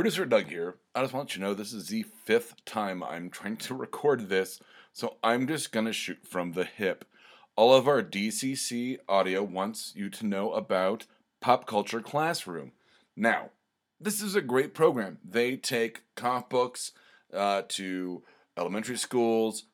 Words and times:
Producer 0.00 0.24
Doug 0.24 0.48
here. 0.48 0.76
I 0.94 1.02
just 1.02 1.12
want 1.12 1.36
you 1.36 1.42
to 1.42 1.46
know 1.46 1.52
this 1.52 1.74
is 1.74 1.88
the 1.88 2.04
fifth 2.24 2.64
time 2.64 3.02
I'm 3.02 3.28
trying 3.28 3.58
to 3.58 3.74
record 3.74 4.30
this, 4.30 4.58
so 4.94 5.18
I'm 5.22 5.46
just 5.46 5.72
gonna 5.72 5.92
shoot 5.92 6.26
from 6.26 6.52
the 6.52 6.64
hip. 6.64 7.04
All 7.54 7.74
of 7.74 7.86
our 7.86 8.02
DCC 8.02 8.96
audio 9.10 9.42
wants 9.42 9.92
you 9.94 10.08
to 10.08 10.24
know 10.24 10.52
about 10.52 11.04
Pop 11.42 11.66
Culture 11.66 12.00
Classroom. 12.00 12.72
Now, 13.14 13.50
this 14.00 14.22
is 14.22 14.34
a 14.34 14.40
great 14.40 14.72
program. 14.72 15.18
They 15.22 15.56
take 15.58 16.00
comic 16.14 16.48
books 16.48 16.92
uh, 17.34 17.64
to 17.68 18.22
elementary 18.56 18.96
schools, 18.96 19.64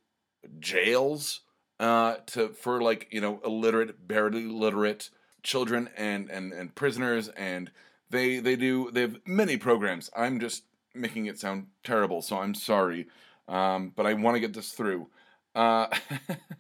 jails, 0.59 1.43
uh, 1.79 2.17
to 2.27 2.49
for 2.49 2.83
like 2.83 3.07
you 3.13 3.21
know 3.21 3.41
illiterate, 3.45 4.09
barely 4.09 4.47
literate 4.47 5.09
children 5.45 5.89
and 5.97 6.29
and 6.29 6.53
and 6.53 6.75
prisoners 6.75 7.29
and 7.29 7.71
they 8.11 8.39
they 8.39 8.57
do 8.57 8.91
they 8.93 9.03
have 9.03 9.19
many 9.27 9.57
programs. 9.57 10.11
I'm 10.17 10.41
just 10.41 10.65
making 10.95 11.27
it 11.27 11.39
sound 11.39 11.67
terrible, 11.85 12.23
so 12.23 12.39
I'm 12.39 12.55
sorry, 12.55 13.07
um, 13.49 13.93
but 13.95 14.07
I 14.07 14.15
want 14.15 14.37
to 14.37 14.41
get 14.41 14.55
this 14.55 14.73
through. 14.73 15.09
Uh, 15.55 15.89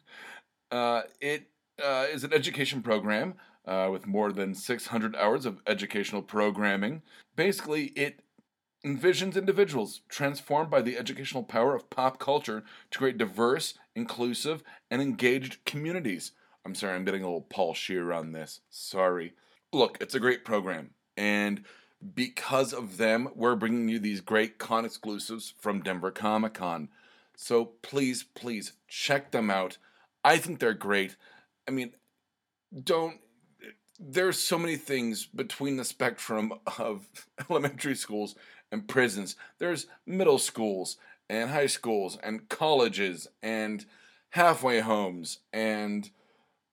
uh, 0.71 1.03
it 1.21 1.49
uh, 1.83 2.07
is 2.13 2.25
an 2.25 2.33
education 2.33 2.83
program 2.83 3.35
uh, 3.67 3.89
with 3.91 4.07
more 4.07 4.33
than 4.33 4.55
600 4.55 5.17
hours 5.17 5.47
of 5.47 5.61
educational 5.67 6.23
programming. 6.23 7.03
Basically, 7.35 7.87
it 7.97 8.21
envisions 8.85 9.37
individuals 9.37 10.03
transformed 10.09 10.71
by 10.71 10.81
the 10.81 10.97
educational 10.97 11.43
power 11.43 11.75
of 11.75 11.91
pop 11.91 12.19
culture 12.19 12.63
to 12.91 12.99
create 12.99 13.19
diverse, 13.19 13.75
inclusive, 13.95 14.63
and 14.91 15.03
engaged 15.03 15.65
communities. 15.65 16.33
I'm 16.65 16.75
sorry, 16.75 16.95
I'm 16.95 17.05
getting 17.05 17.23
a 17.23 17.27
little 17.27 17.43
Paul 17.43 17.75
Scheer 17.75 18.13
on 18.13 18.33
this. 18.33 18.61
Sorry. 18.71 19.35
Look, 19.73 19.99
it's 20.01 20.15
a 20.15 20.21
great 20.21 20.45
program. 20.45 20.91
And 21.17 21.65
because 22.15 22.73
of 22.73 22.99
them, 22.99 23.29
we're 23.35 23.57
bringing 23.57 23.89
you 23.89 23.99
these 23.99 24.21
great 24.21 24.59
con 24.59 24.85
exclusives 24.85 25.55
from 25.59 25.83
Denver 25.83 26.11
Comic 26.11 26.55
Con. 26.55 26.89
So 27.37 27.67
please, 27.83 28.23
please 28.23 28.73
check 28.89 29.31
them 29.31 29.51
out. 29.51 29.79
I 30.25 30.39
think 30.39 30.59
they're 30.59 30.75
great. 30.75 31.17
I 31.69 31.71
mean, 31.71 31.93
don't. 32.83 33.19
There's 33.99 34.39
so 34.39 34.59
many 34.59 34.77
things 34.77 35.27
between 35.27 35.77
the 35.77 35.85
spectrum 35.85 36.53
of 36.79 37.07
elementary 37.51 37.95
schools 37.95 38.35
and 38.71 38.89
prisons. 38.89 39.37
There's 39.59 39.87
middle 40.07 40.39
schools 40.39 40.99
and 41.29 41.51
high 41.51 41.67
schools 41.67 42.19
and 42.23 42.49
colleges 42.49 43.27
and 43.43 43.85
halfway 44.31 44.81
homes 44.81 45.39
and 45.53 46.11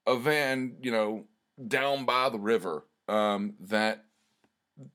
a 0.06 0.18
van, 0.18 0.76
you 0.82 0.92
know, 0.92 1.26
down 1.68 2.06
by 2.06 2.30
the 2.30 2.40
river 2.40 2.86
um, 3.08 3.54
that 3.60 4.06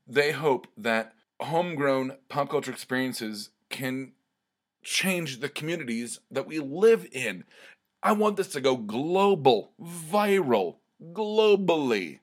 they 0.07 0.33
hope 0.33 0.67
that 0.77 1.15
homegrown 1.41 2.17
pop 2.29 2.51
culture 2.51 2.73
experiences 2.73 3.51
can 3.71 4.13
change 4.83 5.41
the 5.41 5.49
communities 5.49 6.21
that 6.31 6.47
we 6.47 6.59
live 6.59 7.07
in. 7.13 7.45
I 8.03 8.13
want 8.13 8.37
this 8.37 8.49
to 8.49 8.61
go 8.61 8.77
global, 8.77 9.73
viral, 9.81 10.77
globally. 11.13 12.19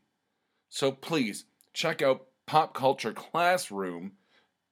So 0.69 0.91
please 0.91 1.45
check 1.73 2.01
out 2.01 2.27
Pop 2.45 2.73
Culture 2.73 3.13
Classroom. 3.13 4.13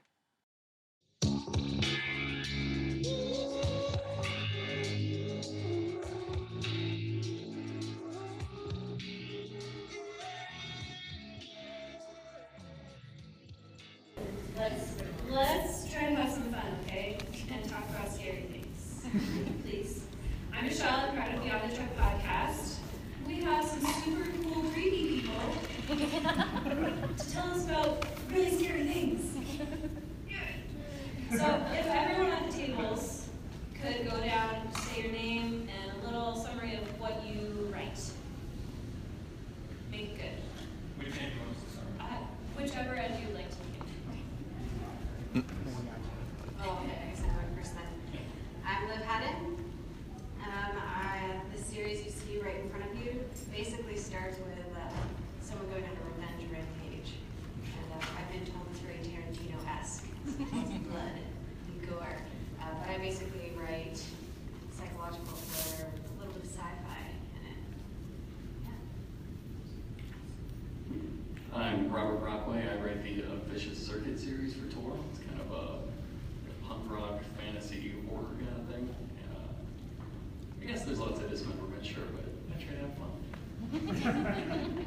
It's 75.54 76.50
a 76.50 76.68
punk 76.68 76.90
rock 76.90 77.22
fantasy 77.38 77.94
horror 78.10 78.36
kind 78.40 78.58
of 78.58 78.66
thing. 78.74 78.96
Uh, 79.32 80.62
I 80.62 80.66
guess 80.66 80.84
there's 80.84 81.00
lots 81.00 81.20
of 81.20 81.30
misadventure, 81.30 81.68
but 81.76 81.86
sure, 81.86 82.04
but 82.12 82.26
I 82.52 82.64
try 82.64 82.74
to 82.74 82.82
have 82.82 82.94
fun. 82.98 84.86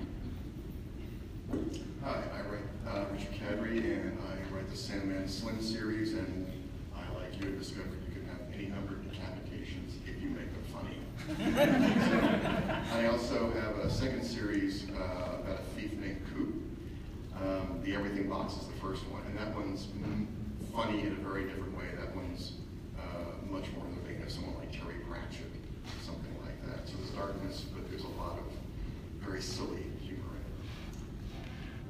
Hi, 2.05 2.23
I 2.35 2.41
write 2.51 2.67
uh, 2.89 3.05
Richard 3.13 3.35
Kadrey, 3.35 3.79
and 3.79 4.19
I 4.21 4.55
write 4.55 4.69
the 4.69 4.77
Sandman 4.77 5.29
Slim 5.29 5.61
series, 5.63 6.15
and 6.15 6.51
I, 6.95 7.01
like 7.19 7.41
you, 7.41 7.47
have 7.51 7.59
discovered 7.59 7.99
you 8.09 8.15
can 8.21 8.27
have 8.29 8.41
any 8.55 8.67
number 8.67 8.95
of 8.95 9.01
decapitations 9.03 9.95
if 10.07 10.21
you 10.23 10.31
make 10.31 10.51
them 10.53 10.65
funny. 10.73 10.99
I 12.95 13.07
also 13.07 13.53
have 13.53 13.79
a 13.79 13.91
second 13.91 14.25
series 14.25 14.87
uh, 14.91 15.41
about 15.41 15.61
a 15.61 15.65
thief 15.75 15.93
named 15.95 16.23
Coop. 16.35 16.55
Um, 17.41 17.81
the 17.85 17.95
Everything 17.95 18.29
Box 18.29 18.55
is 18.55 18.67
the 18.67 18.75
first 18.81 19.07
one, 19.09 19.23
and 19.27 19.39
that 19.39 19.55
one's 19.55 19.87
mm, 19.87 20.27
funny 20.77 21.01
in 21.01 21.13
a 21.13 21.29
very 21.29 21.45
different 21.45 21.77
way. 21.77 21.87
That 21.99 22.15
one's 22.15 22.53
uh, 22.99 23.33
much 23.51 23.65
more 23.75 23.87
in 23.87 23.95
the 23.95 24.03
vein 24.03 24.23
of 24.23 24.31
someone 24.31 24.55
like 24.59 24.71
Terry 24.71 24.97
Pratchett, 25.09 25.51
something 26.05 26.37
like 26.45 26.63
that. 26.67 26.87
So 26.87 26.99
there's 26.99 27.11
darkness, 27.11 27.65
but 27.75 27.89
there's 27.89 28.05
a 28.05 28.09
lot 28.09 28.39
of 28.39 28.45
very 29.27 29.41
silly 29.41 29.85
humor 30.03 30.23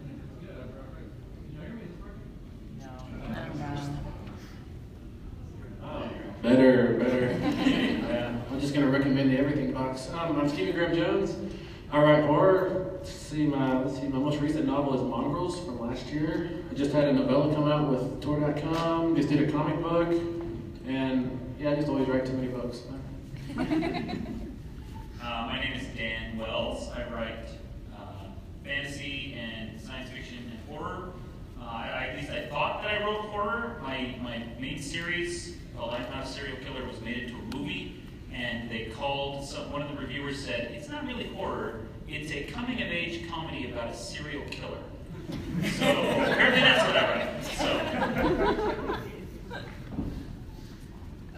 in 0.04 0.10
it. 0.10 0.52
Better, 6.42 6.94
better. 6.94 7.38
yeah, 7.68 8.38
I'm 8.52 8.60
just 8.60 8.72
gonna 8.72 8.86
recommend 8.88 9.32
the 9.32 9.38
Everything 9.38 9.72
Box. 9.72 10.10
Um, 10.10 10.38
I'm 10.38 10.48
Stephen 10.48 10.76
Graham 10.76 10.94
Jones. 10.94 11.34
Write 11.92 12.24
horror. 12.24 12.90
Let's 12.98 13.10
see 13.10 13.46
my 13.46 13.82
let's 13.82 13.98
see 13.98 14.06
my 14.08 14.18
most 14.18 14.40
recent 14.40 14.66
novel 14.66 14.94
is 14.94 15.02
Mongrels 15.02 15.58
from 15.60 15.80
last 15.80 16.06
year. 16.06 16.50
I 16.70 16.74
just 16.74 16.92
had 16.92 17.04
a 17.04 17.12
novella 17.12 17.52
come 17.54 17.68
out 17.70 17.90
with 17.90 18.20
Tor.com. 18.20 19.16
Just 19.16 19.28
did 19.28 19.48
a 19.48 19.52
comic 19.52 19.80
book, 19.82 20.08
and 20.86 21.54
yeah, 21.58 21.70
I 21.70 21.74
just 21.74 21.88
always 21.88 22.08
write 22.08 22.26
too 22.26 22.32
many 22.34 22.48
books. 22.48 22.82
Uh, 25.22 25.46
my 25.46 25.58
name 25.58 25.72
is 25.72 25.84
Dan 25.96 26.38
Wells. 26.38 26.88
I 26.94 27.02
write 27.12 27.48
uh, 27.98 28.26
fantasy 28.62 29.34
and 29.34 29.80
science 29.80 30.08
fiction 30.08 30.38
and 30.38 30.58
horror. 30.68 31.08
Uh, 31.60 31.64
I, 31.64 32.06
at 32.10 32.16
least 32.16 32.30
I 32.30 32.46
thought 32.46 32.82
that 32.82 33.00
I 33.00 33.04
wrote 33.04 33.22
horror. 33.22 33.80
My, 33.82 34.14
my 34.22 34.44
main 34.60 34.80
series, 34.80 35.56
Not 35.74 35.98
a 35.98 36.26
Serial 36.26 36.58
Killer, 36.58 36.86
was 36.86 37.00
made 37.00 37.24
into 37.24 37.34
a 37.34 37.56
movie, 37.56 38.02
and 38.36 38.70
they 38.70 38.86
called, 38.86 39.44
some, 39.44 39.72
one 39.72 39.82
of 39.82 39.88
the 39.88 39.96
reviewers 39.96 40.44
said, 40.44 40.70
it's 40.72 40.88
not 40.88 41.06
really 41.06 41.28
horror, 41.28 41.80
it's 42.08 42.30
a 42.30 42.44
coming 42.44 42.82
of 42.82 42.88
age 42.88 43.28
comedy 43.30 43.70
about 43.70 43.90
a 43.90 43.96
serial 43.96 44.44
killer. 44.50 44.78
So 45.78 45.84
apparently 45.88 46.60
that's 46.60 46.86
what 46.86 46.96
I 46.96 47.04
write. 47.10 47.44
So. 47.44 47.66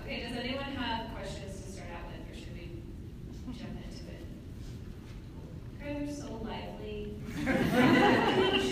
Okay, 0.00 0.22
does 0.28 0.36
anyone 0.36 0.72
have 0.76 1.14
questions 1.14 1.60
to 1.62 1.72
start 1.72 1.88
out 1.94 2.04
with, 2.10 2.20
or 2.30 2.34
should 2.38 2.54
we 2.54 2.82
jump 3.58 3.76
into 3.84 4.02
it? 4.10 4.24
You're 6.06 6.14
so 6.14 6.28
lively. 6.44 7.14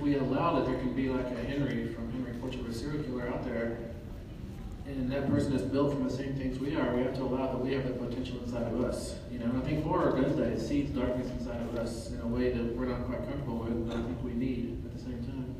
if 0.00 0.04
we 0.04 0.16
allow 0.16 0.58
that 0.58 0.64
there 0.64 0.78
can 0.78 0.94
be 0.94 1.10
like 1.10 1.26
a 1.26 1.44
Henry 1.44 1.88
from 1.88 2.10
Henry 2.10 2.30
a 2.70 2.72
serial 2.72 3.02
killer 3.02 3.28
out 3.28 3.44
there, 3.44 3.78
and 4.86 5.10
that 5.10 5.28
person 5.28 5.52
is 5.52 5.62
built 5.62 5.92
from 5.92 6.04
the 6.04 6.10
same 6.10 6.34
things 6.36 6.58
we 6.58 6.74
are, 6.76 6.94
we 6.94 7.02
have 7.02 7.14
to 7.14 7.22
allow 7.22 7.52
that 7.52 7.58
we 7.58 7.72
have 7.72 7.86
the 7.86 7.92
potential 7.92 8.38
inside 8.44 8.72
of 8.72 8.80
us. 8.80 9.16
You 9.30 9.40
know, 9.40 9.46
and 9.46 9.62
I 9.62 9.66
think 9.66 9.84
horror 9.84 10.20
does 10.20 10.36
that. 10.36 10.48
It 10.48 10.60
seeds 10.60 10.90
darkness 10.90 11.28
inside 11.38 11.60
of 11.60 11.76
us 11.76 12.10
in 12.10 12.20
a 12.20 12.26
way 12.26 12.50
that 12.52 12.76
we're 12.76 12.86
not 12.86 13.04
quite 13.06 13.24
comfortable 13.24 13.58
with, 13.58 13.88
but 13.88 13.96
I 13.96 14.02
think 14.02 14.24
we 14.24 14.32
need 14.32 14.82
at 14.84 14.96
the 14.96 15.02
same 15.02 15.22
time. 15.24 15.54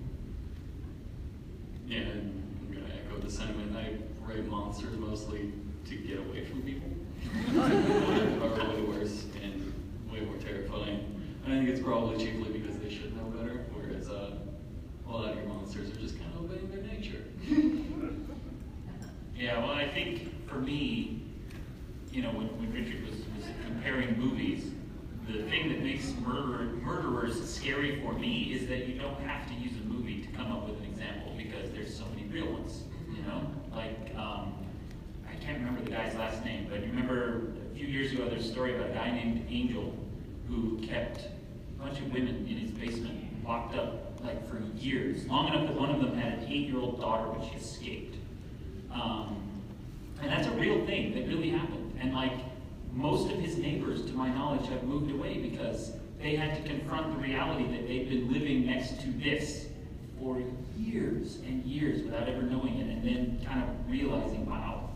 Yeah, 1.87 1.99
and 1.99 2.43
I'm 2.61 2.75
gonna 2.75 2.95
echo 2.95 3.21
the 3.21 3.31
sentiment. 3.31 3.77
I 3.77 3.97
write 4.27 4.47
monsters 4.47 4.97
mostly 4.97 5.53
to 5.89 5.97
get 5.97 6.19
away 6.19 6.45
from 6.45 6.63
people. 6.63 6.89
are 7.61 8.75
way 8.75 8.83
worse 8.83 9.27
and 9.43 9.73
way 10.11 10.21
more 10.21 10.37
terrifying. 10.37 11.21
And 11.45 11.55
I 11.55 11.57
think 11.57 11.71
it's 11.71 11.81
probably 11.81 12.25
chiefly 12.25 12.59
because 12.59 12.77
they 12.79 12.91
should 12.91 13.17
know 13.17 13.25
better, 13.25 13.65
whereas 13.73 14.09
uh, 14.09 14.37
a 15.11 15.13
lot 15.13 15.31
of 15.31 15.37
your 15.37 15.47
monsters 15.47 15.91
are 15.91 16.01
just 16.01 16.19
kind 16.19 16.33
of 16.35 16.45
obeying 16.45 16.71
their 16.71 16.83
nature. 16.83 17.25
Yeah, 19.37 19.59
well, 19.61 19.71
I 19.71 19.89
think 19.89 20.47
for 20.47 20.57
me, 20.57 21.23
you 22.13 22.21
know, 22.21 22.29
when, 22.29 22.47
when 22.59 22.71
Richard 22.75 23.03
was, 23.03 23.15
was 23.35 23.47
comparing 23.65 24.19
movies, 24.19 24.71
the 25.27 25.45
thing 25.45 25.71
that 25.71 25.83
makes 25.83 26.13
murder, 26.27 26.65
murderers 26.65 27.43
scary 27.49 28.03
for 28.03 28.13
me 28.13 28.53
is 28.53 28.69
that 28.69 28.87
you 28.87 28.99
don't 29.01 29.19
have 29.23 29.49
to 29.49 29.55
use 29.55 29.73
a 29.83 29.89
movie 29.89 30.21
to 30.21 30.29
come 30.33 30.53
up 30.53 30.69
with 30.69 30.79
an 30.81 30.85
example 30.85 31.33
because 31.39 31.71
there's 31.71 31.97
so 31.97 32.05
many 32.15 32.29
real 32.29 32.53
ones, 32.53 32.83
you 33.17 33.23
know? 33.23 33.51
Like, 33.75 34.15
um, 34.15 34.53
I 35.27 35.35
can't 35.43 35.57
remember 35.57 35.85
the 35.85 35.91
guy's 35.91 36.15
last 36.17 36.45
name, 36.45 36.67
but 36.69 36.81
you 36.81 36.89
remember 36.89 37.55
a 37.73 37.75
few 37.75 37.87
years 37.87 38.13
ago, 38.13 38.29
there's 38.29 38.45
a 38.45 38.53
story 38.53 38.75
about 38.75 38.91
a 38.91 38.93
guy 38.93 39.11
named 39.11 39.47
Angel 39.49 39.95
who 40.49 40.79
kept 40.87 41.23
a 41.23 41.83
bunch 41.83 41.99
of 41.99 42.13
women 42.13 42.47
in 42.47 42.59
his 42.59 42.73
basement 42.73 43.43
locked 43.43 43.75
up 43.75 44.00
like 44.23 44.49
for 44.49 44.61
years, 44.77 45.27
long 45.27 45.49
enough 45.49 45.67
that 45.67 45.79
one 45.79 45.91
of 45.91 46.01
them 46.01 46.17
had 46.17 46.39
an 46.39 46.45
eight-year-old 46.45 47.01
daughter, 47.01 47.29
but 47.37 47.49
she 47.49 47.57
escaped. 47.57 48.17
Um, 48.93 49.37
and 50.21 50.31
that's 50.31 50.47
a 50.47 50.53
real 50.53 50.85
thing 50.87 51.15
that 51.15 51.27
really 51.29 51.51
happened. 51.51 51.99
And 52.01 52.13
like 52.15 52.33
most 52.93 53.31
of 53.33 53.39
his 53.39 53.57
neighbors, 53.57 54.05
to 54.07 54.13
my 54.13 54.29
knowledge, 54.29 54.69
have 54.69 54.83
moved 54.83 55.11
away 55.11 55.39
because 55.39 55.93
they 56.21 56.37
had 56.37 56.57
to 56.57 56.69
confront 56.69 57.15
the 57.15 57.23
reality 57.23 57.65
that 57.77 57.89
they've 57.89 58.09
been 58.09 58.33
living 58.33 58.67
next 58.67 59.01
to 59.01 59.09
this 59.13 59.69
for 60.19 60.43
years 60.77 61.37
and 61.47 61.65
years 61.65 62.03
without 62.03 62.29
ever 62.29 62.43
knowing 62.43 62.79
it, 62.79 62.89
and 62.89 63.03
then 63.03 63.41
kind 63.47 63.63
of 63.63 63.69
realizing, 63.91 64.45
wow, 64.45 64.91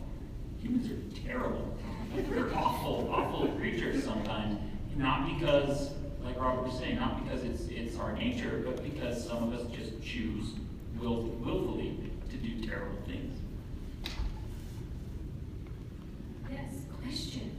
humans 0.61 0.87
are 0.91 1.27
terrible. 1.27 1.75
They're 2.15 2.55
awful, 2.55 3.09
awful 3.11 3.47
creatures 3.57 4.03
sometimes. 4.03 4.59
Not 4.95 5.27
because, 5.33 5.89
like 6.25 6.39
Robert 6.39 6.63
was 6.63 6.77
saying, 6.77 6.95
not 6.95 7.23
because 7.23 7.43
it's 7.43 7.67
it's 7.67 7.97
our 7.97 8.13
nature, 8.13 8.63
but 8.65 8.83
because 8.83 9.25
some 9.25 9.43
of 9.43 9.53
us 9.53 9.67
just 9.71 10.01
choose 10.03 10.53
will, 10.99 11.23
willfully 11.23 11.97
to 12.31 12.37
do 12.37 12.67
terrible 12.67 12.97
things. 13.05 13.37
Yes, 16.51 16.73
question. 17.01 17.51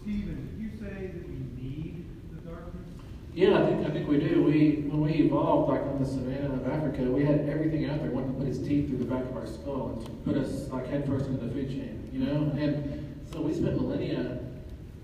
Stephen, 0.00 0.48
did 0.50 0.62
you 0.62 0.70
say 0.78 1.06
that 1.08 1.28
we 1.28 1.62
need 1.62 2.06
the 2.34 2.50
darkness? 2.50 2.88
Yeah, 3.34 3.62
I 3.62 3.66
think 3.66 3.86
I 3.86 3.90
think 3.90 4.08
we 4.08 4.18
do. 4.18 4.42
We 4.42 4.88
when 4.88 5.00
we 5.02 5.12
evolved, 5.12 5.70
like 5.70 5.82
on 5.82 6.02
the 6.02 6.08
savannah 6.08 6.54
of 6.54 6.66
Africa, 6.66 7.02
we 7.02 7.24
had 7.24 7.48
everything 7.48 7.90
out 7.90 8.00
there 8.00 8.10
wanting 8.10 8.32
to 8.32 8.38
put 8.40 8.48
its 8.48 8.58
teeth 8.58 8.88
through 8.88 8.98
the 8.98 9.04
back 9.04 9.24
of 9.24 9.36
our 9.36 9.46
skull 9.46 10.02
and 10.06 10.24
put 10.24 10.36
us 10.36 10.68
like 10.70 10.88
headfirst 10.88 11.26
into 11.26 11.44
the 11.44 11.52
food 11.52 11.68
chain, 11.68 12.08
you 12.10 12.24
know. 12.24 12.52
And 12.58 13.26
so 13.30 13.42
we 13.42 13.52
spent 13.52 13.76
millennia 13.76 14.38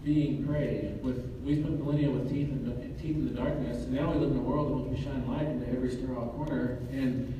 being 0.04 0.46
prey. 0.46 0.94
With 1.02 1.24
we 1.44 1.60
spent 1.60 1.78
millennia 1.78 2.10
with 2.10 2.30
teeth 2.30 2.48
the 2.50 3.02
teeth 3.02 3.16
in 3.16 3.34
the 3.34 3.40
darkness. 3.40 3.84
And 3.84 3.92
now 3.92 4.12
we 4.12 4.18
live 4.18 4.32
in 4.32 4.38
a 4.38 4.42
world 4.42 4.70
in 4.70 4.90
which 4.90 4.98
we 4.98 5.04
shine 5.04 5.26
light 5.28 5.46
into 5.46 5.68
every 5.68 5.90
sterile 5.90 6.28
corner, 6.36 6.78
and 6.90 7.32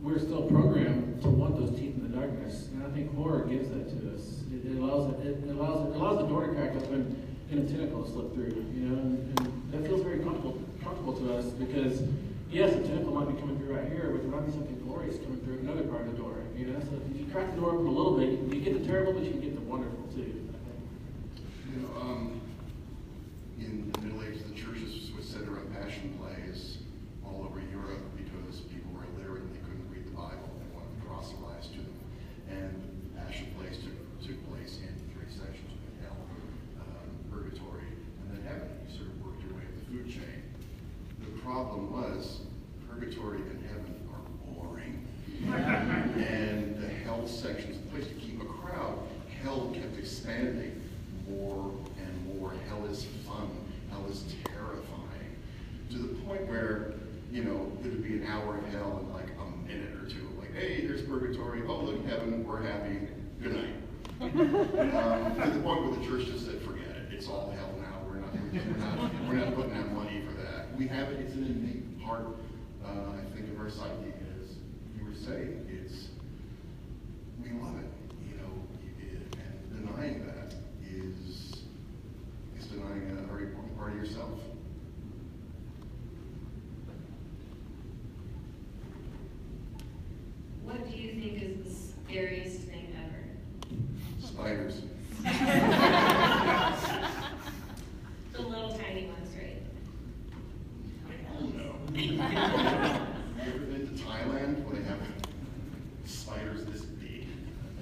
we're 0.00 0.18
still 0.18 0.42
programmed 0.42 1.20
to 1.22 1.28
want 1.28 1.58
those 1.58 1.70
teeth 1.78 1.94
in 1.96 2.10
the 2.10 2.16
darkness. 2.16 2.68
And 2.72 2.86
I 2.86 2.90
think 2.90 3.14
horror 3.14 3.44
gives 3.44 3.68
that 3.68 3.88
to 3.90 4.14
us. 4.14 4.42
It, 4.52 4.72
it 4.72 4.78
allows 4.78 5.12
it, 5.20 5.26
it 5.26 5.50
allows 5.50 5.88
it 5.88 5.96
allows 5.96 6.18
the 6.18 6.26
door 6.26 6.46
to 6.46 6.54
crack 6.54 6.74
open 6.76 7.26
and 7.50 7.68
a 7.68 7.70
tentacle 7.70 8.04
to 8.04 8.10
slip 8.10 8.34
through. 8.34 8.64
You 8.72 8.88
know, 8.88 8.98
and, 8.98 9.40
and 9.40 9.72
that 9.72 9.86
feels 9.86 10.02
very 10.02 10.20
comfortable 10.20 10.58
comfortable 10.82 11.12
to 11.12 11.36
us 11.36 11.46
because 11.46 12.02
yes, 12.50 12.72
a 12.72 12.80
tentacle 12.80 13.12
might 13.12 13.28
be 13.28 13.38
coming 13.40 13.58
through 13.58 13.74
right 13.74 13.88
here, 13.88 14.08
but 14.12 14.22
there 14.22 14.30
might 14.30 14.46
be 14.46 14.52
something 14.52 14.80
glorious 14.86 15.18
coming 15.18 15.40
through 15.44 15.58
another 15.60 15.82
part 15.84 16.02
of 16.02 16.12
the 16.12 16.18
door. 16.18 16.36
You 16.56 16.66
know, 16.66 16.80
so 16.80 16.96
if 16.96 17.20
you 17.20 17.26
crack 17.32 17.50
the 17.54 17.60
door 17.60 17.74
open 17.74 17.86
a 17.86 17.90
little 17.90 18.16
bit, 18.16 18.30
you 18.54 18.60
get 18.60 18.80
the 18.80 18.86
terrible, 18.86 19.12
but 19.12 19.24
you 19.24 19.32
get 19.32 19.54
the 19.54 19.60
wonderful. 19.62 19.99
You 21.70 21.82
know, 21.82 22.00
um, 22.00 22.40
in 23.58 23.90
the 23.92 24.00
Middle 24.00 24.22
Ages, 24.24 24.42
the 24.44 24.54
churches 24.54 25.10
would 25.14 25.24
center 25.24 25.58
on 25.58 25.66
passion 25.72 26.18
plays 26.18 26.78
all 27.24 27.46
over 27.48 27.60
Europe 27.70 28.02
because 28.16 28.60
people 28.62 28.90
were 28.92 29.04
illiterate 29.14 29.42
and 29.44 29.54
they 29.54 29.60
couldn't 29.62 29.86
read 29.90 30.06
the 30.06 30.16
Bible. 30.16 30.50
They 30.58 30.68
wanted 30.74 30.90
the 30.98 31.06
proselytes 31.06 31.68
to 31.68 31.78
them. 31.78 31.98
And 32.50 33.14
passion 33.16 33.46
plays 33.58 33.78
took, 33.78 33.94
took 34.26 34.38
place 34.50 34.78
in 34.82 34.90
three 35.14 35.30
sections 35.30 35.70
of 35.70 35.92
hell, 36.02 36.16
um, 36.82 37.06
purgatory, 37.30 37.86
and 37.86 38.26
then 38.34 38.42
heaven. 38.46 38.68
You 38.88 38.96
sort 38.96 39.08
of 39.10 39.22
worked 39.24 39.42
your 39.46 39.54
way 39.54 39.62
up 39.62 39.74
the 39.78 39.84
food 39.86 40.10
chain. 40.10 40.42
The 41.22 41.38
problem 41.42 41.92
was 41.92 42.40
purgatory 42.90 43.38
and 43.46 43.62
heaven 43.70 43.94
are 44.10 44.24
boring. 44.54 45.06
and 46.26 46.76
the 46.82 46.88
hell 47.04 47.26
sections, 47.28 47.78
the 47.78 47.88
place 47.94 48.08
to 48.08 48.14
keep 48.14 48.42
a 48.42 48.46
crowd, 48.46 48.98
hell 49.42 49.70
kept 49.72 49.96
expanding 49.98 50.82
more 51.28 51.70
and 51.98 52.38
more. 52.40 52.52
Hell 52.68 52.84
is 52.86 53.04
fun. 53.26 53.48
Hell 53.90 54.04
is 54.10 54.24
terrifying. 54.44 55.36
To 55.92 55.98
the 55.98 56.08
point 56.24 56.46
where, 56.48 56.94
you 57.32 57.44
know, 57.44 57.72
it 57.84 57.88
would 57.90 58.02
be 58.02 58.14
an 58.14 58.26
hour 58.26 58.58
of 58.58 58.66
hell 58.68 58.98
in 59.02 59.12
like 59.12 59.28
a 59.40 59.66
minute 59.68 59.94
or 59.94 60.08
two. 60.10 60.28
Like, 60.38 60.52
hey, 60.54 60.80
here's 60.82 61.02
purgatory. 61.02 61.62
Oh, 61.66 61.80
look, 61.84 62.04
heaven. 62.06 62.44
We're 62.46 62.62
happy. 62.62 62.98
Good 63.42 63.54
night. 63.56 63.74
um, 64.20 64.30
to 65.40 65.50
the 65.50 65.60
point 65.62 65.84
where 65.86 65.96
the 65.98 66.04
church 66.04 66.26
just 66.26 66.44
said, 66.46 66.60
forget 66.62 66.88
it. 66.88 67.12
It's 67.14 67.28
all 67.28 67.50
hell 67.56 67.72
now. 67.78 67.98
We're 68.06 68.16
not, 68.20 68.34
we're 68.34 68.76
not, 68.76 69.28
we're 69.28 69.34
not 69.36 69.54
putting 69.54 69.74
out 69.76 69.92
money 69.92 70.22
for 70.26 70.32
that. 70.42 70.76
We 70.76 70.86
have 70.88 71.08
it. 71.10 71.20
It's 71.20 71.34
an 71.34 71.44
innate 71.46 72.04
part, 72.04 72.26
uh, 72.84 73.12
I 73.16 73.34
think, 73.34 73.48
of 73.52 73.60
our 73.60 73.70
psyche. 73.70 74.12
As 74.40 74.56
you 74.98 75.04
were 75.06 75.14
saying, 75.14 75.66
it's 75.70 76.08
we 77.42 77.50
love 77.60 77.76
it, 77.78 77.88
you 78.28 78.36
know, 78.36 78.52
it- 79.00 79.36
and 79.38 79.86
denying 79.86 80.26
that 80.26 80.54
is 80.86 81.56
is 82.58 82.66
denying 82.66 83.10
a 83.18 83.26
very 83.32 83.44
important 83.44 83.76
part 83.78 83.92
of 83.92 83.96
yourself. 83.98 84.38
What 90.64 90.88
do 90.90 90.96
you 90.96 91.12
think 91.14 91.42
is 91.42 91.64
the 91.64 91.74
scariest 92.04 92.60
thing 92.62 92.94
ever? 92.96 94.26
Spiders. 94.26 94.82
The 98.32 98.42
little 98.42 98.70
tiny 98.78 99.06
ones, 99.06 99.34
right? 99.36 99.62
Oh 101.38 101.44
no. 101.46 101.74
you 101.98 102.20
ever 102.20 103.58
been 103.58 103.88
to 103.88 104.02
Thailand 104.04 104.64
where 104.64 104.76
they 104.80 104.88
have 104.88 105.00
spiders 106.06 106.64
this 106.66 106.82
big 106.82 107.26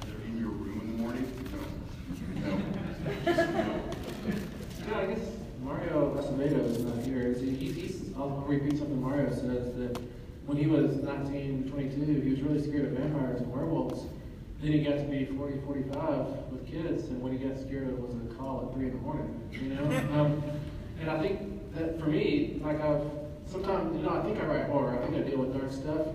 and 0.01 0.11
they're 0.11 0.27
in 0.27 0.39
your 0.39 0.49
room 0.51 0.81
in 0.81 0.87
the 0.97 1.03
morning? 1.03 1.27
No. 2.41 2.51
No. 2.57 2.63
Just 3.25 3.53
no. 3.53 3.81
Yeah, 4.89 4.99
I 4.99 5.07
guess 5.07 5.21
Mario 5.63 6.15
Acevedo 6.17 6.65
is 6.71 6.79
not 6.83 7.05
here. 7.05 7.23
Is 7.29 7.41
he, 7.43 7.51
he's, 7.55 7.75
he's, 7.77 8.01
I'll 8.17 8.23
I'll 8.25 8.47
repeat 8.49 8.79
something 8.79 9.01
Mario 9.01 9.31
says 9.31 9.75
that 9.77 10.01
when 10.47 10.57
he 10.57 10.67
was 10.67 10.97
19, 10.97 11.69
22, 11.71 12.21
he 12.23 12.31
was 12.31 12.41
really 12.41 12.63
scared 12.67 12.87
of 12.87 12.93
vampires 12.93 13.41
and 13.43 13.53
werewolves. 13.53 14.03
Then 14.63 14.73
he 14.73 14.83
got 14.83 14.97
to 14.97 15.05
be 15.05 15.28
40, 15.39 15.61
45 15.67 16.27
with 16.51 16.67
kids, 16.67 17.05
and 17.09 17.23
what 17.23 17.31
he 17.33 17.39
got 17.39 17.57
scared 17.59 17.89
of 17.89 17.99
was 18.01 18.13
a 18.17 18.35
call 18.35 18.67
at 18.69 18.75
3 18.77 18.87
in 18.87 18.91
the 18.93 18.99
morning, 18.99 19.49
you 19.53 19.69
know? 19.75 19.85
um, 20.21 20.43
and 21.01 21.09
I 21.09 21.21
think 21.23 21.73
that 21.77 21.99
for 22.01 22.07
me, 22.07 22.61
like 22.63 22.81
I've, 22.81 23.03
sometimes, 23.47 23.97
you 23.97 24.03
know, 24.03 24.11
I 24.11 24.23
think 24.25 24.39
I 24.41 24.47
write 24.47 24.67
horror. 24.67 24.99
I 25.01 25.07
think 25.07 25.25
I 25.25 25.29
deal 25.31 25.39
with 25.39 25.57
dark 25.59 25.71
stuff. 25.73 26.07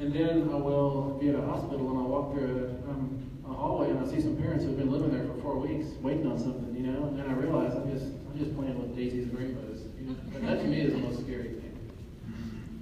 And 0.00 0.12
then 0.12 0.50
I 0.52 0.56
will 0.56 1.16
be 1.20 1.28
at 1.28 1.36
a 1.36 1.42
hospital 1.42 1.88
and 1.88 1.98
I'll 2.00 2.08
walk 2.08 2.32
through 2.34 2.66
a, 2.84 2.90
um, 2.90 3.22
a 3.48 3.52
hallway 3.54 3.90
and 3.90 4.04
I 4.04 4.10
see 4.10 4.20
some 4.20 4.36
parents 4.36 4.64
who've 4.64 4.76
been 4.76 4.90
living 4.90 5.12
there 5.16 5.24
for 5.24 5.40
four 5.40 5.56
weeks 5.58 5.86
waiting 6.02 6.26
on 6.26 6.36
something, 6.36 6.74
you 6.74 6.82
know, 6.90 7.04
and 7.06 7.16
then 7.18 7.26
I 7.30 7.32
realize 7.34 7.74
I'm 7.76 7.88
just 7.92 8.06
I'm 8.06 8.36
just 8.36 8.56
playing 8.56 8.76
with 8.80 8.96
daisies 8.96 9.28
and 9.30 9.38
rainbows. 9.38 9.82
You 10.00 10.08
know? 10.10 10.16
But 10.32 10.42
that 10.42 10.58
to 10.62 10.64
me 10.64 10.80
is 10.80 10.92
the 10.94 10.98
most 10.98 11.20
scary 11.20 11.44
thing. 11.62 11.78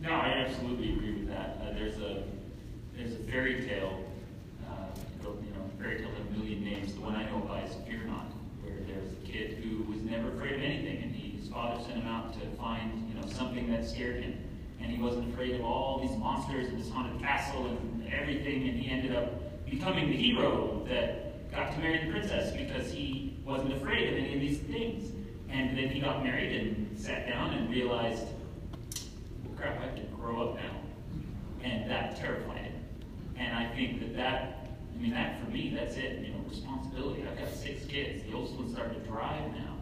No, 0.01 0.11
I 0.11 0.29
absolutely 0.49 0.95
agree 0.95 1.13
with 1.13 1.29
that. 1.29 1.59
Uh, 1.61 1.75
there's 1.75 1.99
a 2.01 2.23
there's 2.97 3.13
a 3.13 3.19
fairy 3.31 3.61
tale, 3.67 4.03
uh, 4.67 4.87
the- 5.23 5.29
you 5.45 5.53
know, 5.53 5.69
fairy 5.83 5.99
tale 5.99 6.11
of 6.11 6.27
a 6.27 6.39
million 6.39 6.65
names. 6.65 6.95
The 6.95 7.01
one 7.01 7.17
I 7.17 7.29
know 7.29 7.39
about 7.39 7.65
is 7.65 7.75
Fear 7.87 8.05
Not, 8.07 8.27
where 8.63 8.77
there's 8.87 9.13
a 9.13 9.27
kid 9.27 9.65
who 9.65 9.83
was 9.91 10.01
never 10.03 10.33
afraid 10.33 10.55
of 10.55 10.63
anything, 10.63 11.03
and 11.03 11.15
he's 11.15 11.49
father 11.49 11.83
sent 11.83 11.97
him 11.97 12.07
out 12.07 12.33
to 12.35 12.47
find, 12.57 13.09
you 13.09 13.21
know, 13.21 13.27
something 13.27 13.71
that 13.73 13.85
scared 13.85 14.23
him. 14.23 14.39
And 14.81 14.91
he 14.91 15.03
wasn't 15.03 15.33
afraid 15.33 15.57
of 15.57 15.65
all 15.65 16.01
these 16.01 16.17
monsters 16.19 16.69
and 16.69 16.81
this 16.81 16.91
haunted 16.91 17.21
castle 17.21 17.67
and 17.67 18.13
everything, 18.13 18.69
and 18.69 18.79
he 18.79 18.91
ended 18.91 19.15
up 19.15 19.65
becoming 19.69 20.09
the 20.09 20.17
hero 20.17 20.85
that 20.89 21.51
got 21.51 21.73
to 21.73 21.79
marry 21.81 22.05
the 22.05 22.11
princess 22.11 22.57
because 22.57 22.91
he 22.93 23.37
wasn't 23.45 23.73
afraid 23.73 24.13
of 24.13 24.19
any 24.19 24.35
of 24.35 24.41
these 24.41 24.59
things. 24.59 25.13
And 25.51 25.77
then 25.77 25.89
he 25.89 26.01
got 26.01 26.25
married 26.25 26.53
and 26.59 26.99
sat 26.99 27.29
down 27.29 27.51
and 27.53 27.71
realized, 27.71 28.25
well, 29.45 29.55
crap, 29.57 29.79
I 29.81 29.85
have 29.85 29.97
to 29.97 30.03
grow 30.17 30.49
up 30.49 30.55
now. 30.55 30.81
And 31.63 31.91
that 31.91 32.17
terrified 32.17 32.63
him. 32.63 32.73
And 33.37 33.57
I 33.57 33.67
think 33.75 34.01
that 34.01 34.17
that, 34.17 34.62
I 35.03 35.05
mean, 35.05 35.15
that 35.15 35.41
for 35.41 35.51
me, 35.51 35.75
that's 35.75 35.97
it, 35.97 36.21
you 36.25 36.33
know, 36.33 36.39
responsibility. 36.49 37.25
I've 37.29 37.37
got 37.37 37.53
six 37.53 37.85
kids. 37.87 38.23
The 38.23 38.35
oldest 38.35 38.55
one's 38.55 38.73
starting 38.73 39.01
to 39.01 39.09
drive 39.09 39.51
now. 39.51 39.77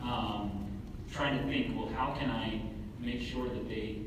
Um, 0.00 0.68
trying 1.10 1.36
to 1.38 1.44
think, 1.46 1.76
well, 1.76 1.88
how 1.88 2.14
can 2.16 2.30
I 2.30 2.62
make 3.00 3.20
sure 3.20 3.48
that 3.48 3.68
they, 3.68 3.98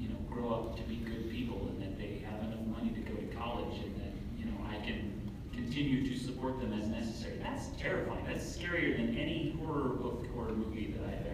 you 0.00 0.08
know, 0.08 0.16
grow 0.28 0.50
up 0.50 0.76
to 0.76 0.82
be 0.82 0.96
good 0.96 1.30
people 1.30 1.68
and 1.68 1.80
that 1.80 1.96
they 1.98 2.20
have 2.28 2.42
enough 2.42 2.66
money 2.66 2.90
to 2.90 3.00
go 3.00 3.14
to 3.14 3.26
college 3.36 3.78
and 3.78 3.94
that, 3.94 4.12
you 4.36 4.46
know, 4.46 4.56
I 4.68 4.84
can 4.84 5.12
continue 5.54 6.12
to 6.12 6.18
support 6.18 6.58
them 6.58 6.72
as 6.72 6.88
necessary. 6.88 7.38
That's 7.40 7.68
terrifying. 7.80 8.24
That's 8.26 8.44
scarier 8.56 8.96
than 8.96 9.16
any 9.16 9.56
horror 9.64 9.90
book 9.90 10.26
or 10.36 10.48
movie 10.48 10.96
that 10.98 11.06
I've 11.06 11.26
ever 11.26 11.31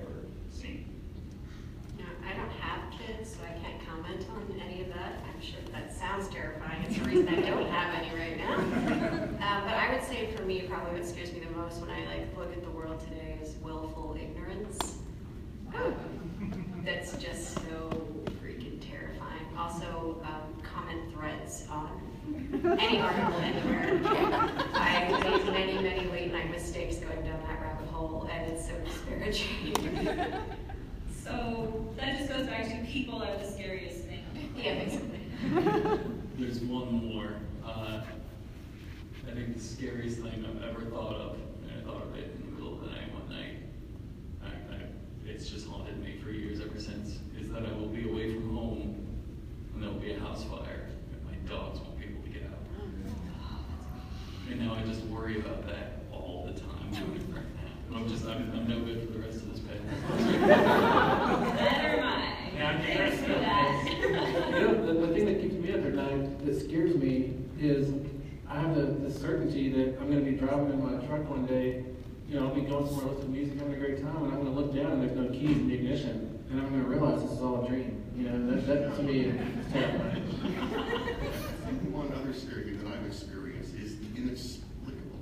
I 2.28 2.32
don't 2.36 2.50
have 2.60 2.80
kids, 2.92 3.30
so 3.34 3.38
I 3.42 3.58
can't 3.58 3.80
comment 3.88 4.26
on 4.30 4.60
any 4.60 4.82
of 4.82 4.88
that. 4.88 5.14
I'm 5.24 5.40
sure 5.40 5.60
that 5.72 5.92
sounds 5.92 6.28
terrifying. 6.28 6.84
It's 6.84 6.98
the 6.98 7.04
reason 7.04 7.28
I 7.28 7.40
don't 7.40 7.70
have 7.70 7.94
any 7.94 8.14
right 8.14 8.36
now. 8.36 9.28
Uh, 9.38 9.60
but 9.64 9.72
I 9.72 9.94
would 9.94 10.02
say 10.02 10.30
for 10.32 10.42
me, 10.42 10.62
probably 10.62 10.92
what 10.98 11.08
scares 11.08 11.32
me 11.32 11.40
the 11.40 11.50
most 11.52 11.80
when 11.80 11.88
I 11.88 12.04
like 12.06 12.36
look 12.36 12.52
at 12.52 12.62
the 12.62 12.70
world 12.70 13.00
today 13.00 13.38
is 13.40 13.54
willful 13.62 14.18
ignorance. 14.20 14.98
Um, 15.74 16.82
that's 16.84 17.12
just 17.16 17.54
so 17.54 17.88
freaking 18.42 18.78
terrifying. 18.86 19.46
Also, 19.56 20.20
um, 20.24 20.60
comment 20.62 21.10
threads 21.14 21.64
on 21.70 22.78
any 22.78 23.00
article 23.00 23.40
anywhere. 23.40 24.00
I 24.74 25.18
made 25.22 25.46
many, 25.46 25.82
many 25.82 26.10
late 26.10 26.32
night 26.32 26.50
mistakes 26.50 26.96
going 26.96 27.22
down 27.24 27.40
that 27.46 27.62
rabbit 27.62 27.88
hole, 27.88 28.28
and 28.30 28.52
it's 28.52 28.66
so 28.66 28.74
disparaging. 28.84 30.34
So 31.28 31.94
that 31.98 32.16
just 32.16 32.30
goes 32.30 32.46
back 32.46 32.64
to 32.68 32.76
people 32.86 33.22
are 33.22 33.36
the 33.36 33.46
scariest 33.46 34.04
thing. 34.04 34.24
yeah, 34.56 34.82
basically. 34.82 35.20
There's 36.38 36.60
one 36.60 37.12
more. 37.12 37.32
Uh, 37.64 38.00
I 39.28 39.34
think 39.34 39.54
the 39.54 39.60
scariest 39.62 40.20
thing 40.20 40.46
I've 40.48 40.62
ever 40.70 40.86
thought 40.86 41.16
of, 41.16 41.38
and 41.62 41.78
I 41.78 41.84
thought 41.84 42.02
of 42.02 42.14
it 42.14 42.34
in 42.34 42.46
the 42.46 42.52
middle 42.56 42.74
of 42.74 42.80
the 42.80 42.86
night 42.86 43.12
one 43.12 43.28
night. 43.28 43.56
I, 44.42 44.74
I, 44.74 44.78
it's 45.26 45.50
just 45.50 45.68
haunted 45.68 46.02
me 46.02 46.18
for 46.24 46.30
years 46.30 46.60
ever 46.60 46.80
since. 46.80 47.18
Is 47.38 47.50
that 47.50 47.66
I 47.66 47.72
will 47.72 47.88
be 47.88 48.08
away 48.08 48.32
from 48.32 48.56
home, 48.56 49.06
and 49.74 49.82
there 49.82 49.90
will 49.90 49.98
be 49.98 50.12
a 50.12 50.20
house 50.20 50.44
fire, 50.44 50.88
and 51.12 51.24
my 51.26 51.34
dogs 51.50 51.78
won't 51.80 51.98
be 51.98 52.06
able 52.06 52.22
to 52.22 52.28
get 52.30 52.44
out. 52.44 52.58
And 54.50 54.60
now 54.60 54.74
I 54.74 54.82
just 54.84 55.02
worry 55.04 55.38
about 55.40 55.66
that 55.66 56.04
all 56.10 56.50
the 56.50 56.58
time. 56.58 57.44
I'm 57.94 58.08
just, 58.08 58.24
I'm, 58.26 58.50
I'm 58.52 58.68
no 58.68 58.80
good 58.80 59.06
for 59.06 59.12
the 59.12 59.18
rest 59.20 59.36
of 59.36 59.50
this 59.50 59.60
panel. 59.60 59.82
Never 61.56 62.02
mind. 62.02 62.34
Yeah, 62.54 62.68
I'm 62.68 62.82
Thanks 62.82 63.22
for 63.22 63.28
that. 63.28 63.84
You 63.90 64.60
know, 64.60 64.86
the, 64.86 65.06
the 65.06 65.14
thing 65.14 65.24
that 65.26 65.40
keeps 65.40 65.54
me 65.54 65.72
up 65.72 65.84
at 65.84 65.94
night, 65.94 66.44
that 66.44 66.60
scares 66.60 66.94
me, 66.96 67.34
is 67.58 67.92
I 68.48 68.60
have 68.60 68.74
the, 68.74 68.82
the 68.82 69.10
certainty 69.28 69.68
that 69.68 70.00
I'm 70.00 70.08
gonna 70.08 70.22
be 70.22 70.32
driving 70.32 70.72
in 70.72 70.82
my 70.82 71.04
truck 71.06 71.28
one 71.28 71.44
day, 71.44 71.84
you 72.26 72.40
know, 72.40 72.48
I'll 72.48 72.54
be 72.54 72.62
going 72.62 72.86
somewhere 72.86 73.12
listening 73.12 73.34
to 73.34 73.38
music, 73.38 73.58
having 73.58 73.74
a 73.74 73.76
great 73.76 74.02
time, 74.02 74.24
and 74.24 74.32
I'm 74.32 74.38
gonna 74.38 74.56
look 74.56 74.74
down 74.74 74.92
and 74.92 75.02
there's 75.02 75.16
no 75.16 75.28
keys 75.28 75.58
in 75.58 75.68
the 75.68 75.74
ignition, 75.74 76.42
and 76.50 76.60
I'm 76.60 76.70
gonna 76.70 76.84
realize 76.84 77.22
this 77.22 77.32
is 77.32 77.42
all 77.42 77.62
a 77.62 77.68
dream. 77.68 78.02
You 78.16 78.30
know, 78.30 78.56
that, 78.56 78.66
that 78.66 78.96
to 78.96 79.02
me 79.02 79.26
is 79.26 79.72
terrifying. 79.72 80.24
And 81.66 81.92
one 81.92 82.10
other 82.14 82.32
scary 82.32 82.64
thing 82.64 82.82
that 82.82 82.94
I've 82.94 83.04
experienced 83.04 83.74
is 83.74 83.98
the 83.98 84.06
inexplicable. 84.16 85.20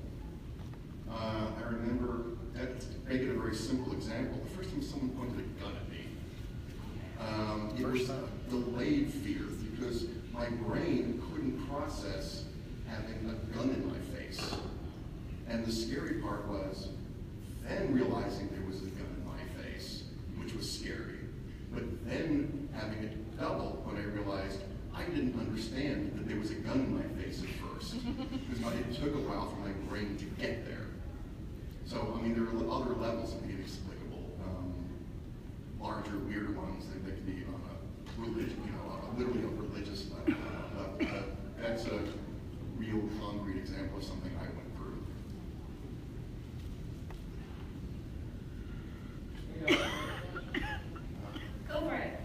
Uh, 1.10 1.50
I 1.58 1.64
remember, 1.66 2.38
that, 2.54 2.80
to 2.80 2.86
make 3.08 3.22
it 3.22 3.28
a 3.28 3.34
very 3.34 3.56
simple 3.56 3.92
example, 3.92 4.40
the 4.44 4.50
first 4.56 4.70
time 4.70 4.82
someone 4.82 5.10
pointed 5.10 5.40
a 5.40 5.60
gun 5.60 5.72
at 5.74 5.90
me, 5.90 6.06
um, 7.18 7.74
it 7.76 7.84
was 7.84 8.08
a 8.08 8.22
delayed 8.50 9.12
fear 9.12 9.46
because 9.68 10.06
my 10.32 10.48
brain 10.48 11.20
couldn't 11.32 11.68
process 11.68 12.45
having 12.96 13.30
a 13.30 13.56
gun 13.56 13.70
in 13.70 13.86
my 13.86 13.98
face. 14.16 14.40
And 15.48 15.64
the 15.64 15.72
scary 15.72 16.14
part 16.14 16.46
was 16.48 16.88
then 17.64 17.94
realizing 17.94 18.48
there 18.50 18.66
was 18.68 18.82
a 18.82 18.86
gun 18.86 19.06
in 19.16 19.26
my 19.26 19.62
face, 19.62 20.04
which 20.36 20.54
was 20.54 20.70
scary. 20.70 21.20
But 21.72 22.06
then 22.06 22.68
having 22.72 23.04
it 23.04 23.38
double 23.38 23.82
when 23.84 23.96
I 23.96 24.06
realized 24.06 24.60
I 24.94 25.04
didn't 25.04 25.38
understand 25.38 26.12
that 26.16 26.26
there 26.26 26.38
was 26.38 26.50
a 26.50 26.54
gun 26.54 26.80
in 26.80 26.96
my 26.96 27.22
face 27.22 27.42
at 27.42 27.50
first. 27.60 27.94
Because 28.48 28.74
it 28.74 28.94
took 28.94 29.14
a 29.14 29.22
while 29.28 29.50
for 29.50 29.56
my 29.56 29.72
brain 29.88 30.16
to 30.16 30.24
get 30.40 30.64
there. 30.64 30.86
So, 31.84 32.18
I 32.18 32.22
mean, 32.22 32.34
there 32.34 32.44
are 32.44 32.72
other 32.72 32.94
levels 32.94 33.34
of 33.34 33.42
the 33.42 33.50
inexplicable. 33.50 34.24
Um, 34.42 34.74
larger, 35.80 36.18
weirder 36.26 36.52
ones 36.52 36.86
that, 36.86 37.04
that 37.04 37.14
can 37.14 37.24
be 37.26 37.44
on 37.44 37.60
a 37.60 38.20
religion, 38.20 38.58
you 38.64 38.72
know, 38.72 38.90
on 38.90 39.14
a, 39.14 39.18
literally 39.18 39.44
a 39.44 39.52
religious 39.62 40.06
level. 40.10 40.34
Uh, 41.00 41.22
that's 41.60 41.84
a 41.86 42.00
real 42.86 43.08
concrete 43.20 43.58
example 43.58 43.98
of 43.98 44.04
something 44.04 44.30
I 44.38 44.44
went 44.54 44.76
through. 44.76 44.98
Go 51.68 51.80
for 51.80 51.94
it. 51.94 52.20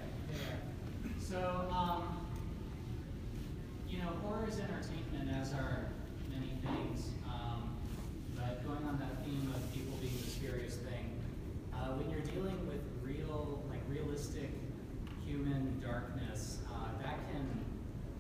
So, 1.20 1.68
um, 1.72 2.28
you 3.90 3.98
know, 4.00 4.10
horror 4.24 4.48
is 4.48 4.60
entertainment, 4.60 5.36
as 5.42 5.54
are 5.54 5.88
many 6.30 6.52
things. 6.62 7.10
Um, 7.26 7.78
but 8.36 8.64
going 8.66 8.86
on 8.86 9.00
that 9.00 9.26
theme 9.26 9.52
of 9.56 9.74
people 9.74 9.98
being 10.02 10.18
the 10.24 10.30
scariest 10.30 10.82
thing, 10.82 11.20
uh, 11.74 11.96
when 11.98 12.10
you're 12.10 12.22
dealing 12.22 12.68
with 12.68 12.82
real, 13.02 13.64
like 13.70 13.82
realistic 13.90 14.52
human 15.26 15.80
darkness, 15.82 16.60
uh, 16.72 16.90
that 17.02 17.18
can 17.32 17.48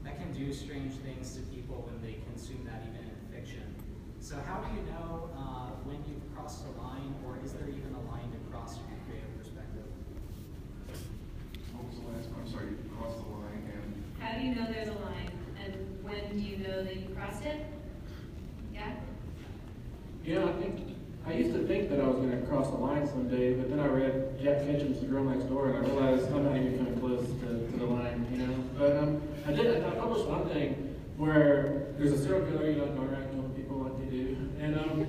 that 0.03 0.17
can 0.17 0.33
do 0.33 0.51
strange 0.51 0.93
things 1.05 1.35
to 1.35 1.41
people 1.53 1.87
when 1.87 2.01
they 2.01 2.17
consume 2.25 2.65
that 2.65 2.81
even 2.89 3.11
in. 3.61 4.23
So, 4.23 4.35
how 4.45 4.59
do 4.61 4.69
you 4.75 4.81
know 4.89 5.29
uh, 5.37 5.69
when 5.85 5.97
you've 6.07 6.25
crossed 6.35 6.65
a 6.65 6.73
line, 6.81 7.13
or 7.25 7.37
is 7.43 7.53
there 7.53 7.69
even 7.69 7.93
a 7.95 8.03
line 8.11 8.29
to 8.31 8.39
cross 8.51 8.77
from 8.77 8.93
a 8.93 8.99
creative 9.05 9.33
perspective? 9.37 9.85
What 11.73 11.85
was 11.89 11.97
the 11.99 12.07
last 12.09 12.29
one? 12.29 12.41
I'm 12.45 12.49
sorry, 12.51 12.65
you 12.73 12.77
crossed 12.97 13.17
the 13.17 13.29
line 13.29 13.61
and 13.69 13.85
How 14.19 14.37
do 14.37 14.45
you 14.45 14.55
know 14.55 14.65
there's 14.71 14.89
a 14.89 14.99
line? 15.05 15.31
And 15.61 15.73
when 16.03 16.37
do 16.37 16.43
you 16.43 16.57
know 16.57 16.83
that 16.83 16.95
you 16.95 17.09
crossed 17.15 17.43
it? 17.45 17.65
Yeah? 18.73 18.93
Yeah, 20.23 20.45
I 20.45 20.53
think, 20.53 20.97
I 21.25 21.33
used 21.33 21.53
to 21.53 21.65
think 21.67 21.89
that 21.89 21.99
I 21.99 22.07
was 22.07 22.17
gonna 22.17 22.41
cross 22.45 22.69
the 22.69 22.77
line 22.77 23.07
someday, 23.07 23.53
but 23.53 23.69
then 23.69 23.79
I 23.79 23.87
read 23.87 24.39
Jack 24.41 24.65
Ketchum's 24.65 24.99
The 25.01 25.07
Girl 25.07 25.23
Next 25.23 25.45
Door, 25.49 25.69
and 25.69 25.77
I 25.77 25.89
realized 25.89 26.31
I'm 26.31 26.45
not 26.45 26.55
even 26.57 26.77
coming 26.77 26.99
close 26.99 27.25
to, 27.25 27.47
to 27.71 27.77
the 27.77 27.85
line, 27.85 28.25
you 28.31 28.45
know? 28.45 28.53
But, 28.77 28.97
um, 28.97 29.21
I 29.47 29.51
did, 29.53 29.83
I 29.83 29.89
published 29.97 30.27
one 30.27 30.47
thing 30.49 30.95
where 31.17 31.87
there's 31.97 32.13
a 32.13 32.17
serial 32.23 32.45
killer, 32.45 32.69
you 32.69 32.77
know, 32.77 32.85
going 32.87 33.09
around 33.09 33.29
killing 33.31 33.53
people 33.55 33.77
like 33.77 33.97
they 33.99 34.05
do, 34.15 34.37
and, 34.61 34.77
um, 34.77 35.01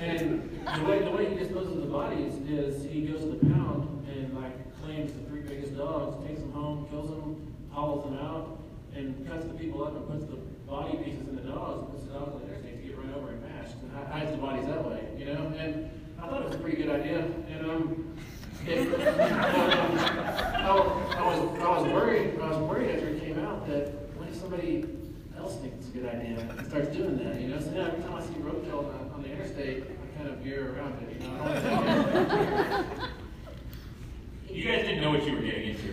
and 0.00 0.50
the 0.78 0.84
way, 0.84 1.04
the 1.04 1.10
way 1.10 1.28
he 1.28 1.34
disposes 1.36 1.72
of 1.72 1.82
the 1.82 1.92
bodies 1.92 2.34
is 2.48 2.84
he 2.90 3.02
goes 3.02 3.20
to 3.20 3.26
the 3.26 3.46
pound 3.52 4.06
and 4.08 4.34
like 4.34 4.82
claims 4.82 5.12
the 5.12 5.20
three 5.28 5.40
biggest 5.40 5.76
dogs, 5.76 6.26
takes 6.26 6.40
them 6.40 6.52
home, 6.52 6.86
kills 6.90 7.10
them, 7.10 7.54
hauls 7.70 8.04
them 8.04 8.18
out, 8.18 8.58
and 8.94 9.26
cuts 9.28 9.44
the 9.44 9.54
people 9.54 9.84
up 9.84 9.94
and 9.94 10.08
puts 10.08 10.24
the 10.24 10.36
body 10.66 10.96
pieces 11.04 11.28
in 11.28 11.36
the 11.36 11.42
dogs, 11.42 11.82
and 11.82 11.90
puts 11.92 12.04
the 12.04 12.12
dogs 12.12 12.34
on 12.34 12.40
the 12.40 12.46
interstate 12.46 12.82
to 12.82 12.88
get 12.88 12.96
run 12.96 13.12
over 13.14 13.28
and 13.28 13.42
mashed, 13.42 13.74
and 13.82 13.92
hides 14.10 14.30
the 14.30 14.38
bodies 14.38 14.66
that 14.66 14.84
way, 14.84 15.06
you 15.18 15.26
know? 15.26 15.52
And 15.58 15.90
I 16.22 16.28
thought 16.28 16.40
it 16.40 16.46
was 16.48 16.56
a 16.56 16.58
pretty 16.58 16.78
good 16.78 16.88
idea, 16.88 17.18
and, 17.50 17.70
um, 17.70 18.16
it, 18.66 18.88
um, 18.88 19.20
I, 20.00 20.70
I 21.18 21.26
was, 21.26 21.60
I 21.60 21.68
was 21.68 21.92
worried, 21.92 22.40
I 22.40 22.48
was 22.48 22.56
worried 22.56 22.90
after 22.94 23.08
it 23.08 23.20
came 23.20 23.38
out 23.38 23.66
that 23.66 23.92
if 24.26 24.34
somebody 24.40 24.86
else 25.44 25.56
thinks 25.56 25.76
it's 25.76 25.88
a 25.88 25.98
good 25.98 26.06
idea 26.06 26.38
and 26.40 26.66
starts 26.66 26.88
doing 26.88 27.18
that, 27.18 27.38
you 27.38 27.48
know? 27.48 27.60
So 27.60 27.70
now 27.70 27.86
every 27.86 28.02
time 28.02 28.14
I 28.14 28.22
see 28.22 28.32
roadkill 28.40 28.88
on, 28.88 29.10
on 29.14 29.22
the 29.22 29.28
interstate, 29.28 29.84
I 29.84 30.16
kind 30.16 30.30
of 30.30 30.38
veer 30.38 30.74
around 30.74 31.02
it, 31.02 31.20
you 31.20 31.28
know? 31.28 31.44
Know. 31.44 32.84
You 34.48 34.64
guys 34.64 34.86
didn't 34.86 35.02
know 35.02 35.10
what 35.10 35.26
you 35.26 35.34
were 35.34 35.42
getting 35.42 35.70
into. 35.70 35.92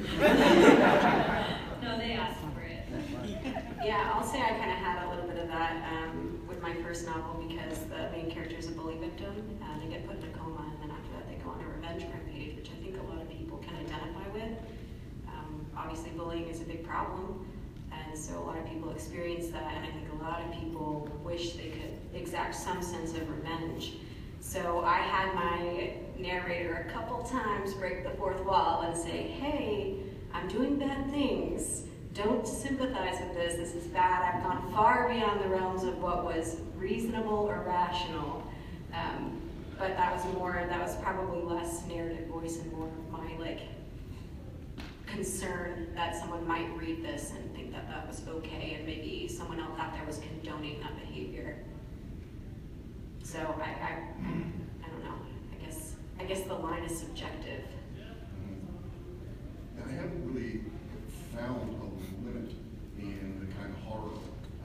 No, 1.82 1.98
they 1.98 2.14
asked 2.14 2.40
for 2.54 2.62
it. 2.62 2.86
Yeah, 3.84 4.14
I'll 4.14 4.24
say 4.24 4.40
I 4.40 4.50
kind 4.62 4.70
of 4.70 4.78
had 4.78 5.08
a 5.08 5.10
little 5.10 5.28
bit 5.28 5.42
of 5.42 5.48
that 5.48 5.82
um, 5.92 6.40
with 6.48 6.62
my 6.62 6.76
first 6.84 7.08
novel 7.08 7.44
because 7.48 7.80
the 7.90 8.12
main 8.16 8.30
character 8.30 8.56
is 8.56 8.68
a 8.68 8.72
bully 8.72 8.96
victim 9.00 9.34
and 9.60 9.82
they 9.82 9.88
get 9.88 10.06
put 10.08 10.18
in 10.18 10.24
a 10.30 10.38
coma 10.38 10.72
and 10.72 10.84
then 10.84 10.96
after 10.96 11.12
that 11.14 11.28
they 11.28 11.44
go 11.44 11.50
on 11.50 11.62
a 11.62 11.68
revenge 11.68 12.04
rampage, 12.14 12.56
which 12.56 12.70
I 12.70 12.76
think 12.84 13.00
a 13.00 13.04
lot 13.12 13.20
of 13.20 13.28
people 13.28 13.58
can 13.58 13.76
identify 13.76 14.28
with. 14.32 14.54
Um, 15.28 15.66
obviously, 15.76 16.12
bullying 16.12 16.48
is 16.48 16.62
a 16.62 16.66
big 16.66 16.86
problem, 16.86 17.51
and 18.12 18.20
so 18.20 18.38
a 18.40 18.44
lot 18.44 18.58
of 18.58 18.66
people 18.66 18.92
experience 18.92 19.48
that, 19.48 19.64
and 19.74 19.86
I 19.86 19.90
think 19.90 20.12
a 20.20 20.24
lot 20.24 20.42
of 20.42 20.52
people 20.60 21.10
wish 21.24 21.54
they 21.54 21.70
could 21.70 21.98
exact 22.14 22.56
some 22.56 22.82
sense 22.82 23.12
of 23.14 23.30
revenge. 23.30 23.94
So 24.42 24.84
I 24.84 24.98
had 24.98 25.34
my 25.34 25.94
narrator 26.20 26.86
a 26.88 26.92
couple 26.92 27.24
times 27.24 27.74
break 27.74 28.04
the 28.04 28.10
fourth 28.12 28.42
wall 28.42 28.82
and 28.82 28.98
say, 28.98 29.28
hey, 29.28 29.96
I'm 30.34 30.50
doing 30.50 30.78
bad 30.78 31.10
things. 31.10 31.84
Don't 32.14 32.46
sympathize 32.46 33.18
with 33.22 33.34
this. 33.34 33.56
This 33.56 33.82
is 33.82 33.88
bad. 33.88 34.36
I've 34.36 34.44
gone 34.44 34.74
far 34.74 35.08
beyond 35.08 35.42
the 35.42 35.48
realms 35.48 35.84
of 35.84 35.98
what 36.00 36.26
was 36.26 36.58
reasonable 36.76 37.48
or 37.48 37.64
rational. 37.66 38.44
Um, 38.94 39.40
but 39.80 39.96
that 39.96 40.14
was 40.14 40.26
more, 40.34 40.66
that 40.68 40.82
was 40.82 40.98
probably 40.98 41.42
less 41.44 41.86
narrative 41.88 42.28
voice 42.28 42.58
and 42.58 42.74
more 42.74 42.90
my 43.10 43.32
like 43.40 43.62
concern 45.12 45.88
that 45.96 46.16
someone 46.16 46.48
might 46.48 46.70
read 46.78 47.04
this 47.04 47.32
and 47.32 47.54
think 47.54 47.72
that 47.74 47.88
that 47.90 48.08
was 48.08 48.22
okay 48.28 48.76
and 48.78 48.86
maybe 48.86 49.28
someone 49.28 49.60
else 49.60 49.78
out 49.80 49.94
there 49.94 50.06
was 50.06 50.20
condoning 50.20 50.80
that 50.82 50.98
behavior. 50.98 51.58
So 53.24 53.40
I, 53.40 53.70
I, 53.70 54.04
I 54.84 54.90
don't 54.90 55.04
know. 55.04 55.16
I 55.52 55.66
guess, 55.66 55.96
I 56.20 56.24
guess 56.24 56.42
the 56.42 56.54
line 56.54 56.84
is 56.84 56.98
subjective. 56.98 57.64
And 59.78 59.86
I 59.86 59.94
haven't 59.94 60.34
really 60.34 60.62
found 61.36 61.76
a 61.82 62.26
limit 62.26 62.52
in 62.98 63.40
the 63.40 63.54
kind 63.56 63.74
of 63.74 63.80
horror. 63.84 64.12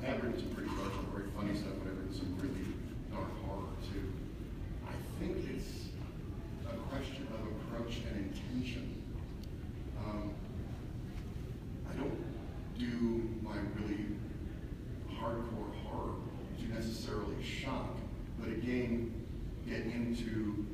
I 0.02 0.06
have 0.06 0.22
written 0.22 0.38
some 0.38 0.50
pretty 0.50 0.70
special, 0.70 1.04
very 1.12 1.28
funny 1.36 1.54
stuff, 1.58 1.74
but 1.82 1.90
I've 1.90 1.98
written 1.98 2.14
some 2.14 2.36
really 2.40 2.66
dark 3.12 3.30
horror 3.44 3.70
too. 3.92 4.12
I 4.86 4.94
think 5.18 5.38
it's 5.48 5.90
a 6.66 6.76
question 6.88 7.26
of 7.34 7.40
approach 7.62 7.98
and 8.10 8.32
intention. 8.32 9.02
Um, 10.04 10.34
I 11.96 12.00
don't 12.00 12.78
do 12.78 13.28
my 13.42 13.56
really 13.74 14.06
hardcore 15.14 15.72
horror 15.84 16.14
to 16.58 16.74
necessarily 16.74 17.42
shock, 17.42 17.96
but 18.38 18.48
again, 18.48 19.12
get 19.66 19.80
into 19.80 20.66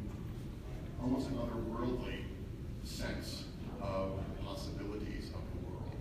almost 1.01 1.29
an 1.29 1.37
otherworldly 1.37 2.25
sense 2.85 3.45
of 3.81 4.19
possibilities 4.45 5.29
of 5.29 5.43
the 5.53 5.69
world. 5.69 5.97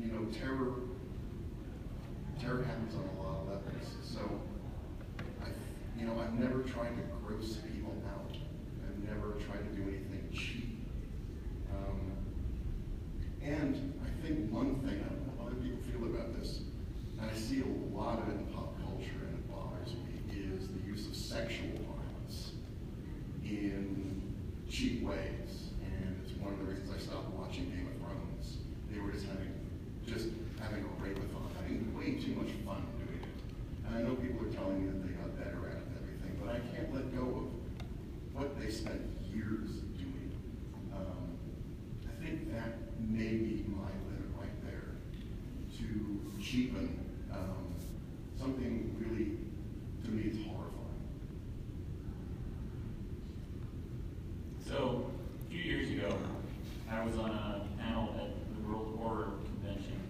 You 0.00 0.12
know, 0.12 0.24
terror, 0.32 0.72
terror 2.40 2.62
happens 2.64 2.94
on 2.94 3.08
a 3.16 3.22
lot 3.22 3.40
of 3.40 3.48
levels. 3.48 3.88
So, 4.02 4.20
I, 5.42 5.48
you 5.98 6.06
know, 6.06 6.20
I've 6.20 6.38
never 6.38 6.62
tried 6.62 6.96
to 6.96 7.02
gross 7.26 7.58
people 7.72 7.94
out. 8.14 8.36
I've 8.84 8.98
never 9.08 9.32
tried 9.44 9.68
to 9.68 9.76
do 9.76 9.82
anything 9.82 10.28
cheap. 10.32 10.71
And 13.44 14.00
I 14.04 14.26
think 14.26 14.52
one 14.52 14.76
thing, 14.80 15.02
I 15.04 15.08
don't 15.08 15.26
know 15.26 15.46
other 15.46 15.56
people 15.56 15.78
feel 15.90 16.06
about 16.06 16.38
this, 16.38 16.60
and 17.20 17.30
I 17.30 17.34
see 17.34 17.62
a 17.62 17.96
lot 17.96 18.18
of 18.20 18.28
it 18.28 18.32
in 18.32 18.46
pop 18.54 18.74
culture 18.80 19.18
and 19.26 19.34
it 19.34 19.50
bothers 19.50 19.94
me, 19.94 20.20
is 20.30 20.68
the 20.68 20.80
use 20.86 21.06
of 21.06 21.16
sexual 21.16 21.70
violence 21.82 22.52
in 23.44 24.34
cheap 24.70 25.02
ways. 25.02 25.74
And 25.82 26.20
it's 26.22 26.32
one 26.38 26.52
of 26.52 26.58
the 26.60 26.66
reasons 26.66 26.90
I 26.94 26.98
stopped 26.98 27.30
watching 27.34 27.70
Game 27.70 27.88
of 27.90 27.98
Thrones. 27.98 28.58
They 28.90 29.00
were 29.00 29.10
just 29.10 29.26
having, 29.26 29.52
just 30.06 30.28
having 30.60 30.84
a 30.84 31.02
rape-a-thon, 31.02 31.50
having 31.58 31.90
way 31.96 32.22
too 32.22 32.34
much 32.38 32.54
fun 32.64 32.86
doing 33.02 33.22
it. 33.22 33.34
And 33.86 33.96
I 33.96 34.02
know 34.02 34.14
people 34.14 34.46
are 34.46 34.52
telling 34.52 34.82
me 34.82 34.86
that 34.86 35.02
they 35.02 35.12
got 35.14 35.36
better 35.36 35.66
at 35.68 35.82
it 35.82 35.86
and 35.90 35.96
everything, 35.98 36.38
but 36.38 36.54
I 36.54 36.60
can't 36.70 36.94
let 36.94 37.10
go 37.14 37.26
of 37.42 37.46
what 38.34 38.58
they 38.60 38.70
spent 38.70 39.02
years 39.34 39.82
doing. 39.98 40.30
Um, 40.94 41.34
I 42.06 42.24
think 42.24 42.52
that 42.54 42.78
may 42.98 43.36
be 43.36 43.64
my 43.68 43.88
limit 44.08 44.30
right 44.38 44.64
there 44.64 44.96
to 45.78 46.42
cheapen 46.42 46.98
um, 47.32 47.74
something 48.38 48.94
really, 48.98 49.36
to 50.04 50.10
me, 50.10 50.30
it's 50.30 50.46
horrifying. 50.46 50.72
So, 54.66 55.10
a 55.46 55.50
few 55.50 55.60
years 55.60 55.90
ago, 55.90 56.16
I 56.90 57.04
was 57.04 57.16
on 57.18 57.30
a 57.30 57.66
panel 57.80 58.14
at 58.18 58.30
the 58.54 58.68
World 58.68 58.98
Horror 59.00 59.32
Convention, 59.44 60.00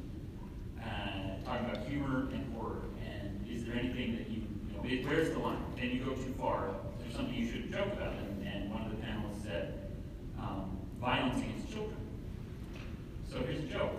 uh, 0.80 1.44
talking 1.44 1.70
about 1.70 1.86
humor 1.86 2.28
and 2.32 2.54
horror, 2.54 2.82
and 3.04 3.46
is 3.48 3.64
there 3.64 3.76
anything 3.76 4.16
that 4.16 4.28
you, 4.28 4.42
you 4.68 4.76
know, 4.76 4.84
it, 4.84 5.06
where's 5.06 5.30
the 5.30 5.38
line? 5.38 5.58
Can 5.76 5.90
you 5.90 6.04
go 6.04 6.12
too 6.12 6.34
far? 6.38 6.68
Is 6.98 7.04
there 7.04 7.16
something 7.16 7.34
you 7.34 7.46
shouldn't 7.50 7.72
joke 7.72 7.92
about? 7.92 8.14
And, 8.14 8.46
and 8.46 8.70
one 8.70 8.82
of 8.82 8.90
the 8.90 8.96
panelists 8.96 9.44
said, 9.44 9.90
um, 10.38 10.76
violence 11.00 11.40
against 11.40 11.72
children. 11.72 11.96
So 13.32 13.38
here's 13.38 13.60
a 13.60 13.66
joke. 13.66 13.92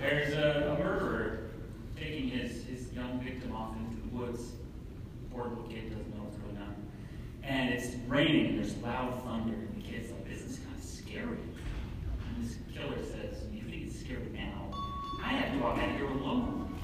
There's 0.00 0.32
a, 0.32 0.74
a 0.74 0.82
murderer 0.82 1.50
taking 1.96 2.28
his, 2.28 2.64
his 2.64 2.90
young 2.94 3.20
victim 3.20 3.54
off 3.54 3.76
into 3.76 4.00
the 4.00 4.16
woods. 4.16 4.52
Poor 5.30 5.48
little 5.48 5.64
kid 5.64 5.90
doesn't 5.90 6.16
know 6.16 6.22
what's 6.22 6.38
going 6.38 6.56
on. 6.56 6.74
And 7.42 7.74
it's 7.74 7.94
raining 8.08 8.46
and 8.46 8.58
there's 8.58 8.74
loud 8.78 9.22
thunder. 9.22 9.52
And 9.52 9.76
the 9.76 9.86
kid's 9.86 10.10
like, 10.10 10.26
this 10.26 10.40
is 10.40 10.60
kind 10.60 10.78
of 10.78 10.82
scary. 10.82 11.36
And 12.26 12.42
this 12.42 12.56
killer 12.74 13.02
says, 13.04 13.44
You 13.52 13.62
think 13.64 13.82
it's 13.88 14.00
scary 14.00 14.30
now? 14.32 14.70
I 15.22 15.34
have 15.34 15.52
to 15.52 15.58
walk 15.58 15.78
out 15.78 15.90
here 15.90 16.06
alone. 16.06 16.78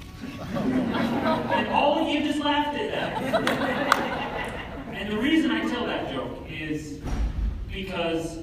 and 0.51 1.67
all 1.69 1.97
of 1.97 2.07
you 2.07 2.21
just 2.21 2.39
laughed 2.39 2.77
at 2.77 2.91
that. 2.91 3.19
and 4.93 5.11
the 5.11 5.17
reason 5.17 5.49
I 5.49 5.67
tell 5.67 5.87
that 5.87 6.11
joke 6.11 6.45
is 6.47 6.99
because 7.71 8.39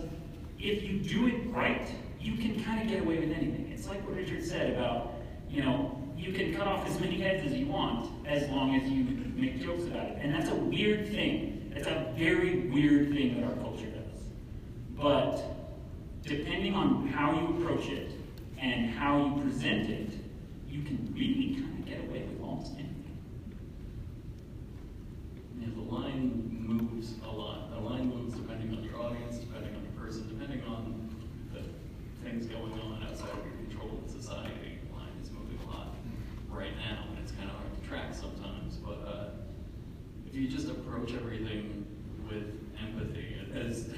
if 0.65 0.83
you 0.83 0.99
do 0.99 1.27
it 1.27 1.53
right, 1.53 1.87
you 2.21 2.37
can 2.37 2.63
kind 2.65 2.81
of 2.81 2.89
get 2.89 3.03
away 3.03 3.19
with 3.19 3.33
anything. 3.33 3.71
It's 3.73 3.87
like 3.87 4.03
what 4.07 4.17
Richard 4.17 4.43
said 4.43 4.73
about, 4.73 5.13
you 5.51 5.63
know, 5.63 6.01
you 6.17 6.33
can 6.33 6.55
cut 6.55 6.67
off 6.67 6.89
as 6.89 6.99
many 6.99 7.21
heads 7.21 7.45
as 7.45 7.53
you 7.53 7.67
want 7.67 8.11
as 8.27 8.49
long 8.49 8.75
as 8.75 8.89
you 8.89 9.05
make 9.37 9.61
jokes 9.61 9.85
about 9.85 10.07
it. 10.07 10.19
And 10.23 10.35
that's 10.35 10.49
a 10.49 10.55
weird 10.55 11.09
thing. 11.09 11.71
That's 11.75 11.87
a 11.87 12.13
very 12.17 12.61
weird 12.71 13.11
thing 13.11 13.41
that 13.41 13.47
our 13.47 13.55
culture 13.57 13.87
does. 13.87 14.23
But 14.97 15.43
depending 16.23 16.75
on 16.75 17.09
how 17.09 17.33
you 17.33 17.63
approach 17.63 17.89
it 17.89 18.13
and 18.59 18.91
how 18.91 19.19
you 19.19 19.43
present 19.43 19.91
it, 19.91 20.11
you 20.69 20.83
can 20.83 21.13
really 21.15 21.61
kind 21.61 21.79
of 21.79 21.87
get 21.87 22.01
away 22.01 22.23
with 22.23 22.41
almost 22.43 22.73
anything. 22.73 22.91
The 25.77 25.81
line 25.81 26.65
moves 26.67 27.15
a 27.25 27.31
lot. 27.31 27.71
The 27.71 27.81
line 27.81 28.09
moves 28.09 28.35
depending 28.35 28.77
on 28.77 28.83
your 28.85 29.01
audience, 29.01 29.39
depending 29.39 29.75
on 29.75 29.83
the 29.83 30.01
person, 30.01 30.29
depending 30.29 30.65
on 30.67 31.11
the 31.53 31.61
things 32.25 32.47
going 32.47 32.73
on 32.73 33.03
outside 33.09 33.31
of 33.31 33.45
your 33.45 33.55
control 33.67 34.01
in 34.03 34.09
society. 34.09 34.79
The 34.89 34.97
line 34.97 35.13
is 35.23 35.31
moving 35.31 35.59
a 35.67 35.71
lot 35.71 35.95
right 36.49 36.77
now, 36.79 37.05
and 37.11 37.19
it's 37.19 37.33
kind 37.33 37.51
of 37.51 37.57
hard 37.57 37.83
to 37.83 37.89
track 37.89 38.15
sometimes. 38.15 38.77
But 38.77 39.07
uh, 39.07 39.29
if 40.27 40.35
you 40.35 40.49
just 40.49 40.69
approach 40.69 41.13
everything 41.15 41.87
with 42.29 42.45
empathy, 42.81 43.37
as 43.55 43.91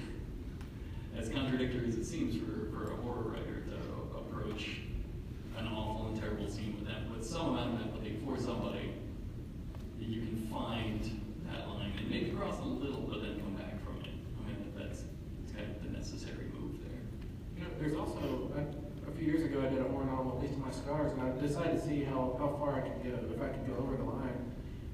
as 1.18 1.29
contradictory 1.29 1.88
as 1.88 1.96
it 1.96 2.05
seems 2.05 2.37
for, 2.37 2.70
for 2.70 2.92
a 2.92 2.96
horror 2.96 3.31
writer 3.31 3.64
to 3.66 4.18
approach 4.18 4.81
an 5.59 5.66
awful 5.68 6.09
and 6.09 6.20
terrible 6.20 6.48
scene 6.48 6.76
with 6.79 6.87
that, 6.88 7.09
with 7.11 7.24
some 7.24 7.48
amount 7.48 7.74
of 7.74 7.87
empathy 7.87 8.18
for 8.24 8.38
somebody, 8.38 8.92
you 9.98 10.20
can 10.20 10.48
find 10.52 11.02
that 11.50 11.68
line 11.68 11.92
and 11.98 12.11
maybe 12.11 12.31
cross 12.31 12.59
a 12.61 12.64
little, 12.64 13.00
but 13.00 13.22
then 13.22 13.40
come 13.40 13.55
back 13.55 13.83
from 13.83 13.96
it. 14.05 14.12
I 14.38 14.46
mean, 14.46 14.72
that's, 14.76 15.05
that's 15.40 15.52
kind 15.57 15.74
of 15.74 15.83
the 15.83 15.96
necessary 15.96 16.52
move 16.52 16.79
there. 16.85 17.00
You 17.57 17.64
know, 17.64 17.70
there's 17.81 17.96
also, 17.96 18.52
a, 18.55 19.11
a 19.11 19.12
few 19.16 19.26
years 19.26 19.44
ago, 19.44 19.64
I 19.64 19.70
did 19.70 19.81
a 19.81 19.88
horror 19.88 20.05
novel, 20.05 20.38
At 20.38 20.48
Least 20.48 20.59
My 20.59 20.70
Scars, 20.70 21.12
and 21.12 21.22
I 21.22 21.31
decided 21.40 21.81
to 21.81 21.87
see 21.87 22.05
how, 22.05 22.37
how 22.38 22.57
far 22.59 22.76
I 22.76 22.81
could 22.81 23.02
go, 23.02 23.18
if 23.35 23.40
I 23.40 23.48
could 23.48 23.66
go 23.66 23.83
over 23.83 23.96
the 23.96 24.05
line. 24.05 24.52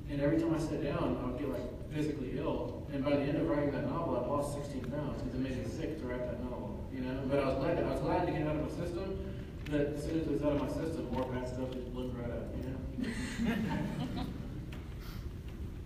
And 0.08 0.20
every 0.20 0.38
time 0.38 0.54
I 0.54 0.58
sat 0.58 0.82
down, 0.85 1.18
I 1.22 1.26
would 1.26 1.38
get 1.38 1.48
like 1.48 1.82
physically 1.92 2.33
ill. 2.38 2.83
And 2.92 3.05
by 3.05 3.11
the 3.11 3.22
end 3.22 3.37
of 3.38 3.48
writing 3.48 3.70
that 3.72 3.87
novel, 3.87 4.16
I'd 4.16 4.26
lost 4.26 4.55
16 4.55 4.90
pounds 4.90 5.22
because 5.22 5.38
it 5.38 5.42
made 5.42 5.64
me 5.64 5.70
sick 5.70 6.00
to 6.00 6.07
write 6.07 6.26
that 6.26 6.42
novel. 6.42 6.85
You 6.92 7.02
know, 7.02 7.22
but 7.28 7.38
I 7.38 7.46
was 7.48 7.57
glad 7.57 7.76
to, 7.78 7.85
I 7.85 7.90
was 7.92 8.00
glad 8.00 8.26
to 8.26 8.33
get 8.33 8.46
out 8.46 8.57
of 8.57 8.62
my 8.62 8.85
system. 8.85 9.18
But 9.70 9.81
as 9.96 10.02
soon 10.02 10.20
as 10.20 10.26
it 10.26 10.33
was 10.33 10.42
out 10.42 10.52
of 10.52 10.61
my 10.61 10.68
system, 10.68 11.09
more 11.12 11.24
bad 11.33 11.48
stuff 11.48 11.70
just 11.72 11.92
blew 11.94 12.09
right 12.09 12.31
up. 12.31 12.52
You 12.57 12.64
know. 12.68 14.24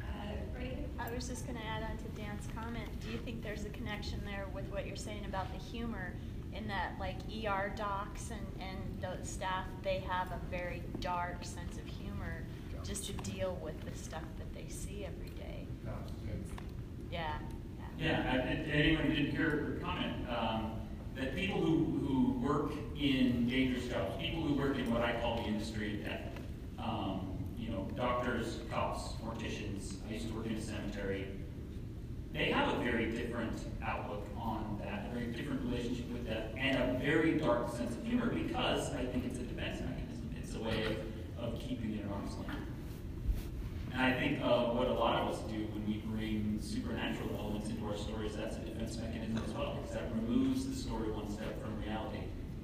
Uh, 0.00 1.02
I 1.02 1.14
was 1.14 1.28
just 1.28 1.46
gonna 1.46 1.60
add 1.60 1.82
on 1.82 1.96
to 1.98 2.20
Dan's 2.20 2.48
comment, 2.54 2.88
do 3.00 3.10
you 3.10 3.18
think 3.18 3.42
there's 3.42 3.64
a 3.64 3.68
connection 3.70 4.20
there 4.24 4.46
with 4.52 4.64
what 4.66 4.86
you're 4.86 4.96
saying 4.96 5.24
about 5.26 5.52
the 5.52 5.58
humor? 5.58 6.12
In 6.54 6.66
that 6.68 6.94
like 6.98 7.16
ER 7.28 7.70
docs 7.76 8.30
and, 8.30 8.40
and 8.60 8.78
the 9.02 9.24
staff, 9.26 9.66
they 9.82 9.98
have 10.08 10.28
a 10.32 10.40
very 10.50 10.82
dark 11.00 11.44
sense 11.44 11.76
of 11.76 11.84
humor 11.84 12.42
just 12.82 13.04
to 13.06 13.12
deal 13.12 13.58
with 13.62 13.78
the 13.84 13.96
stuff 13.98 14.22
that 14.38 14.54
they 14.54 14.68
see 14.72 15.04
every 15.04 15.28
day. 15.30 15.35
Yeah, 17.16 17.38
yeah. 17.98 18.54
Anyone 18.70 19.06
who 19.06 19.14
didn't 19.14 19.30
hear 19.30 19.50
her 19.50 19.78
comment, 19.82 20.28
um, 20.28 20.72
that 21.14 21.34
people 21.34 21.60
who, 21.60 21.84
who 22.06 22.46
work 22.46 22.72
in 22.98 23.48
dangerous 23.48 23.88
jobs, 23.88 24.14
people 24.20 24.42
who 24.42 24.54
work 24.54 24.76
in 24.76 24.92
what 24.92 25.00
I 25.00 25.18
call 25.20 25.36
the 25.36 25.44
industry 25.44 25.94
of 25.94 26.04
death, 26.04 26.20
um, 26.78 27.38
you 27.56 27.70
know, 27.70 27.88
doctors, 27.96 28.58
cops, 28.70 29.14
morticians, 29.24 29.94
I 30.08 30.12
used 30.12 30.28
to 30.28 30.34
work 30.34 30.46
in 30.46 30.56
a 30.56 30.60
cemetery, 30.60 31.28
they 32.34 32.50
have 32.50 32.74
a 32.74 32.84
very 32.84 33.12
different 33.12 33.62
outlook 33.82 34.26
on 34.36 34.78
that, 34.84 35.06
a 35.10 35.14
very 35.14 35.32
different 35.32 35.62
relationship 35.62 36.10
with 36.10 36.26
death, 36.26 36.50
and 36.58 36.76
a 36.76 36.98
very 36.98 37.38
dark 37.38 37.74
sense 37.74 37.96
of 37.96 38.04
humor 38.04 38.26
because 38.26 38.92
I 38.92 39.06
think 39.06 39.24
it's 39.24 39.38
a 39.38 39.42
defense 39.42 39.80
mechanism. 39.80 40.34
It's 40.42 40.54
a 40.54 40.60
way 40.60 40.84
of, 41.38 41.54
of 41.54 41.58
keeping 41.60 41.94
it 41.94 42.04
arm's 42.12 42.36
length. 42.36 42.75
And 43.96 44.04
I 44.04 44.12
think 44.12 44.42
uh, 44.42 44.66
what 44.76 44.88
a 44.88 44.92
lot 44.92 45.22
of 45.22 45.32
us 45.32 45.40
do 45.50 45.56
when 45.72 45.86
we 45.86 46.02
bring 46.04 46.58
supernatural 46.60 47.30
elements 47.38 47.70
into 47.70 47.86
our 47.86 47.96
stories, 47.96 48.36
that's 48.36 48.56
a 48.56 48.60
defense 48.60 48.98
mechanism 48.98 49.42
as 49.42 49.54
well, 49.54 49.78
because 49.80 49.94
that 49.94 50.10
removes 50.14 50.66
the 50.66 50.76
story 50.76 51.10
one 51.10 51.30
step 51.32 51.58
from 51.62 51.80
reality. 51.80 52.20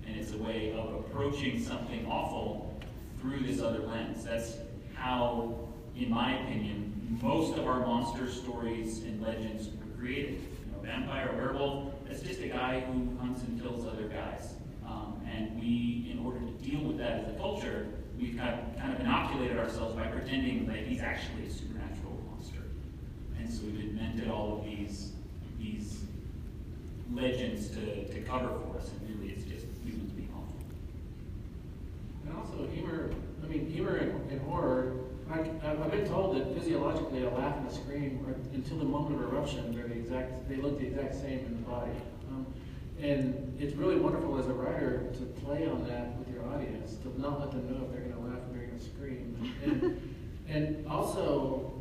And 0.06 0.14
it's 0.14 0.32
a 0.32 0.36
way 0.36 0.74
of 0.76 0.92
approaching 0.92 1.58
something 1.58 2.04
awful 2.04 2.78
through 3.18 3.46
this 3.46 3.62
other 3.62 3.78
lens. 3.78 4.24
That's 4.24 4.58
how, 4.94 5.68
in 5.96 6.10
my 6.10 6.38
opinion, 6.38 7.18
most 7.22 7.56
of 7.56 7.66
our 7.66 7.80
monster 7.80 8.30
stories 8.30 8.98
and 9.04 9.22
legends 9.22 9.68
were 9.68 9.98
created. 9.98 10.34
You 10.34 10.72
know, 10.72 10.82
vampire, 10.82 11.32
werewolf, 11.34 11.94
that's 12.06 12.20
just 12.20 12.40
a 12.40 12.48
guy 12.48 12.80
who 12.80 13.16
hunts 13.16 13.40
and 13.40 13.58
kills 13.62 13.86
other 13.86 14.06
guys. 14.06 14.52
Um, 14.86 15.18
and 15.32 15.58
we, 15.58 16.10
in 16.12 16.22
order 16.26 16.40
to 16.40 16.52
deal 16.62 16.80
with 16.80 16.98
that 16.98 17.24
as 17.24 17.34
a 17.34 17.38
culture, 17.38 17.86
we've 18.22 18.38
kind 18.38 18.54
of, 18.54 18.78
kind 18.78 18.94
of 18.94 19.00
inoculated 19.00 19.58
ourselves 19.58 19.96
by 19.96 20.06
pretending 20.06 20.66
that 20.66 20.86
he's 20.86 21.00
actually 21.00 21.46
a 21.46 21.50
supernatural 21.50 22.22
monster. 22.30 22.62
And 23.38 23.52
so 23.52 23.64
we've 23.64 23.80
invented 23.80 24.30
all 24.30 24.58
of 24.58 24.64
these, 24.64 25.12
these 25.58 26.04
legends 27.12 27.68
to, 27.70 28.06
to 28.06 28.20
cover 28.20 28.48
for 28.48 28.78
us, 28.78 28.90
and 28.90 29.18
really 29.18 29.32
it's 29.32 29.44
just 29.44 29.66
humans 29.84 30.12
being 30.12 30.32
awful. 30.32 30.54
And 32.24 32.36
also 32.36 32.70
humor, 32.72 33.10
I 33.42 33.48
mean, 33.48 33.66
humor 33.66 33.96
and, 33.96 34.30
in 34.30 34.38
horror, 34.40 34.94
like, 35.28 35.46
I've, 35.64 35.90
been 35.90 36.06
told 36.06 36.36
that 36.36 36.54
physiologically 36.54 37.24
a 37.24 37.30
laugh 37.30 37.56
and 37.56 37.66
a 37.66 37.72
scream 37.72 38.24
are, 38.28 38.34
until 38.54 38.78
the 38.78 38.84
moment 38.84 39.16
of 39.16 39.32
eruption, 39.32 39.74
they're 39.74 39.88
the 39.88 39.94
exact, 39.94 40.48
they 40.48 40.56
look 40.56 40.78
the 40.78 40.86
exact 40.86 41.14
same 41.14 41.38
in 41.38 41.56
the 41.56 41.68
body. 41.68 41.90
Um, 42.30 42.46
and 43.00 43.56
it's 43.58 43.74
really 43.74 43.96
wonderful 43.96 44.38
as 44.38 44.46
a 44.46 44.52
writer 44.52 45.10
to 45.14 45.24
play 45.44 45.66
on 45.66 45.86
that 45.88 46.16
with 46.18 46.28
your 46.32 46.46
audience, 46.46 46.96
to 47.02 47.20
not 47.20 47.40
let 47.40 47.50
them 47.50 47.66
know 47.66 47.84
if 47.84 47.92
they're 47.92 48.08
gonna 48.08 48.26
laugh 48.26 48.38
or 48.48 48.56
they're 48.56 48.66
gonna 48.66 48.80
scream. 48.80 49.31
And, 49.64 50.14
and 50.48 50.86
also, 50.86 51.72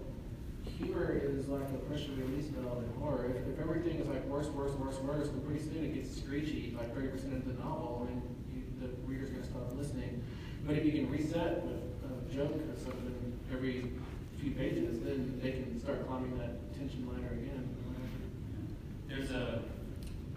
humor 0.78 1.20
is 1.24 1.48
like 1.48 1.70
a 1.70 1.78
pressure 1.88 2.12
release 2.18 2.46
valve 2.48 2.84
in 2.84 3.02
horror. 3.02 3.26
If, 3.30 3.54
if 3.54 3.60
everything 3.60 4.00
is 4.00 4.08
like 4.08 4.26
worse, 4.26 4.48
worse, 4.48 4.74
worse, 4.74 4.98
worse, 5.00 5.28
then 5.30 5.42
pretty 5.42 5.64
soon 5.64 5.86
it 5.86 5.94
gets 5.94 6.16
screechy, 6.16 6.76
like 6.78 6.94
thirty 6.96 7.08
percent 7.08 7.34
of 7.34 7.46
the 7.46 7.54
novel, 7.62 8.08
and 8.10 8.22
you, 8.54 8.64
the 8.80 8.94
reader's 9.08 9.30
gonna 9.30 9.46
stop 9.46 9.72
listening. 9.76 10.24
But 10.66 10.76
if 10.76 10.86
you 10.86 10.92
can 10.92 11.10
reset 11.10 11.64
with 11.64 11.82
a 12.06 12.36
joke 12.36 12.56
or 12.56 12.78
something 12.78 13.38
every 13.52 13.92
few 14.40 14.52
pages, 14.52 15.00
then 15.04 15.40
they 15.42 15.52
can 15.52 15.80
start 15.80 16.08
climbing 16.08 16.38
that 16.40 16.74
tension 16.78 17.08
ladder 17.08 17.34
again. 17.34 17.70
There's 19.08 19.32
a, 19.32 19.62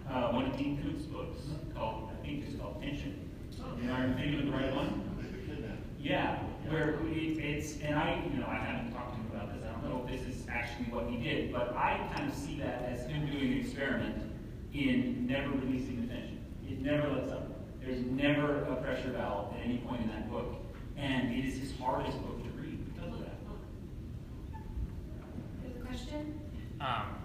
uh, 0.09 0.31
one 0.31 0.45
of 0.45 0.57
Dean 0.57 0.81
Koontz' 0.81 1.05
books 1.05 1.37
called, 1.73 2.09
I 2.11 2.25
think 2.25 2.43
it's 2.45 2.59
called 2.59 2.81
Tension. 2.81 3.29
Am 3.83 3.91
I 3.91 4.13
thinking 4.19 4.39
of 4.41 4.45
the 4.47 4.51
right 4.51 4.75
one? 4.75 5.01
Yeah, 5.99 6.37
where 6.69 6.99
it, 7.07 7.37
it's, 7.37 7.79
and 7.81 7.95
I, 7.95 8.23
you 8.31 8.39
know, 8.39 8.47
I 8.47 8.55
haven't 8.55 8.93
talked 8.93 9.15
to 9.15 9.21
him 9.21 9.27
about 9.33 9.53
this, 9.53 9.63
I 9.67 9.71
don't 9.71 9.89
know 9.89 10.05
if 10.05 10.11
this 10.11 10.35
is 10.35 10.45
actually 10.49 10.85
what 10.85 11.07
he 11.09 11.17
did, 11.17 11.51
but 11.51 11.75
I 11.75 12.09
kind 12.15 12.29
of 12.29 12.35
see 12.35 12.57
that 12.59 12.83
as 12.83 13.05
him 13.07 13.25
doing 13.27 13.53
an 13.53 13.59
experiment 13.59 14.21
in 14.73 15.27
never 15.27 15.49
releasing 15.49 16.01
the 16.01 16.07
tension. 16.07 16.39
It 16.67 16.81
never 16.81 17.07
lets 17.09 17.31
up. 17.31 17.51
There's 17.81 18.03
never 18.05 18.63
a 18.63 18.75
pressure 18.77 19.11
valve 19.11 19.53
at 19.53 19.63
any 19.63 19.77
point 19.77 20.01
in 20.01 20.07
that 20.09 20.29
book, 20.29 20.55
and 20.97 21.33
it 21.33 21.45
is 21.45 21.59
his 21.59 21.77
hardest 21.77 22.21
book 22.23 22.41
to 22.43 22.49
read 22.59 22.93
because 22.93 23.13
of 23.13 23.19
that. 23.19 23.37
There's 25.63 25.75
a 25.75 25.85
question? 25.85 26.39
Um, 26.81 27.15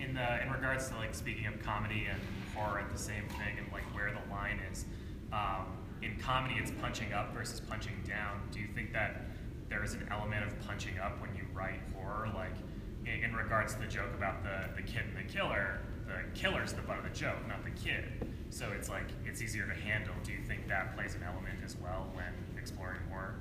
in 0.00 0.14
the 0.14 0.42
in 0.42 0.50
regards 0.50 0.88
to 0.88 0.96
like 0.96 1.14
speaking 1.14 1.46
of 1.46 1.60
comedy 1.62 2.06
and 2.10 2.20
horror 2.54 2.80
at 2.80 2.90
the 2.90 2.98
same 2.98 3.24
thing 3.30 3.58
and 3.58 3.66
like 3.72 3.82
where 3.94 4.10
the 4.10 4.32
line 4.32 4.60
is, 4.70 4.84
um, 5.32 5.66
in 6.02 6.16
comedy 6.18 6.56
it's 6.58 6.70
punching 6.80 7.12
up 7.12 7.32
versus 7.34 7.60
punching 7.60 7.94
down. 8.06 8.40
Do 8.52 8.60
you 8.60 8.68
think 8.74 8.92
that 8.92 9.22
there 9.68 9.82
is 9.82 9.94
an 9.94 10.06
element 10.10 10.44
of 10.46 10.58
punching 10.66 10.98
up 10.98 11.20
when 11.20 11.34
you 11.34 11.42
write 11.54 11.80
horror? 11.94 12.28
Like 12.34 12.54
in, 13.06 13.34
regards 13.34 13.74
to 13.74 13.80
the 13.80 13.86
joke 13.86 14.12
about 14.14 14.42
the 14.42 14.68
the 14.76 14.82
kid 14.82 15.02
and 15.08 15.16
the 15.16 15.32
killer, 15.32 15.80
the 16.06 16.38
killer's 16.38 16.72
the 16.72 16.82
butt 16.82 16.98
of 16.98 17.04
the 17.04 17.18
joke, 17.18 17.46
not 17.48 17.64
the 17.64 17.70
kid. 17.70 18.04
So 18.50 18.68
it's 18.76 18.88
like 18.88 19.06
it's 19.24 19.42
easier 19.42 19.66
to 19.66 19.74
handle. 19.74 20.14
Do 20.24 20.32
you 20.32 20.42
think 20.46 20.68
that 20.68 20.94
plays 20.94 21.14
an 21.14 21.22
element 21.22 21.58
as 21.64 21.76
well 21.76 22.08
when 22.14 22.32
exploring 22.58 23.00
horror? 23.10 23.36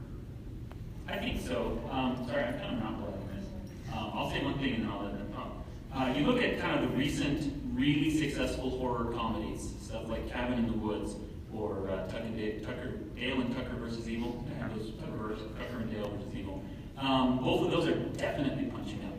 I 1.07 1.17
think 1.17 1.41
so. 1.41 1.79
Um, 1.91 2.25
sorry, 2.27 2.43
I'm 2.43 2.59
kind 2.59 2.77
of 2.77 2.83
monopolizing 2.83 3.29
this. 3.35 3.45
Um, 3.93 4.11
I'll 4.13 4.31
say 4.31 4.43
one 4.43 4.57
thing 4.57 4.75
and 4.75 4.83
then 4.83 4.91
I'll 4.91 5.03
let 5.03 5.13
them 5.13 5.31
talk. 5.33 5.51
Uh, 5.93 6.13
you 6.17 6.25
look 6.25 6.41
at 6.41 6.59
kind 6.59 6.83
of 6.83 6.89
the 6.89 6.97
recent, 6.97 7.53
really 7.73 8.09
successful 8.09 8.71
horror 8.71 9.13
comedies, 9.13 9.71
stuff 9.81 10.09
like 10.09 10.29
Cabin 10.29 10.57
in 10.57 10.65
the 10.65 10.73
Woods 10.73 11.15
or 11.57 11.89
uh, 11.89 12.07
Tucker, 12.07 12.29
Dale, 12.35 12.63
Tucker, 12.63 12.91
Dale 13.15 13.41
and 13.41 13.55
Tucker 13.55 13.75
versus 13.75 14.09
Evil. 14.09 14.45
Yeah, 14.57 14.67
those 14.75 14.91
Tucker, 14.99 15.35
Tucker 15.57 15.81
and 15.81 15.91
Dale 15.91 16.09
versus 16.09 16.33
Evil. 16.35 16.63
Um, 16.97 17.39
both 17.39 17.65
of 17.65 17.71
those 17.71 17.87
are 17.87 17.95
definitely 18.17 18.65
punching 18.65 19.03
up. 19.05 19.13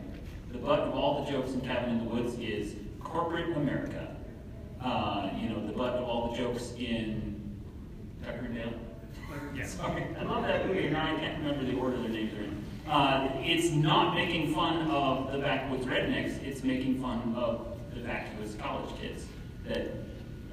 The 0.51 0.57
butt 0.57 0.79
of 0.79 0.95
all 0.95 1.23
the 1.23 1.31
jokes 1.31 1.51
in 1.51 1.61
Cabin 1.61 1.91
in 1.91 1.97
the 1.99 2.15
Woods 2.15 2.37
is 2.39 2.75
corporate 2.99 3.55
America. 3.55 4.15
Uh, 4.81 5.29
you 5.39 5.49
know, 5.49 5.65
the 5.65 5.73
butt 5.73 5.93
of 5.95 6.03
all 6.03 6.31
the 6.31 6.37
jokes 6.37 6.73
in 6.77 7.59
Tucker 8.23 8.45
and 8.45 8.55
Dale. 8.55 8.73
Yeah. 9.53 9.65
Sorry, 9.67 10.05
I 10.19 10.23
love 10.23 10.43
that 10.43 10.67
movie. 10.67 10.89
Now 10.89 11.15
I 11.15 11.19
can't 11.19 11.43
remember 11.43 11.65
the 11.65 11.77
order 11.77 11.97
their 11.97 12.09
names 12.09 12.33
are 12.33 12.43
in. 12.43 12.63
Uh, 12.87 13.29
it's 13.41 13.71
not 13.71 14.15
making 14.15 14.53
fun 14.53 14.89
of 14.89 15.31
the 15.31 15.39
backwoods 15.39 15.85
rednecks. 15.85 16.41
It's 16.43 16.63
making 16.63 17.01
fun 17.01 17.35
of 17.35 17.77
the 17.93 17.99
backwoods 17.99 18.55
college 18.55 18.89
kids 19.01 19.25
that 19.67 19.91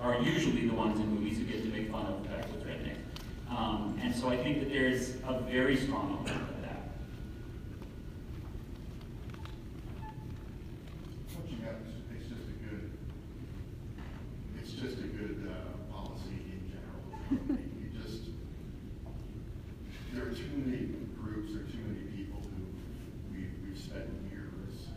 are 0.05 0.21
usually 0.21 0.69
the 0.69 0.75
ones 0.75 1.01
in 1.01 1.09
movies 1.09 1.39
who 1.39 1.45
get 1.45 1.63
to 1.63 1.69
make 1.71 1.91
fun 1.91 2.05
of 2.05 2.23
the 2.23 2.29
backwoods 2.29 2.63
rednecks. 2.65 2.99
Um, 3.51 3.99
and 4.03 4.15
so 4.15 4.29
I 4.29 4.37
think 4.37 4.61
that 4.61 4.69
there's 4.69 5.15
a 5.27 5.41
very 5.51 5.77
strong 5.77 6.19
element 6.27 6.51
of 6.51 6.63
that. 6.63 6.91
Punching 11.35 11.65
up 11.65 11.77
is, 11.89 11.95
it's 12.15 12.29
just 12.29 12.49
a 12.49 12.53
good, 12.69 12.91
it's 14.61 14.73
just 14.73 14.99
a 14.99 15.09
good, 15.09 15.49
uh, 15.51 15.93
policy 15.93 16.37
in 16.53 16.61
general. 16.69 17.61
You 17.81 17.89
just, 18.03 18.25
there 20.13 20.25
are 20.25 20.35
too 20.35 20.51
many 20.67 20.93
groups, 21.19 21.55
there 21.55 21.63
are 21.63 21.67
too 21.67 21.81
many 21.89 22.05
people 22.15 22.43
who 22.43 23.33
we, 23.33 23.47
we've 23.67 23.79
spent 23.79 24.05
years, 24.31 24.89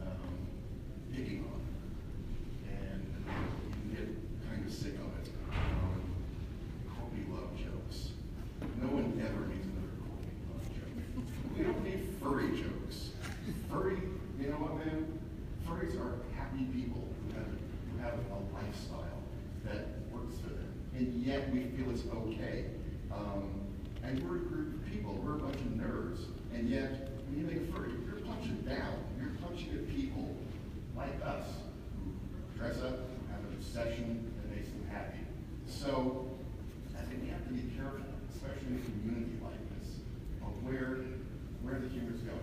um, 0.00 0.38
picking 1.14 1.44
on. 1.44 1.60
And 2.70 3.04
you 3.26 3.72
can 3.72 3.88
get 3.94 4.48
kind 4.48 4.64
of 4.66 4.72
sick 4.72 4.94
of 4.94 5.10
it. 5.20 5.30
Um, 5.50 6.02
Courtney 6.96 7.24
Love 7.30 7.52
jokes. 7.56 8.10
No 8.82 8.88
one 8.88 9.20
ever 9.22 9.46
needs 9.46 9.66
another 9.66 9.94
Courtney 10.06 10.34
Love 10.50 10.66
joke. 10.74 10.94
We 11.56 11.64
don't 11.64 11.82
need 11.84 12.02
furry 12.22 12.50
jokes. 12.58 13.10
Furry, 13.70 13.98
you 14.40 14.48
know 14.48 14.58
what, 14.62 14.84
man? 14.84 15.18
Furries 15.66 15.98
are 15.98 16.18
happy 16.36 16.64
people 16.72 17.02
who 17.06 17.34
have, 17.34 17.50
who 17.50 17.98
have 18.02 18.14
a 18.14 18.38
lifestyle 18.54 19.22
that 19.64 19.86
works 20.12 20.38
for 20.38 20.50
them. 20.50 20.72
And 20.96 21.22
yet 21.22 21.50
we 21.52 21.64
feel 21.74 21.90
it's 21.90 22.06
okay. 22.06 22.66
Um, 23.12 23.66
and 24.02 24.22
we're 24.22 24.36
a 24.36 24.40
group 24.40 24.74
of 24.74 24.90
people, 24.90 25.14
we're 25.22 25.36
a 25.36 25.38
bunch 25.38 25.56
of 25.56 25.74
nerds. 25.74 26.24
And 26.54 26.68
yet, 26.68 27.10
when 27.28 27.38
you 27.40 27.46
make 27.46 27.68
a 27.68 27.72
furry, 27.72 27.92
you're 28.06 28.24
punching 28.24 28.64
down. 28.64 29.04
You're 29.20 29.36
punching 29.44 29.70
at 29.76 29.88
people 29.94 30.34
like 30.96 31.14
us 31.24 31.44
who 31.96 32.12
dress 32.58 32.78
up, 32.78 33.04
have 33.30 33.44
an 33.44 33.52
obsession 33.58 34.32
that 34.40 34.56
makes 34.56 34.68
them 34.68 34.86
happy. 34.90 35.20
So 35.66 36.26
I 36.96 37.02
think 37.04 37.22
we 37.22 37.28
have 37.28 37.44
to 37.46 37.52
be 37.52 37.68
careful, 37.76 38.00
especially 38.32 38.68
in 38.72 38.80
a 38.80 38.84
community 38.88 39.36
like 39.44 39.60
this, 39.76 40.00
of 40.40 40.56
where, 40.64 41.04
where 41.62 41.78
the 41.78 41.88
humor's 41.88 42.20
going. 42.24 42.38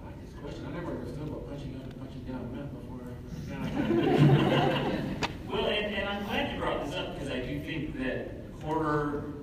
I 0.00 0.06
like 0.06 0.16
this 0.24 0.32
question. 0.40 0.66
I 0.66 0.72
never 0.72 0.96
understood 0.96 1.28
what 1.28 1.48
punching 1.52 1.76
up 1.76 1.84
and 1.84 2.00
punching 2.00 2.24
down 2.24 2.48
meant 2.56 2.72
before. 2.72 3.12
Well, 5.52 5.66
and, 5.66 5.94
and 5.94 6.08
I'm 6.08 6.24
glad 6.24 6.54
you 6.54 6.58
brought 6.58 6.86
this 6.86 6.94
up 6.94 7.12
because 7.12 7.28
I 7.30 7.40
do 7.40 7.60
think 7.60 7.98
that 7.98 8.30
horror 8.62 9.41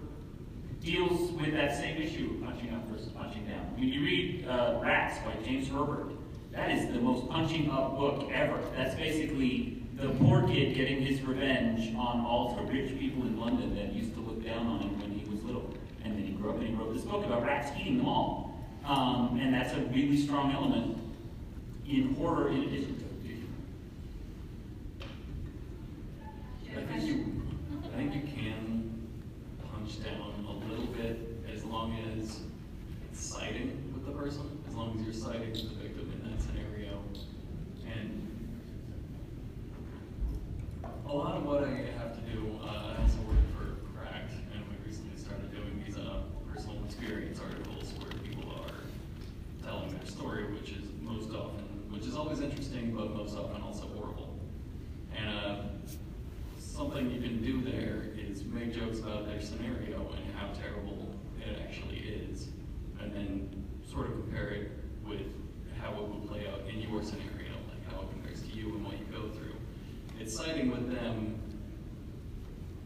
deals 0.89 1.31
with 1.31 1.53
that 1.53 1.75
same 1.75 2.01
issue 2.01 2.31
of 2.31 2.43
punching 2.43 2.73
up 2.73 2.87
versus 2.87 3.09
punching 3.09 3.45
down. 3.45 3.61
When 3.77 3.89
you 3.89 4.01
read 4.01 4.47
uh, 4.47 4.79
Rats 4.81 5.19
by 5.19 5.33
James 5.43 5.67
Herbert, 5.67 6.11
that 6.51 6.71
is 6.71 6.91
the 6.91 6.99
most 6.99 7.29
punching 7.29 7.69
up 7.69 7.97
book 7.97 8.29
ever. 8.31 8.59
That's 8.75 8.95
basically 8.95 9.83
the 9.97 10.09
poor 10.15 10.47
kid 10.47 10.73
getting 10.73 11.01
his 11.01 11.21
revenge 11.21 11.93
on 11.95 12.25
all 12.25 12.55
the 12.55 12.63
rich 12.71 12.97
people 12.97 13.23
in 13.23 13.39
London 13.39 13.75
that 13.75 13.93
used 13.93 14.13
to 14.15 14.19
look 14.21 14.43
down 14.43 14.65
on 14.65 14.79
him 14.79 14.99
when 14.99 15.11
he 15.11 15.29
was 15.29 15.43
little. 15.43 15.71
And 16.03 16.15
then 16.15 16.25
he 16.25 16.31
grew 16.33 16.49
up 16.49 16.57
and 16.57 16.67
he 16.67 16.73
wrote 16.73 16.93
this 16.93 17.03
book 17.03 17.23
about 17.25 17.43
rats 17.43 17.69
eating 17.79 17.97
them 17.97 18.07
all. 18.07 18.57
Um, 18.85 19.39
and 19.39 19.53
that's 19.53 19.73
a 19.73 19.81
really 19.81 20.17
strong 20.17 20.51
element 20.51 20.97
in 21.87 22.15
horror 22.15 22.49
in 22.49 22.63
addition 22.63 22.97
to 22.97 23.09
I 26.71 26.81
think 26.83 27.03
you, 27.03 27.41
I 27.83 27.97
think 27.97 28.13
you 28.15 28.21
can 28.21 29.07
punch 29.71 30.03
down 30.03 30.38
little 30.69 30.93
bit 30.93 31.43
as 31.53 31.63
long 31.65 31.97
as 32.13 32.39
it's 33.11 33.19
siding 33.19 33.91
with 33.93 34.05
the 34.05 34.11
person, 34.11 34.45
as 34.67 34.75
long 34.75 34.97
as 34.97 35.03
you're 35.03 35.13
siding 35.13 35.51
with 35.51 35.69
the 35.69 35.83
victim 35.83 36.11
in 36.13 36.31
that 36.31 36.41
scenario. 36.41 37.01
And 37.85 38.09
a 41.07 41.13
lot 41.13 41.35
of 41.37 41.45
what 41.45 41.63
I 41.63 41.71
have 41.97 42.13
to 42.15 42.21
do, 42.31 42.59
uh, 42.63 42.95
I 42.97 43.01
also 43.01 43.19
work 43.21 43.37
for 43.57 43.65
Cracked, 43.97 44.33
and 44.53 44.63
we 44.69 44.75
recently 44.87 45.17
started 45.17 45.51
doing 45.51 45.83
these 45.85 45.97
uh, 45.97 46.21
personal 46.51 46.83
experience 46.85 47.39
always 52.19 52.41
interesting, 52.41 52.93
but 52.93 53.15
most 53.15 53.35
often 53.37 53.61
also 53.61 53.87
horrible. 53.95 54.37
And 55.17 55.29
uh, 55.29 55.55
something 56.59 57.09
you 57.09 57.21
can 57.21 57.41
do 57.41 57.61
there 57.61 58.07
is 58.17 58.43
make 58.43 58.75
jokes 58.75 58.99
about 58.99 59.25
their 59.25 59.41
scenario 59.41 60.11
and 60.15 60.35
how 60.35 60.49
terrible 60.61 61.15
it 61.39 61.57
actually 61.65 61.99
is, 61.99 62.49
and 62.99 63.13
then 63.13 63.65
sort 63.89 64.07
of 64.07 64.13
compare 64.13 64.49
it 64.49 64.71
with 65.07 65.21
how 65.81 65.93
it 65.93 66.07
would 66.09 66.27
play 66.27 66.45
out 66.47 66.59
in 66.67 66.81
your 66.81 67.01
scenario, 67.01 67.55
like 67.69 67.93
how 67.93 68.01
it 68.01 68.09
compares 68.11 68.41
to 68.41 68.49
you 68.49 68.75
and 68.75 68.85
what 68.85 68.99
you 68.99 69.05
go 69.05 69.29
through. 69.29 69.55
It's 70.19 70.35
siding 70.35 70.71
with 70.71 70.93
them, 70.93 71.39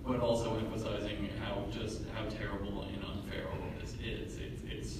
but 0.06 0.20
also 0.20 0.58
emphasizing 0.58 1.30
how 1.42 1.66
just 1.72 2.02
how 2.14 2.26
terrible 2.30 2.84
and 2.84 3.04
unfair 3.04 3.48
all 3.52 3.68
of 3.68 3.82
this 3.82 3.96
is. 3.96 4.38
It's, 4.38 4.62
it's 4.70 5.00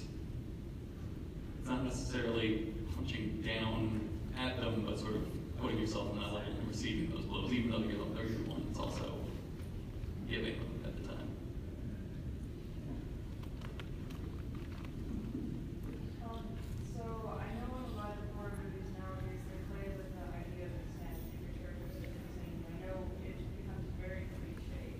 not 1.64 1.84
necessarily 1.84 2.74
punching 2.94 3.42
down 3.42 4.00
at 4.38 4.60
them, 4.60 4.84
but 4.86 4.98
sort 4.98 5.14
of 5.14 5.22
putting 5.58 5.78
yourself 5.78 6.10
in 6.12 6.18
that 6.18 6.32
level 6.32 6.52
and 6.58 6.68
receiving 6.68 7.10
those 7.10 7.24
blows, 7.24 7.52
even 7.52 7.70
though 7.70 7.78
you're 7.78 7.92
the, 7.92 8.20
you're 8.20 8.38
the 8.42 8.50
one 8.50 8.62
that's 8.66 8.78
also 8.78 9.14
giving 10.28 10.58
them 10.58 10.82
at 10.84 10.96
the 11.00 11.08
time. 11.08 11.28
Um, 16.26 16.44
so 16.92 17.00
I 17.38 17.46
know 17.56 17.70
in 17.78 17.84
a 17.92 17.96
lot 17.96 18.12
of 18.18 18.26
horror 18.34 18.58
movies 18.58 18.90
nowadays, 18.98 19.42
they 19.46 19.60
play 19.70 19.86
with 19.94 20.10
the 20.12 20.24
idea 20.34 20.66
of 20.66 20.74
insanity 20.98 21.38
for 21.46 21.52
characters 21.62 21.94
that 22.02 22.10
are 22.10 22.18
insane. 22.18 22.58
I 22.66 22.74
know 22.84 23.06
it 23.22 23.38
becomes 23.54 23.86
very 24.02 24.26
cliche, 24.34 24.98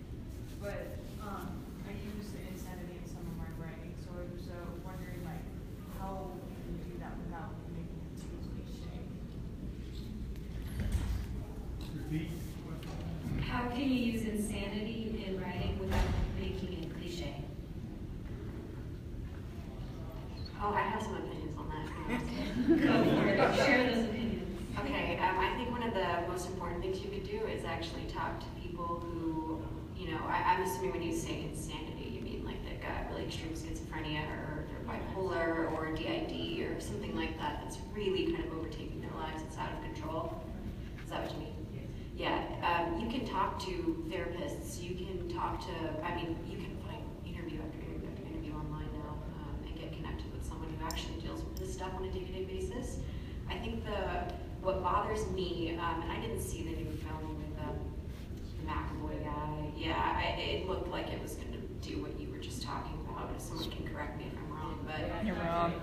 but, 0.62 1.02
um, 1.20 1.58
I 1.84 1.92
use 1.98 2.30
the 2.30 2.40
insanity 2.48 3.02
in 3.02 3.06
some 3.10 3.26
of 3.26 3.36
my 3.36 3.50
writing, 3.58 3.92
so 3.98 4.14
I 4.14 4.24
was, 4.30 4.46
uh, 4.46 4.62
wondering 4.86 5.20
like, 5.26 5.42
how 5.98 6.30
you 6.46 6.54
can 6.62 6.76
do 6.84 6.94
that 7.00 7.16
without 7.16 7.56
making 7.72 7.96
it 8.04 8.12
too 8.20 8.36
cliche. 8.44 9.08
Repeat. 11.96 12.28
How 13.40 13.63
can 13.74 13.90
you 13.90 14.12
use 14.12 14.22
insanity 14.22 15.24
in 15.26 15.40
writing 15.40 15.76
without 15.80 16.04
making 16.38 16.80
it 16.80 16.94
cliche? 16.96 17.34
Oh, 20.62 20.72
I 20.72 20.80
have 20.80 21.02
some 21.02 21.16
opinions 21.16 21.58
on 21.58 21.68
that. 21.68 22.86
Go 22.86 23.04
for 23.04 23.28
it, 23.28 23.56
share 23.56 23.92
those 23.92 24.04
opinions. 24.04 24.48
Okay, 24.78 25.18
um, 25.18 25.38
I 25.40 25.52
think 25.56 25.72
one 25.72 25.82
of 25.82 25.92
the 25.92 26.30
most 26.30 26.48
important 26.48 26.82
things 26.82 27.00
you 27.00 27.10
could 27.10 27.28
do 27.28 27.46
is 27.46 27.64
actually 27.64 28.04
talk 28.04 28.38
to 28.38 28.46
people 28.62 28.86
who, 28.86 29.60
you 29.96 30.12
know, 30.12 30.20
I, 30.24 30.54
I'm 30.54 30.62
assuming 30.62 30.92
when 30.92 31.02
you 31.02 31.12
say 31.12 31.42
insanity, 31.50 32.10
you 32.12 32.20
mean 32.20 32.44
like 32.44 32.64
they've 32.64 32.80
got 32.80 33.10
really 33.10 33.24
extreme 33.24 33.54
schizophrenia 33.54 34.22
or 34.30 34.66
they're 34.68 34.86
bipolar 34.86 35.72
or 35.72 35.92
DID 35.96 36.60
or 36.70 36.80
something 36.80 37.16
like 37.16 37.36
that 37.38 37.60
that's 37.62 37.78
really 37.92 38.32
kind 38.32 38.44
of 38.44 38.56
overtaking 38.56 39.00
their 39.00 39.20
lives. 39.20 39.42
It's 39.48 39.58
out 39.58 39.72
of 39.72 39.82
control. 39.82 40.40
Is 41.02 41.10
that 41.10 41.22
what 41.22 41.32
you 41.32 41.38
mean? 41.38 41.54
Yeah, 42.16 42.44
um, 42.62 43.00
you 43.00 43.08
can 43.10 43.26
talk 43.54 43.66
to 43.66 44.04
therapists. 44.10 44.82
You 44.82 44.94
can 44.94 45.28
talk 45.34 45.60
to, 45.60 46.04
I 46.04 46.14
mean, 46.16 46.36
you 46.48 46.58
can 46.58 46.76
find 46.86 47.02
interview 47.24 47.60
after 47.60 47.78
interview 47.78 48.08
after 48.10 48.26
interview 48.26 48.52
online 48.52 48.88
now 49.04 49.14
um, 49.38 49.54
and 49.66 49.78
get 49.78 49.92
connected 49.92 50.32
with 50.32 50.46
someone 50.46 50.68
who 50.70 50.84
actually 50.84 51.20
deals 51.20 51.42
with 51.44 51.56
this 51.58 51.72
stuff 51.72 51.90
on 51.96 52.04
a 52.04 52.10
day-to-day 52.10 52.44
basis. 52.44 52.98
I 53.48 53.56
think 53.58 53.84
the 53.84 54.32
what 54.62 54.82
bothers 54.82 55.28
me, 55.30 55.78
um, 55.78 56.02
and 56.02 56.10
I 56.10 56.18
didn't 56.20 56.40
see 56.40 56.62
the 56.62 56.70
new 56.70 56.90
film 56.96 57.36
with 57.36 57.60
um, 57.60 57.76
the 58.58 58.72
McAvoy 58.72 59.22
guy. 59.22 59.70
Yeah, 59.76 59.92
I, 59.94 60.40
it 60.40 60.66
looked 60.66 60.88
like 60.88 61.08
it 61.10 61.20
was 61.22 61.34
going 61.34 61.52
to 61.52 61.88
do 61.88 62.00
what 62.00 62.18
you 62.18 62.30
were 62.30 62.38
just 62.38 62.62
talking 62.62 62.98
about. 63.06 63.30
If 63.36 63.42
someone 63.42 63.70
can 63.70 63.86
correct 63.86 64.18
me 64.18 64.24
if 64.32 64.38
I'm 64.38 64.50
wrong, 64.50 64.78
but 64.86 65.26
You're 65.26 65.36
wrong. 65.36 65.74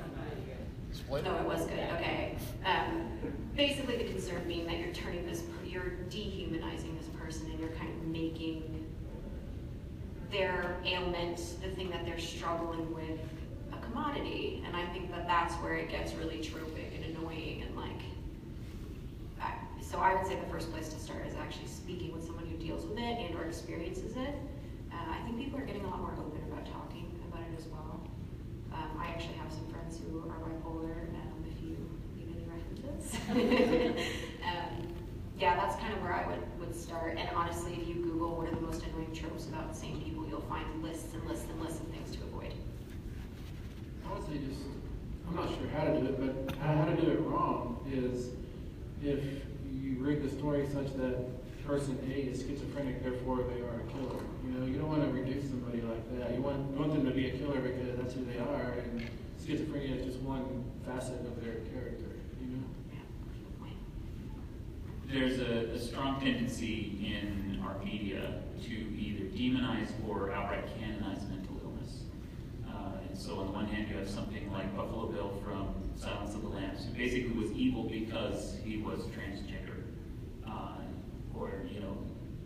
Split? 0.93 1.23
no, 1.23 1.35
it 1.37 1.45
was 1.45 1.65
good. 1.67 1.79
Okay. 1.95 2.35
Um, 2.65 3.07
basically, 3.55 3.97
the 3.97 4.05
concern 4.05 4.43
being 4.47 4.65
that 4.65 4.79
you're 4.79 4.93
turning 4.93 5.25
this, 5.25 5.43
you're 5.65 5.91
dehumanizing 6.09 6.97
this 6.97 7.00
person, 7.31 7.49
and 7.51 7.59
you're 7.59 7.69
kind 7.69 7.89
of 7.89 8.07
making 8.07 8.85
their 10.31 10.75
ailment, 10.85 11.37
the 11.61 11.69
thing 11.69 11.89
that 11.89 12.05
they're 12.05 12.19
struggling 12.19 12.93
with, 12.93 13.19
a 13.71 13.77
commodity. 13.85 14.61
And 14.65 14.75
I 14.75 14.85
think 14.87 15.11
that 15.11 15.27
that's 15.27 15.53
where 15.55 15.75
it 15.75 15.89
gets 15.89 16.13
really 16.13 16.41
tropic 16.41 16.91
and 16.95 17.15
annoying, 17.15 17.63
and 17.65 17.75
like. 17.75 18.01
I, 19.41 19.53
so 19.81 19.99
I 19.99 20.13
would 20.13 20.27
say 20.27 20.35
the 20.35 20.51
first 20.51 20.71
place 20.73 20.89
to 20.89 20.99
start 20.99 21.25
is 21.25 21.35
actually 21.35 21.67
speaking 21.67 22.11
with 22.11 22.25
someone 22.25 22.45
who 22.47 22.57
deals 22.57 22.85
with 22.85 22.97
it 22.97 23.01
and 23.01 23.35
or 23.35 23.45
experiences 23.45 24.17
it. 24.17 24.35
Uh, 24.91 24.95
I 25.09 25.21
think 25.23 25.37
people 25.37 25.57
are 25.59 25.65
getting 25.65 25.85
a 25.85 25.89
lot 25.89 25.99
more 25.99 26.13
open 26.19 26.41
about 26.51 26.65
talking 26.65 27.07
about 27.29 27.41
it 27.41 27.57
as 27.57 27.65
well. 27.67 28.01
Um, 28.73 28.99
I 28.99 29.07
actually 29.07 29.35
have 29.35 29.51
some 29.51 29.67
friends 29.71 29.99
who 29.99 30.19
are 30.19 30.35
bipolar, 30.43 31.07
um, 31.15 31.45
if 31.47 31.63
you 31.63 31.77
need 32.15 32.27
any 32.35 32.45
references. 32.51 33.15
um, 34.45 34.80
yeah, 35.41 35.55
that's 35.55 35.75
kind 35.77 35.91
of 35.91 36.01
where 36.03 36.13
I 36.13 36.27
would, 36.27 36.59
would 36.59 36.75
start. 36.75 37.17
And 37.17 37.27
honestly, 37.35 37.73
if 37.73 37.87
you 37.87 37.95
Google 37.95 38.37
what 38.37 38.47
are 38.47 38.55
the 38.55 38.61
most 38.61 38.83
annoying 38.85 39.11
tropes 39.11 39.47
about 39.47 39.69
insane 39.69 39.99
people, 39.99 40.27
you'll 40.29 40.41
find 40.41 40.65
lists 40.83 41.15
and 41.15 41.27
lists 41.27 41.49
and 41.49 41.59
lists 41.59 41.79
of 41.81 41.87
things 41.87 42.15
to 42.15 42.21
avoid. 42.29 42.53
I 44.05 44.13
would 44.13 44.23
say 44.27 44.37
just, 44.37 44.61
I'm 45.27 45.35
not 45.35 45.49
sure 45.49 45.67
how 45.73 45.85
to 45.85 45.99
do 45.99 46.05
it, 46.05 46.45
but 46.45 46.55
how 46.57 46.75
how 46.75 46.85
to 46.85 46.95
do 46.95 47.09
it 47.09 47.19
wrong 47.21 47.81
is 47.89 48.29
if 49.01 49.23
you 49.73 49.97
rig 49.97 50.21
the 50.21 50.29
story 50.29 50.67
such 50.71 50.93
that 50.97 51.25
person 51.65 51.97
A 52.05 52.13
is 52.29 52.41
schizophrenic, 52.45 53.01
therefore 53.01 53.37
they 53.49 53.61
are 53.61 53.81
a 53.81 53.85
killer. 53.97 54.21
You 54.45 54.51
know, 54.53 54.65
you 54.67 54.77
don't 54.77 54.89
want 54.89 55.03
to 55.03 55.09
reduce 55.09 55.49
somebody 55.49 55.81
like 55.81 56.05
that. 56.19 56.35
You 56.35 56.41
want, 56.41 56.69
you 56.71 56.77
want 56.79 56.93
them 56.93 57.05
to 57.05 57.11
be 57.11 57.29
a 57.29 57.37
killer 57.37 57.59
because 57.61 57.97
that's 57.97 58.13
who 58.13 58.25
they 58.25 58.37
are, 58.37 58.77
and 58.77 59.09
schizophrenia 59.41 59.97
is 59.97 60.05
just 60.05 60.19
one 60.19 60.65
facet 60.85 61.25
of 61.25 61.41
their 61.41 61.65
character, 61.73 62.13
you 62.37 62.47
know? 62.57 62.63
Yeah, 62.93 63.01
good 63.33 63.59
point. 63.59 63.77
There's 65.11 65.39
a, 65.39 65.75
a 65.75 65.79
strong 65.79 66.21
tendency 66.21 66.97
in 67.05 67.61
our 67.65 67.77
media 67.83 68.41
to 68.63 68.71
either 68.71 69.25
demonize 69.25 69.89
or 70.07 70.31
outright 70.31 70.63
canonize 70.79 71.21
mental 71.27 71.59
illness. 71.65 72.03
Uh, 72.65 72.97
and 73.09 73.17
so 73.17 73.39
on 73.39 73.47
the 73.47 73.51
one 73.51 73.65
hand, 73.65 73.89
you 73.89 73.97
have 73.97 74.09
something 74.09 74.49
like 74.53 74.73
Buffalo 74.73 75.07
Bill 75.07 75.33
from 75.43 75.75
Silence 75.97 76.33
of 76.33 76.43
the 76.43 76.47
Lambs, 76.47 76.85
who 76.85 76.93
basically 76.93 77.33
was 77.33 77.51
evil 77.51 77.83
because 77.83 78.55
he 78.63 78.77
was 78.77 79.01
transgender. 79.07 79.83
Uh, 80.47 80.79
or, 81.37 81.63
you 81.69 81.81
know, 81.81 81.97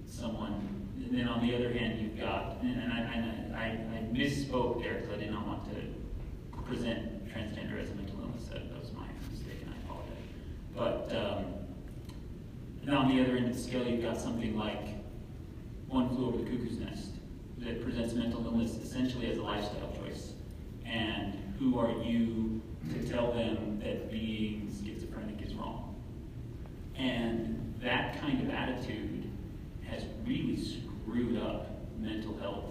someone, 0.08 0.90
and 0.98 1.16
then 1.16 1.28
on 1.28 1.46
the 1.46 1.54
other 1.54 1.72
hand, 1.72 2.02
you've 2.02 2.18
got, 2.20 2.58
and, 2.64 2.92
I, 2.92 3.00
and 3.00 3.56
I, 3.56 3.66
I 3.66 4.04
misspoke 4.12 4.82
there 4.82 4.96
because 4.96 5.12
I 5.12 5.18
did 5.18 5.32
not 5.32 5.46
want 5.46 5.66
to 5.66 6.62
present 6.64 7.32
transgender 7.32 7.80
as 7.80 7.92
a 7.92 7.96
mental 7.96 8.22
illness. 8.22 8.48
That, 8.48 8.64
was 8.80 8.92
my 8.94 9.06
mistake, 9.30 9.62
and 9.62 9.72
I 9.72 9.78
apologize. 9.86 10.26
But, 10.76 11.16
um, 11.16 11.35
and 12.86 12.96
on 12.96 13.08
the 13.08 13.22
other 13.22 13.36
end 13.36 13.48
of 13.48 13.56
the 13.56 13.62
scale, 13.62 13.88
you've 13.88 14.04
got 14.04 14.18
something 14.18 14.58
like 14.58 14.90
One 15.88 16.10
Flew 16.10 16.28
Over 16.28 16.38
the 16.38 16.44
Cuckoo's 16.44 16.78
Nest 16.78 17.12
that 17.60 17.84
presents 17.84 18.14
mental 18.14 18.46
illness 18.46 18.78
essentially 18.78 19.32
as 19.32 19.38
a 19.38 19.42
lifestyle 19.42 19.92
choice. 19.94 20.34
And 20.86 21.34
who 21.58 21.80
are 21.80 21.92
you 22.04 22.62
to 22.94 23.08
tell 23.08 23.32
them 23.32 23.80
that 23.84 24.12
being 24.12 24.72
schizophrenic 24.84 25.42
is 25.42 25.54
wrong? 25.56 25.96
And 26.96 27.74
that 27.82 28.22
kind 28.22 28.42
of 28.42 28.54
attitude 28.54 29.30
has 29.88 30.04
really 30.26 30.58
screwed 30.58 31.42
up 31.42 31.68
mental 32.00 32.38
health 32.38 32.66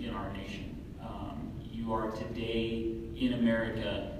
in 0.00 0.10
our 0.10 0.32
nation. 0.32 0.76
Um, 1.02 1.52
you 1.72 1.92
are 1.92 2.10
today 2.10 2.92
in 3.16 3.34
America 3.34 4.12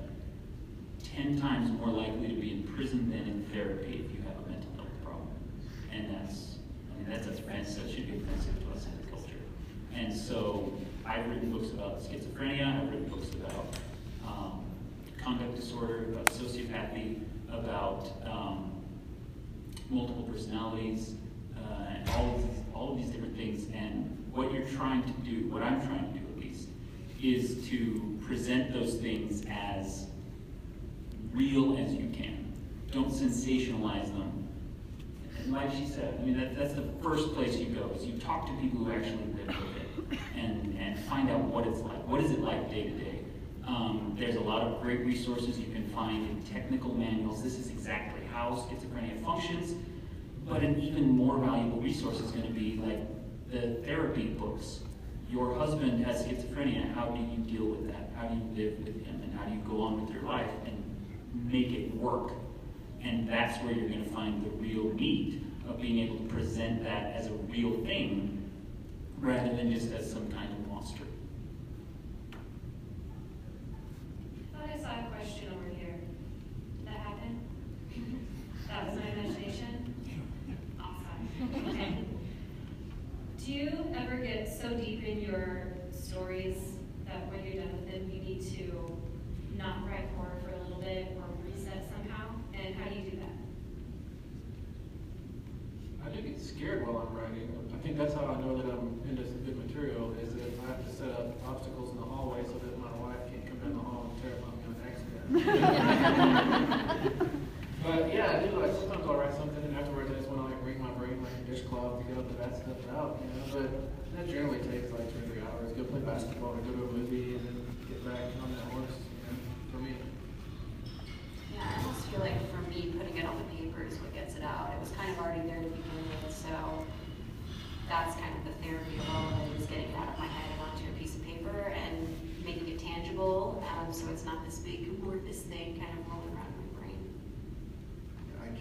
10 1.15 1.41
times 1.41 1.71
more 1.71 1.89
likely 1.89 2.29
to 2.29 2.35
be 2.35 2.53
in 2.53 2.63
prison 2.65 3.11
than 3.11 3.21
in 3.21 3.47
therapy 3.53 4.05
if 4.05 4.15
you 4.15 4.23
have 4.23 4.37
a 4.45 4.49
mental 4.51 4.71
health 4.77 4.89
problem. 5.03 5.29
And 5.97 6.15
that's, 6.15 6.57
I 6.93 6.99
mean, 6.99 7.07
that's 7.09 7.27
offensive, 7.27 7.85
that 7.85 7.91
should 7.91 8.07
be 8.07 8.19
offensive 8.19 8.55
to 8.63 8.77
us 8.77 8.87
as 8.87 9.07
a 9.07 9.11
culture. 9.11 9.41
And 9.95 10.15
so 10.15 10.73
I've 11.07 11.27
written 11.29 11.51
books 11.51 11.71
about 11.71 12.03
schizophrenia, 12.03 12.83
I've 12.83 12.91
written 12.91 13.09
books 13.09 13.29
about 13.35 13.67
um, 14.27 14.61
conduct 15.23 15.57
disorder, 15.57 16.05
about 16.13 16.27
sociopathy, 16.27 17.23
about 17.51 18.13
um, 18.27 18.73
multiple 19.89 20.25
personalities, 20.25 21.15
uh, 21.57 21.85
and 21.89 22.11
all 22.11 22.35
of, 22.35 22.43
these, 22.43 22.61
all 22.75 22.93
of 22.93 22.99
these 22.99 23.09
different 23.09 23.37
things. 23.37 23.67
And 23.73 24.25
what 24.33 24.53
you're 24.53 24.69
trying 24.69 25.03
to 25.03 25.11
do, 25.21 25.49
what 25.49 25.63
I'm 25.63 25.81
trying 25.87 26.13
to 26.13 26.19
do 26.19 26.27
at 26.27 26.39
least, 26.39 26.69
is 27.23 27.67
to 27.71 28.19
present 28.27 28.73
those 28.73 28.97
things 28.97 29.45
as 29.51 30.09
real 31.33 31.79
as 31.79 31.95
you 31.95 32.11
can. 32.13 32.53
Don't 32.91 33.11
sensationalize 33.11 34.07
them. 34.07 34.46
Like 35.49 35.71
she 35.73 35.87
said, 35.87 36.19
I 36.21 36.25
mean, 36.25 36.37
that, 36.39 36.57
that's 36.57 36.75
the 36.75 36.85
first 37.03 37.33
place 37.35 37.57
you 37.57 37.67
go, 37.67 37.91
is 37.95 38.05
you 38.05 38.19
talk 38.19 38.47
to 38.47 38.53
people 38.61 38.85
who 38.85 38.93
actually 38.93 39.25
live 39.35 39.47
with 39.47 40.13
it 40.13 40.19
and, 40.37 40.77
and 40.79 40.99
find 40.99 41.31
out 41.31 41.41
what 41.41 41.67
it's 41.67 41.81
like. 41.81 42.07
What 42.09 42.21
is 42.21 42.33
it 42.33 42.41
like 42.41 42.69
day 42.69 42.85
to 42.85 42.91
day? 42.91 43.21
Um, 43.67 44.17
there's 44.19 44.37
a 44.37 44.41
lot 44.41 44.63
of 44.63 44.83
great 44.83 45.01
resources 45.05 45.59
you 45.59 45.73
can 45.73 45.89
find 45.91 46.29
in 46.29 46.43
technical 46.43 46.95
manuals. 46.95 47.43
This 47.43 47.59
is 47.59 47.71
exactly 47.71 48.27
how 48.33 48.67
schizophrenia 48.69 49.23
functions. 49.25 49.75
But 50.49 50.63
an 50.63 50.81
even 50.81 51.09
more 51.09 51.39
valuable 51.39 51.81
resource 51.81 52.21
is 52.21 52.31
going 52.31 52.47
to 52.47 52.53
be 52.53 52.81
like 52.85 53.01
the 53.51 53.83
therapy 53.85 54.27
books. 54.27 54.81
Your 55.31 55.55
husband 55.55 56.05
has 56.05 56.25
schizophrenia. 56.25 56.93
How 56.95 57.07
do 57.07 57.21
you 57.21 57.39
deal 57.39 57.67
with 57.67 57.87
that? 57.89 58.11
How 58.17 58.29
do 58.29 58.35
you 58.35 58.43
live 58.65 58.79
with 58.79 59.05
him? 59.05 59.21
And 59.23 59.33
how 59.39 59.45
do 59.45 59.55
you 59.55 59.61
go 59.61 59.83
on 59.83 60.05
with 60.05 60.15
your 60.15 60.23
life 60.23 60.51
and 60.65 60.83
make 61.51 61.73
it 61.73 61.95
work? 61.95 62.33
And 63.07 63.29
that's 63.29 63.63
where 63.63 63.73
you're 63.73 63.89
going 63.89 64.05
to 64.05 64.11
find 64.11 64.45
the 64.45 64.51
real 64.51 64.93
meat 64.95 65.41
of 65.69 65.81
being 65.81 66.01
able 66.01 66.17
to 66.17 66.25
present 66.25 66.83
that 66.83 67.15
as 67.15 67.29
a 67.29 67.33
real 67.33 67.73
thing 67.85 68.51
rather 69.19 69.55
than 69.55 69.73
just 69.73 69.93
as 69.93 70.11
some 70.11 70.29
kind 70.33 70.53
of 70.53 70.67
monster. 70.69 71.05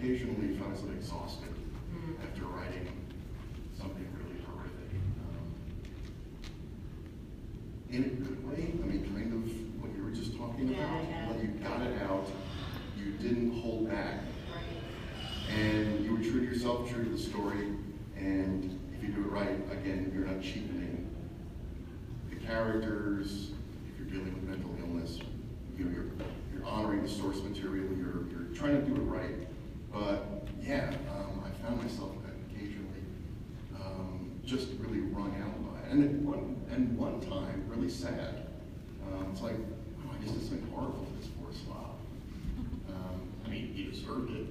occasionally 0.06 0.56
finds 0.58 0.82
them 0.82 0.94
exhausted 0.96 1.50
mm-hmm. 1.50 2.22
after 2.22 2.46
writing 2.46 2.88
something 3.76 4.08
really 4.20 4.39
horrific. 4.46 4.91
Um, 5.26 5.50
in 7.89 8.04
a 8.04 8.10
good 8.10 8.48
way, 8.48 8.74
I 8.84 8.86
mean, 8.86 9.04
kind 9.15 9.34
of 9.34 9.82
what 9.82 9.96
you 9.98 10.04
were 10.04 10.12
just 10.12 10.38
talking 10.38 10.68
yeah, 10.68 10.78
about, 10.78 11.10
yeah. 11.10 11.30
when 11.30 11.41
you 11.41 11.48
got 11.63 11.82
it 11.82 12.02
out, 12.04 12.28
you 12.96 13.13
didn't 13.13 13.60
hold 13.62 13.89
back. 13.89 14.22
Right. 14.54 15.58
And 15.58 16.06
you 16.06 16.12
were 16.12 16.22
true 16.22 16.46
to 16.46 16.54
yourself, 16.54 16.88
true 16.89 17.04
to 17.04 17.10
the 17.10 17.18
story, 17.18 17.74
and 18.15 18.80
if 18.96 19.04
you 19.04 19.10
do 19.10 19.22
it 19.22 19.32
right, 19.32 19.58
again, 19.72 20.12
you're 20.13 20.28
not 20.28 20.41
cheapening 20.44 21.10
the 22.30 22.36
characters, 22.36 23.52
if 23.89 23.98
you're 23.98 24.08
dealing 24.08 24.36
with 24.36 24.44
mental 24.44 24.70
illness 24.70 24.85
sad. 38.06 38.46
Um, 39.02 39.32
it's 39.34 39.41
like, 39.41 39.56
oh, 39.58 40.12
I 40.13 40.24
just 40.24 40.38
did 40.38 40.48
something 40.48 40.70
horrible 40.72 41.06
to 41.06 41.18
this 41.18 41.30
poor 41.41 41.50
slob. 41.65 41.98
Um, 42.89 43.18
I 43.46 43.50
mean, 43.50 43.74
he 43.74 43.89
deserved 43.89 44.30
it, 44.32 44.46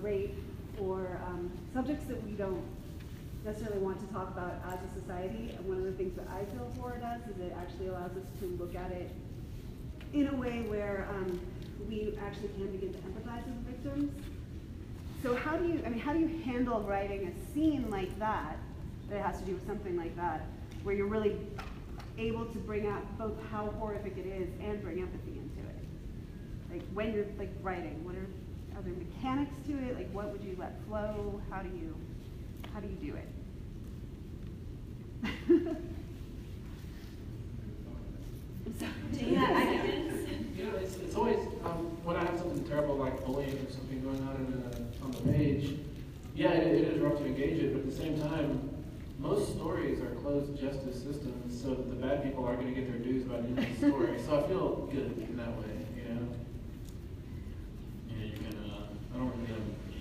rape 0.00 0.36
or 0.80 1.20
um, 1.26 1.50
subjects 1.72 2.06
that 2.06 2.22
we 2.24 2.32
don't 2.32 2.64
necessarily 3.44 3.80
want 3.80 4.00
to 4.00 4.14
talk 4.14 4.28
about 4.28 4.54
as 4.68 4.78
a 4.90 5.00
society. 5.00 5.54
And 5.56 5.66
one 5.66 5.78
of 5.78 5.84
the 5.84 5.92
things 5.92 6.16
that 6.16 6.26
I 6.28 6.44
feel 6.52 6.70
horror 6.78 6.98
does 6.98 7.34
is 7.34 7.40
it 7.40 7.52
actually 7.58 7.88
allows 7.88 8.12
us 8.12 8.26
to 8.40 8.46
look 8.58 8.74
at 8.74 8.90
it 8.92 9.10
in 10.12 10.28
a 10.28 10.36
way 10.36 10.62
where 10.68 11.08
um, 11.10 11.40
we 11.88 12.14
actually 12.24 12.48
can 12.48 12.70
begin 12.70 12.92
to 12.92 12.98
empathize 13.00 13.44
with 13.44 13.66
victims. 13.66 14.12
So 15.22 15.34
how 15.36 15.56
do 15.56 15.66
you, 15.66 15.82
I 15.86 15.88
mean, 15.88 16.00
how 16.00 16.12
do 16.12 16.20
you 16.20 16.42
handle 16.42 16.80
writing 16.80 17.28
a 17.28 17.52
scene 17.54 17.88
like 17.90 18.16
that, 18.18 18.58
that 19.08 19.24
has 19.24 19.38
to 19.38 19.44
do 19.44 19.54
with 19.54 19.66
something 19.66 19.96
like 19.96 20.16
that, 20.16 20.46
where 20.82 20.94
you're 20.94 21.06
really 21.06 21.36
able 22.18 22.44
to 22.46 22.58
bring 22.58 22.86
out 22.86 23.02
both 23.18 23.34
how 23.50 23.66
horrific 23.78 24.16
it 24.18 24.26
is 24.26 24.48
and 24.62 24.82
bring 24.82 25.00
empathy 25.00 25.38
into 25.38 25.68
it? 25.68 25.84
Like 26.72 26.82
when 26.92 27.14
you're 27.14 27.26
like 27.38 27.50
writing, 27.62 28.04
what 28.04 28.16
are 28.16 28.26
are 28.76 28.82
there 28.82 28.94
mechanics 28.94 29.54
to 29.66 29.72
it? 29.78 29.96
Like 29.96 30.10
what 30.12 30.30
would 30.32 30.42
you 30.42 30.56
let 30.58 30.74
flow? 30.86 31.40
How 31.50 31.62
do 31.62 31.68
you 31.68 31.96
how 32.72 32.80
do 32.80 32.88
you 32.88 32.96
do 32.96 33.16
it? 33.16 33.28
yeah, 39.20 39.52
I 39.54 39.64
guess. 39.64 40.96
It's, 41.02 41.14
always 41.14 41.38
um, 41.64 41.96
when 42.04 42.16
I 42.16 42.24
have 42.24 42.38
something 42.38 42.64
terrible 42.64 42.96
like 42.96 43.24
bullying 43.24 43.50
or 43.50 43.70
something 43.70 44.02
going 44.02 44.20
on 44.20 44.90
on 45.02 45.10
the 45.12 45.32
page. 45.32 45.78
Yeah, 46.34 46.52
it 46.52 46.88
is 46.88 46.98
rough 47.00 47.18
to 47.18 47.26
engage 47.26 47.58
it, 47.58 47.72
but 47.74 47.80
at 47.80 47.90
the 47.90 47.94
same 47.94 48.18
time, 48.20 48.70
most 49.18 49.54
stories 49.54 50.00
are 50.00 50.14
closed 50.16 50.58
justice 50.58 50.96
systems, 50.96 51.62
so 51.62 51.74
the 51.74 51.94
bad 51.94 52.22
people 52.22 52.46
are 52.46 52.54
going 52.54 52.74
to 52.74 52.80
get 52.80 52.90
their 52.90 52.98
dues 52.98 53.24
by 53.24 53.36
the 53.36 53.48
end 53.48 53.58
of 53.58 53.80
the 53.80 53.88
story. 53.88 54.18
so 54.26 54.38
I 54.38 54.48
feel 54.48 54.88
good 54.90 55.26
in 55.28 55.36
that 55.36 55.56
way. 55.58 55.81
normally 59.22 59.91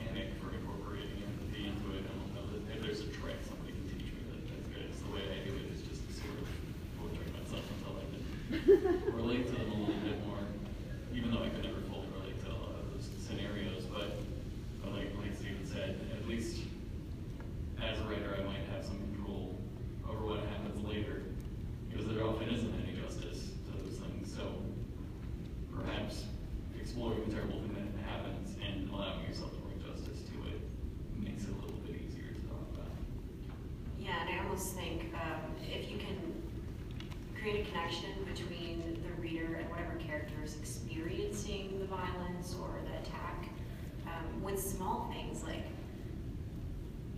with 44.44 44.60
small 44.60 45.12
things 45.14 45.44
like 45.44 45.66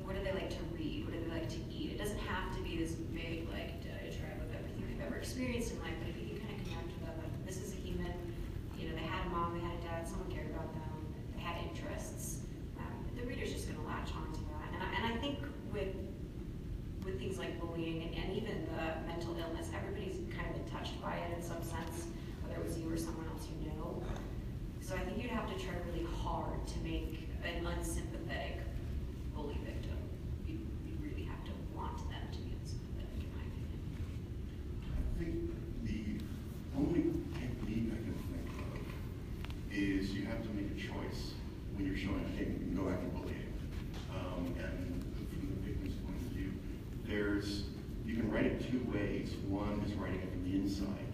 what 0.04 0.16
do 0.16 0.24
they 0.24 0.34
like 0.36 0.50
to 0.50 0.64
read? 0.76 1.06
What 1.08 1.14
do 1.16 1.20
they 1.24 1.32
like 1.32 1.50
to 1.50 1.62
eat? 1.72 1.96
It 1.96 1.98
doesn't 1.98 2.20
have 2.28 2.52
to 2.58 2.62
be 2.62 2.76
this 2.76 2.92
big 3.16 3.48
like 3.50 3.80
diatribe 3.80 4.36
of 4.44 4.52
everything 4.52 4.84
they've 4.84 5.06
ever 5.08 5.16
experienced 5.16 5.72
in 5.72 5.80
life, 5.80 5.96
but 6.04 6.12
if 6.12 6.20
you 6.20 6.36
can 6.36 6.44
kind 6.44 6.60
of 6.60 6.62
connect 6.68 6.92
with 6.92 7.04
them, 7.08 7.16
like 7.24 7.32
this 7.48 7.64
is 7.64 7.72
a 7.72 7.80
human, 7.80 8.12
you 8.76 8.90
know, 8.90 8.96
they 9.00 9.08
had 9.08 9.26
a 9.28 9.30
mom, 9.32 9.56
they 9.56 9.64
had 9.64 9.80
a 9.80 9.84
dad, 9.88 10.04
someone 10.04 10.28
cared 10.28 10.52
about 10.52 10.68
them, 10.76 10.92
they 11.36 11.42
had 11.42 11.56
interests. 11.64 12.44
Um, 12.78 12.92
the 13.16 13.24
reader's 13.24 13.56
just 13.56 13.72
going 13.72 13.80
to 13.80 13.88
latch 13.88 14.12
on 14.12 14.28
to 14.36 14.44
that, 14.52 14.68
and 14.76 14.80
I, 14.84 14.88
and 15.00 15.04
I 15.08 15.16
think 15.24 15.40
with 15.72 15.96
with 17.08 17.20
things 17.20 17.38
like 17.38 17.60
bullying 17.60 18.04
and, 18.04 18.16
and 18.16 18.28
even 18.36 18.68
the 18.76 19.08
mental 19.08 19.36
illness, 19.40 19.68
everybody's 19.76 20.20
kind 20.36 20.48
of 20.52 20.56
been 20.56 20.68
touched 20.72 21.00
by 21.02 21.16
it 21.16 21.36
in 21.36 21.44
some 21.44 21.62
sense, 21.64 22.08
whether 22.44 22.60
it 22.60 22.64
was 22.66 22.78
you 22.80 22.92
or 22.92 22.96
someone 22.98 23.28
else 23.28 23.48
you 23.48 23.68
know. 23.72 24.02
So 24.82 24.96
I 24.96 25.00
think 25.00 25.22
you'd 25.22 25.32
have 25.32 25.48
to 25.48 25.56
try 25.64 25.74
really 25.92 26.08
hard 26.24 26.66
to 26.68 26.80
make 26.80 27.28
an 27.44 27.66
unsympathetic 27.66 28.60
bully 29.36 29.58
victim. 29.66 29.98
You, 30.48 30.60
you 30.86 30.94
really 31.02 31.24
have 31.24 31.44
to 31.46 31.52
want 31.76 31.98
them 32.10 32.24
to 32.32 32.40
be 32.40 32.56
unsympathetic, 32.56 33.20
in 33.20 33.32
my 33.36 33.44
opinion. 33.52 33.80
I 34.88 35.02
think 35.20 35.36
the 35.84 36.24
only 36.78 37.04
technique 37.36 37.92
I 37.92 38.00
can 38.00 38.16
think 38.32 38.48
of 38.48 38.80
is 39.72 40.14
you 40.14 40.26
have 40.26 40.42
to 40.44 40.50
make 40.56 40.72
a 40.72 40.80
choice 40.80 41.34
when 41.76 41.86
you're 41.86 41.98
showing, 41.98 42.26
hey, 42.38 42.48
you 42.48 42.60
can 42.60 42.76
go 42.76 42.90
after 42.90 43.08
bullying. 43.08 43.52
Um, 44.14 44.54
and 44.60 45.04
from 45.32 45.50
the 45.50 45.60
victim's 45.68 45.96
point 46.06 46.16
of 46.16 46.32
view, 46.32 46.54
there's, 47.08 47.64
you 48.06 48.16
can 48.16 48.30
write 48.32 48.46
it 48.46 48.70
two 48.70 48.86
ways. 48.94 49.34
One 49.48 49.84
is 49.88 49.94
writing 49.96 50.22
it 50.22 50.32
from 50.32 50.44
the 50.44 50.56
inside, 50.58 51.10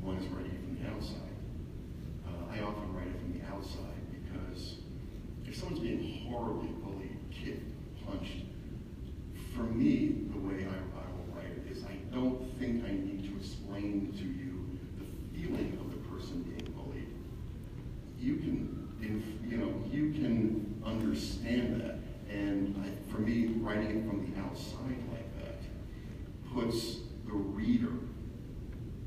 one 0.00 0.16
is 0.16 0.26
writing 0.28 0.52
it 0.52 0.60
from 0.62 0.76
the 0.78 0.90
outside. 0.94 1.34
Uh, 2.26 2.54
I 2.54 2.60
often 2.62 2.94
write 2.94 3.08
it 3.08 3.18
from 3.18 3.32
the 3.38 3.44
outside 3.50 4.02
because 4.10 4.76
if 5.46 5.56
someone's 5.56 5.80
being 5.80 6.26
horribly 6.28 6.68
bullied, 6.82 7.16
kicked, 7.30 7.68
punched, 8.06 8.46
for 9.54 9.61
me, 9.72 10.26
the 10.32 10.38
way 10.38 10.66
I, 10.66 10.98
I 10.98 11.04
will 11.12 11.34
write 11.34 11.50
it 11.50 11.70
is 11.70 11.84
I 11.84 11.94
don't 12.14 12.58
think 12.58 12.84
I 12.84 12.90
need 12.90 13.28
to 13.30 13.36
explain 13.36 14.12
to 14.18 14.24
you 14.24 14.78
the 14.98 15.38
feeling 15.38 15.78
of 15.80 15.90
the 15.90 15.98
person 16.08 16.42
being 16.42 16.72
bullied. 16.72 17.08
You 18.18 18.36
can, 18.36 18.88
you 19.48 19.56
know, 19.56 19.72
you 19.90 20.12
can 20.12 20.82
understand 20.84 21.80
that. 21.80 21.98
And 22.32 22.82
I, 22.82 23.12
for 23.12 23.18
me, 23.18 23.48
writing 23.60 23.98
it 23.98 24.08
from 24.08 24.32
the 24.32 24.40
outside 24.40 25.02
like 25.10 25.44
that 25.44 25.60
puts 26.54 26.98
the 27.26 27.32
reader 27.32 27.92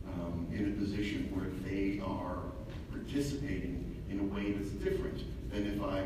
um, 0.08 0.48
in 0.52 0.74
a 0.74 0.80
position 0.80 1.32
where 1.34 1.50
they 1.64 2.00
are 2.06 2.44
participating 2.92 4.04
in 4.10 4.20
a 4.20 4.24
way 4.24 4.52
that's 4.52 4.70
different 4.70 5.24
than 5.52 5.66
if 5.68 5.82
I 5.82 6.04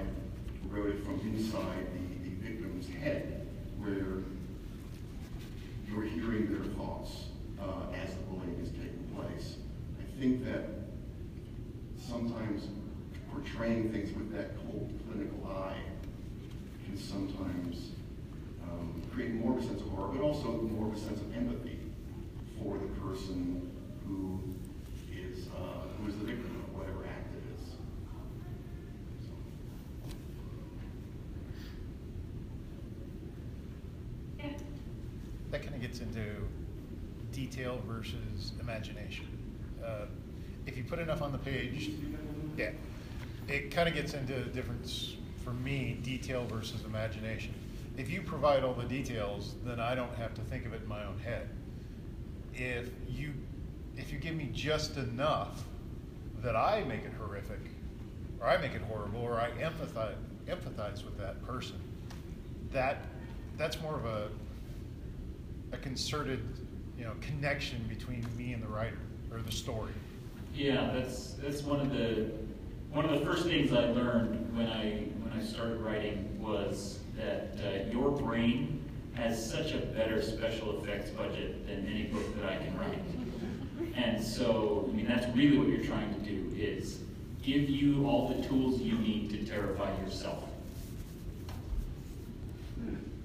wrote 0.69 0.89
it 0.89 1.03
from 1.03 1.19
inside 1.21 1.87
the, 1.93 2.29
the 2.29 2.35
victim's 2.35 2.87
head, 2.87 3.47
where 3.77 4.23
you're 6.03 6.13
hearing 6.13 6.51
their 6.51 6.63
thoughts 6.75 7.25
uh, 7.59 7.93
as 7.93 8.13
the 8.13 8.21
bullying 8.29 8.59
is 8.61 8.69
taking 8.69 9.11
place. 9.15 9.57
I 9.99 10.19
think 10.19 10.45
that 10.45 10.69
sometimes 11.97 12.67
portraying 13.31 13.91
things 13.91 14.15
with 14.15 14.31
that 14.33 14.55
cold 14.57 14.91
clinical 15.07 15.47
eye 15.47 15.77
can 16.85 16.97
sometimes 16.97 17.91
um, 18.63 19.01
create 19.13 19.33
more 19.33 19.57
of 19.57 19.63
a 19.63 19.67
sense 19.67 19.81
of 19.81 19.87
horror, 19.89 20.13
but 20.13 20.21
also 20.21 20.61
more 20.61 20.87
of 20.87 20.95
a 20.95 20.99
sense 20.99 21.19
of 21.21 21.35
empathy 21.35 21.79
for 22.57 22.77
the 22.77 22.87
person 23.01 23.69
who 24.07 24.39
is 25.11 25.47
uh, 25.47 25.87
who 25.99 26.09
is 26.09 26.17
the 26.17 26.25
victim 26.25 26.63
of 26.63 26.77
whatever 26.77 27.05
act 27.05 27.27
it 27.35 27.43
is. 27.55 27.75
Yeah. 34.39 34.57
That 35.51 35.63
kind 35.63 35.75
of 35.75 35.78
gets 35.89 36.01
into 36.01 36.23
detail 37.31 37.81
versus 37.87 38.53
imagination. 38.61 39.25
Uh, 39.83 40.05
if 40.67 40.77
you 40.77 40.83
put 40.83 40.99
enough 40.99 41.23
on 41.23 41.31
the 41.31 41.37
page, 41.39 41.89
yeah, 42.57 42.69
it 43.47 43.71
kind 43.71 43.89
of 43.89 43.95
gets 43.95 44.13
into 44.13 44.33
the 44.33 44.49
difference 44.51 45.15
for 45.43 45.51
me, 45.51 45.97
detail 46.03 46.45
versus 46.45 46.83
imagination. 46.83 47.53
If 47.97 48.11
you 48.11 48.21
provide 48.21 48.63
all 48.63 48.75
the 48.75 48.85
details, 48.85 49.55
then 49.65 49.79
I 49.79 49.95
don't 49.95 50.13
have 50.15 50.35
to 50.35 50.41
think 50.41 50.67
of 50.67 50.73
it 50.73 50.83
in 50.83 50.87
my 50.87 51.03
own 51.05 51.17
head. 51.19 51.49
If 52.53 52.89
you 53.07 53.33
if 53.97 54.13
you 54.13 54.19
give 54.19 54.35
me 54.35 54.49
just 54.53 54.95
enough 54.95 55.63
that 56.43 56.55
I 56.55 56.83
make 56.87 57.03
it 57.03 57.13
horrific, 57.19 57.59
or 58.39 58.47
I 58.47 58.57
make 58.57 58.73
it 58.73 58.81
horrible, 58.83 59.21
or 59.21 59.39
I 59.39 59.49
empathize 59.51 60.13
empathize 60.47 61.03
with 61.03 61.17
that 61.17 61.43
person, 61.47 61.81
that 62.71 63.05
that's 63.57 63.81
more 63.81 63.95
of 63.95 64.05
a 64.05 64.29
a 65.71 65.77
concerted, 65.77 66.41
you 66.97 67.03
know, 67.03 67.13
connection 67.21 67.83
between 67.87 68.25
me 68.37 68.53
and 68.53 68.63
the 68.63 68.67
writer 68.67 68.99
or 69.31 69.41
the 69.41 69.51
story. 69.51 69.93
Yeah, 70.55 70.91
that's 70.93 71.33
that's 71.33 71.61
one 71.61 71.79
of 71.79 71.91
the 71.91 72.31
one 72.91 73.05
of 73.05 73.19
the 73.19 73.25
first 73.25 73.45
things 73.45 73.71
I 73.71 73.85
learned 73.85 74.55
when 74.57 74.67
I 74.67 75.05
when 75.21 75.31
I 75.33 75.43
started 75.43 75.79
writing 75.81 76.41
was 76.41 76.99
that 77.15 77.55
uh, 77.63 77.91
your 77.91 78.11
brain 78.11 78.83
has 79.13 79.51
such 79.51 79.73
a 79.73 79.77
better 79.77 80.21
special 80.21 80.81
effects 80.81 81.09
budget 81.11 81.67
than 81.67 81.85
any 81.87 82.03
book 82.03 82.35
that 82.39 82.49
I 82.49 82.57
can 82.57 82.77
write. 82.77 83.03
And 83.95 84.23
so, 84.23 84.89
I 84.89 84.95
mean, 84.95 85.07
that's 85.07 85.25
really 85.35 85.57
what 85.57 85.67
you're 85.67 85.83
trying 85.83 86.13
to 86.13 86.19
do 86.21 86.55
is 86.55 87.01
give 87.43 87.69
you 87.69 88.07
all 88.07 88.29
the 88.29 88.47
tools 88.47 88.79
you 88.79 88.97
need 88.97 89.29
to 89.31 89.45
terrify 89.45 89.97
yourself. 90.01 90.48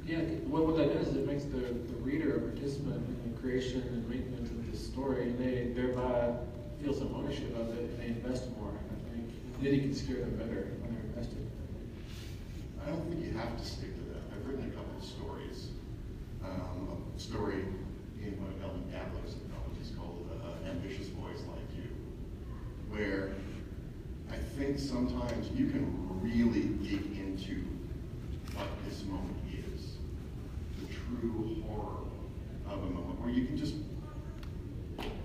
Yeah, 0.06 0.18
what, 0.52 0.66
what 0.66 0.76
that 0.76 0.92
does 0.92 1.08
is 1.08 1.16
it 1.16 1.26
makes 1.26 1.44
the, 1.44 1.72
the 1.72 1.96
reader 2.04 2.36
a 2.36 2.40
participant 2.40 2.96
in 3.08 3.32
the 3.32 3.40
creation 3.40 3.80
and 3.80 4.08
maintenance 4.08 4.50
of 4.50 4.70
the 4.70 4.76
story, 4.76 5.22
and 5.30 5.38
they 5.38 5.72
thereby 5.72 6.34
feel 6.82 6.92
some 6.92 7.14
ownership 7.14 7.56
of 7.56 7.70
it, 7.70 7.88
and 7.88 7.98
they 7.98 8.06
invest 8.08 8.50
more, 8.58 8.68
I 8.70 9.10
think. 9.10 9.30
You 9.62 9.80
can 9.80 9.94
scare 9.94 10.20
them 10.20 10.36
better 10.36 10.76
when 10.82 10.92
they're 10.92 11.04
invested. 11.08 11.48
I 12.84 12.90
don't 12.90 13.08
think 13.08 13.24
you 13.24 13.32
have 13.32 13.56
to 13.56 13.64
stick 13.64 13.96
to 13.96 14.04
that. 14.12 14.22
I've 14.36 14.46
written 14.46 14.68
a 14.70 14.74
couple 14.76 14.92
of 14.98 15.04
stories. 15.04 15.68
Um, 16.44 17.00
a 17.16 17.18
story 17.18 17.64
in 18.20 18.36
one 18.42 18.52
of 18.52 18.62
Ellen 18.62 18.84
Gabler's 18.92 19.32
anthologies 19.40 19.96
called 19.96 20.28
uh, 20.44 20.68
Ambitious 20.68 21.08
Boys 21.08 21.40
Like 21.48 21.64
You, 21.80 21.88
where 22.92 23.32
I 24.30 24.36
think 24.36 24.78
sometimes 24.78 25.48
you 25.56 25.70
can 25.70 25.88
really 26.20 26.76
dig 26.84 27.16
into 27.16 27.64
what 28.54 28.68
this 28.86 29.02
moment 29.04 29.36
is, 29.48 29.93
true 31.20 31.62
horror 31.66 32.02
of 32.68 32.82
a 32.82 32.86
moment, 32.86 33.20
where 33.20 33.30
you 33.30 33.46
can 33.46 33.56
just 33.56 33.74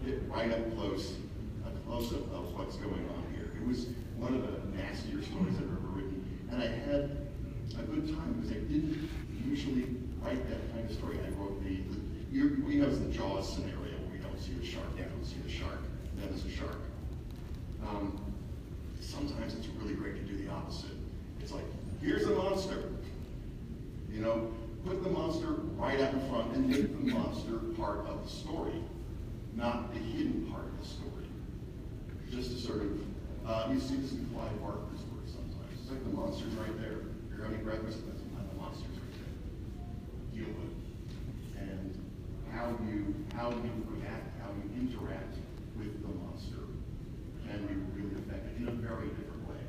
get 0.05 0.21
right 0.29 0.51
up 0.51 0.75
close, 0.75 1.15
a 1.65 1.87
close-up 1.87 2.33
of 2.33 2.57
what's 2.57 2.75
going 2.77 2.93
on 2.93 3.23
here. 3.35 3.51
It 3.55 3.67
was 3.67 3.87
one 4.17 4.33
of 4.33 4.41
the 4.41 4.77
nastier 4.77 5.21
stories 5.21 5.55
I've 5.57 5.63
ever 5.63 5.89
written, 5.95 6.23
and 6.51 6.61
I 6.61 6.67
had 6.67 7.27
a 7.77 7.83
good 7.83 8.07
time 8.07 8.33
because 8.33 8.51
I 8.51 8.59
didn't 8.59 9.09
usually 9.45 9.95
write 10.21 10.47
that 10.49 10.73
kind 10.73 10.89
of 10.89 10.95
story. 10.95 11.17
I 11.25 11.29
wrote 11.39 11.63
the, 11.63 11.77
the 11.77 11.99
you, 12.31 12.63
we 12.65 12.79
have 12.79 12.99
the 12.99 13.11
Jaws 13.11 13.53
scenario 13.53 13.75
where 13.75 14.11
we 14.11 14.17
don't 14.19 14.39
see 14.39 14.53
the 14.53 14.65
shark, 14.65 14.85
we 14.95 15.01
don't 15.01 15.25
see 15.25 15.39
the 15.45 15.51
shark, 15.51 15.79
then 16.17 16.29
there's 16.29 16.45
a 16.45 16.49
shark. 16.49 16.77
Um, 17.87 18.19
sometimes 18.99 19.55
it's 19.55 19.67
really 19.81 19.95
great 19.95 20.15
to 20.15 20.21
do 20.21 20.37
the 20.43 20.51
opposite. 20.51 20.91
It's 21.39 21.51
like, 21.51 21.63
here's 22.01 22.25
a 22.25 22.31
monster. 22.31 22.91
You 24.11 24.21
know, 24.21 24.51
put 24.85 25.03
the 25.03 25.09
monster 25.09 25.47
right 25.77 25.99
out 25.99 26.13
in 26.13 26.29
front 26.29 26.55
and 26.55 26.69
make 26.69 26.91
the 26.91 27.13
monster 27.13 27.57
part 27.77 28.05
of 28.07 28.23
the 28.23 28.29
story, 28.29 28.81
not 29.55 29.93
the 29.93 29.99
hidden 29.99 30.47
part 30.51 30.65
of 30.65 30.79
the 30.79 30.87
story. 30.87 31.27
Just 32.31 32.51
to 32.51 32.57
sort 32.57 32.81
of, 32.81 32.91
uh, 33.45 33.67
you 33.71 33.79
see 33.79 33.95
this 33.97 34.13
in 34.13 34.25
Clive 34.33 34.61
Barker's 34.61 35.01
work 35.11 35.25
sometimes. 35.25 35.73
It's 35.81 35.89
like 35.89 36.03
the 36.03 36.15
monster's 36.15 36.53
right 36.53 36.79
there. 36.79 36.99
You're 37.29 37.43
having 37.43 37.63
breakfast, 37.63 37.99
that's 38.05 38.21
not 38.33 38.49
the 38.51 38.57
monster's 38.61 38.95
right 38.95 39.15
there. 39.17 40.45
Deal 40.45 40.53
with 40.53 40.69
it. 40.69 40.75
And 41.59 41.95
how 42.51 42.77
you, 42.87 43.15
how 43.35 43.49
you 43.49 43.71
react, 43.89 44.39
how 44.41 44.49
you 44.53 44.69
interact 44.79 45.35
with 45.77 46.01
the 46.01 46.13
monster 46.23 46.63
can 47.47 47.65
be 47.65 47.75
really 47.99 48.15
effective 48.15 48.61
in 48.61 48.67
a 48.67 48.71
very 48.71 49.07
different 49.09 49.47
way. 49.49 49.65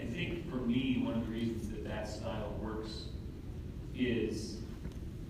I 0.00 0.06
think 0.06 0.50
for 0.50 0.56
me, 0.56 1.02
one 1.04 1.14
of 1.14 1.26
the 1.26 1.32
reasons 1.32 1.68
that 1.70 1.84
that 1.84 2.08
style 2.08 2.54
works 2.60 3.11
is 3.96 4.58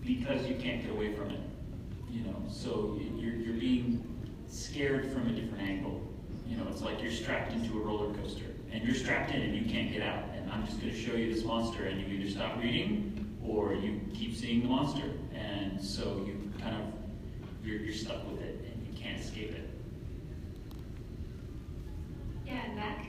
because 0.01 0.45
you 0.45 0.55
can't 0.55 0.81
get 0.81 0.91
away 0.91 1.13
from 1.13 1.29
it. 1.31 1.39
You 2.09 2.21
know, 2.21 2.35
so 2.49 2.99
you're, 3.15 3.33
you're 3.33 3.59
being 3.59 4.03
scared 4.47 5.11
from 5.11 5.27
a 5.27 5.31
different 5.31 5.63
angle. 5.63 6.01
You 6.47 6.57
know, 6.57 6.67
it's 6.69 6.81
like 6.81 7.01
you're 7.01 7.11
strapped 7.11 7.53
into 7.53 7.77
a 7.77 7.81
roller 7.81 8.13
coaster 8.15 8.45
and 8.71 8.83
you're 8.83 8.95
strapped 8.95 9.31
in 9.31 9.41
and 9.41 9.55
you 9.55 9.71
can't 9.71 9.91
get 9.91 10.01
out. 10.01 10.25
And 10.35 10.51
I'm 10.51 10.65
just 10.65 10.79
going 10.79 10.91
to 10.91 10.99
show 10.99 11.13
you 11.13 11.33
this 11.33 11.43
monster 11.43 11.85
and 11.85 11.99
you 11.99 12.07
either 12.07 12.29
stop 12.29 12.57
reading 12.57 13.37
or 13.45 13.73
you 13.73 14.01
keep 14.13 14.35
seeing 14.35 14.61
the 14.61 14.69
monster. 14.69 15.09
And 15.33 15.81
so 15.81 16.23
you 16.25 16.51
kind 16.59 16.75
of, 16.75 16.87
you're, 17.65 17.79
you're 17.79 17.93
stuck 17.93 18.29
with 18.29 18.41
it 18.41 18.63
and 18.71 18.87
you 18.87 19.01
can't 19.01 19.19
escape 19.19 19.51
it. 19.51 19.69
Yeah, 22.45 22.65
and 22.65 22.75
Mac? 22.75 23.05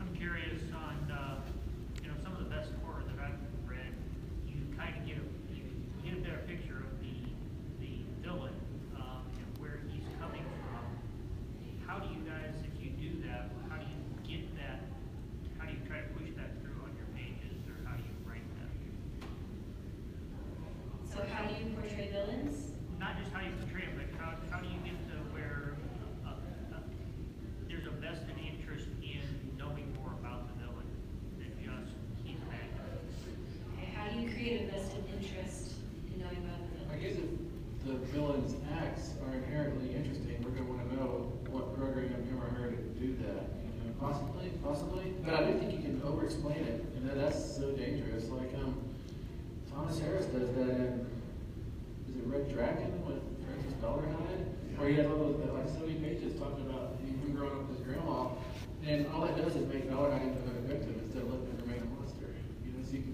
I'm 0.00 0.14
curious 0.14 0.60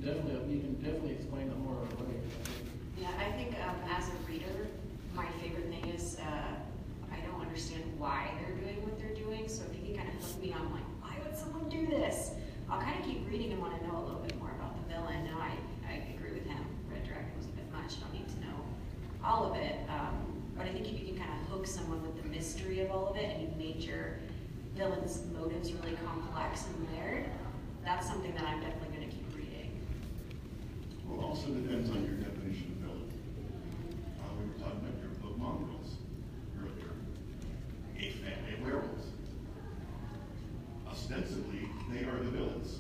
definitely 0.05 0.55
you 0.55 0.61
can 0.61 0.75
definitely 0.83 1.13
explain 1.13 1.49
it 1.49 1.59
more 1.59 1.79
of 1.83 1.93
a. 2.01 3.01
Yeah, 3.01 3.11
I 3.19 3.31
think 3.33 3.55
um, 3.63 3.77
as 3.91 4.09
a 4.09 4.17
reader, 4.31 4.69
my 5.15 5.27
favorite 5.41 5.69
thing 5.71 5.87
is 5.95 6.19
uh, 6.19 6.55
I 7.11 7.19
don't 7.27 7.41
understand 7.41 7.83
why 7.99 8.31
they're 8.41 8.57
doing 8.57 8.83
what 8.83 8.99
they're 8.99 9.15
doing. 9.15 9.49
So 9.49 9.63
if 9.71 9.79
you 9.79 9.95
can 9.95 10.05
kind 10.05 10.09
of 10.09 10.23
hook 10.23 10.43
me 10.43 10.53
on 10.53 10.73
like, 10.73 10.87
why 11.01 11.15
would 11.25 11.37
someone 11.39 11.69
do 11.69 11.87
this? 11.87 12.31
I'll 12.69 12.81
kind 12.81 12.99
of 12.99 13.07
keep 13.07 13.27
reading 13.29 13.53
and 13.53 13.61
want 13.61 13.79
to 13.79 13.87
know 13.87 13.99
a 13.99 14.05
little 14.05 14.21
bit 14.21 14.39
more 14.39 14.51
about 14.51 14.75
the 14.77 14.95
villain. 14.95 15.25
Now 15.25 15.39
I, 15.39 15.55
I 15.87 15.95
agree 16.15 16.33
with 16.35 16.47
him. 16.47 16.63
Red 16.91 17.05
Dragon 17.07 17.31
was 17.37 17.47
a 17.47 17.55
bit 17.55 17.71
much. 17.73 17.95
I 17.99 18.01
Don't 18.03 18.15
need 18.15 18.29
to 18.29 18.41
know 18.43 18.59
all 19.25 19.51
of 19.51 19.57
it. 19.57 19.77
Um, 19.89 20.43
but 20.57 20.67
I 20.67 20.73
think 20.73 20.87
if 20.87 20.99
you 21.01 21.07
can 21.15 21.19
kind 21.19 21.31
of 21.31 21.49
hook 21.49 21.67
someone 21.67 22.03
with 22.03 22.23
the 22.23 22.29
mystery 22.29 22.81
of 22.81 22.91
all 22.91 23.09
of 23.09 23.17
it 23.17 23.25
and 23.25 23.43
you 23.43 23.51
made 23.59 23.83
your 23.83 24.19
villain's 24.77 25.23
motives 25.33 25.73
really 25.73 25.97
complex 26.05 26.67
and 26.67 26.89
layered, 26.91 27.27
that's 27.85 28.07
something 28.07 28.35
that 28.35 28.45
I'm 28.45 28.61
definitely 28.61 28.97
going 28.97 29.09
to 29.09 29.15
keep 29.15 29.27
reading. 29.37 29.81
Well, 31.17 31.29
also 31.29 31.49
depends 31.49 31.91
on 31.91 32.05
your 32.05 32.15
definition 32.15 32.73
of 32.73 32.89
villain. 32.89 33.13
Uh, 34.19 34.33
we 34.39 34.49
were 34.49 34.59
talking 34.59 34.81
about 34.81 34.97
your 35.01 35.11
book 35.21 35.39
mongrels 35.39 35.97
earlier. 36.59 36.93
A 37.99 38.11
family 38.25 38.55
of 38.55 38.63
werewolves. 38.63 39.07
Ostensibly, 40.89 41.69
they 41.91 42.05
are 42.05 42.17
the 42.17 42.31
villains. 42.31 42.79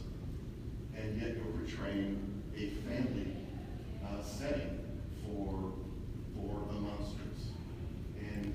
And 0.96 1.20
yet 1.20 1.36
you're 1.36 1.44
portraying 1.44 2.42
a 2.56 2.68
family 2.88 3.36
uh, 4.04 4.22
setting 4.22 4.78
for, 5.24 5.72
for 6.34 6.72
the 6.72 6.80
monsters. 6.80 7.52
And 8.18 8.54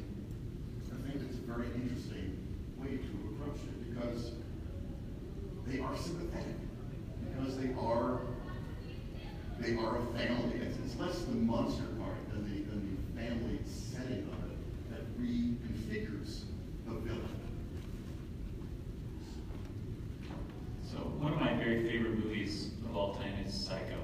I 0.92 1.10
think 1.10 1.22
it's 1.30 1.38
a 1.38 1.52
very 1.52 1.68
interesting 1.76 2.38
way 2.80 2.98
to 2.98 3.10
approach 3.30 3.60
it 3.62 3.94
because 3.94 4.32
they 5.68 5.80
are 5.80 5.96
sympathetic. 5.96 6.56
Because 7.30 7.58
they 7.58 7.74
are 7.80 8.22
they 9.60 9.76
are 9.76 9.98
a 9.98 10.06
family. 10.18 10.60
It's, 10.62 10.78
it's 10.86 11.00
less 11.00 11.20
the 11.24 11.36
monster 11.36 11.84
part 12.00 12.30
than 12.30 12.44
the, 12.44 12.62
than 12.70 12.98
the 13.16 13.22
family 13.22 13.60
setting 13.66 14.30
of 14.32 14.52
it 14.52 14.92
that 14.92 15.20
reconfigures 15.20 16.44
the 16.86 16.94
villain. 16.94 17.40
So 20.84 20.98
one 21.20 21.34
of 21.34 21.40
my 21.40 21.54
very 21.56 21.90
favorite 21.90 22.24
movies 22.24 22.70
of 22.88 22.96
all 22.96 23.16
time 23.16 23.34
is 23.46 23.54
Psycho. 23.54 24.00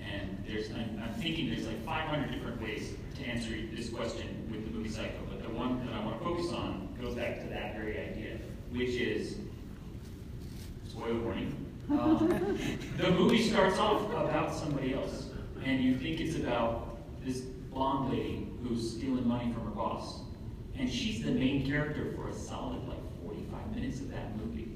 And 0.00 0.42
there's, 0.46 0.70
I'm, 0.70 1.02
I'm 1.02 1.14
thinking 1.14 1.48
there's 1.50 1.66
like 1.66 1.84
500 1.84 2.30
different 2.30 2.62
ways 2.62 2.94
to 3.16 3.26
answer 3.26 3.50
this 3.74 3.90
question 3.90 4.48
with 4.50 4.64
the 4.64 4.70
movie 4.70 4.88
Psycho, 4.88 5.18
but 5.28 5.42
the 5.42 5.50
one 5.50 5.84
that 5.84 5.94
I 5.94 6.04
want 6.04 6.18
to 6.18 6.24
focus 6.24 6.52
on 6.52 6.88
goes 7.00 7.14
back 7.14 7.40
to 7.42 7.48
that 7.48 7.74
very 7.74 7.98
idea, 7.98 8.38
which 8.70 8.90
is, 8.90 9.36
spoiler 10.88 11.13
warning, 11.24 11.64
um, 11.90 12.58
the 12.98 13.10
movie 13.10 13.42
starts 13.42 13.78
off 13.78 14.10
about 14.10 14.54
somebody 14.54 14.94
else, 14.94 15.30
and 15.64 15.82
you 15.82 15.96
think 15.96 16.20
it's 16.20 16.36
about 16.36 16.98
this 17.24 17.40
blonde 17.40 18.10
lady 18.10 18.48
who's 18.62 18.92
stealing 18.92 19.26
money 19.26 19.52
from 19.52 19.64
her 19.64 19.70
boss. 19.70 20.20
And 20.76 20.90
she's 20.90 21.22
the 21.22 21.30
main 21.30 21.66
character 21.66 22.12
for 22.16 22.28
a 22.28 22.34
solid 22.34 22.86
like 22.88 22.98
45 23.24 23.74
minutes 23.74 24.00
of 24.00 24.10
that 24.10 24.36
movie. 24.36 24.68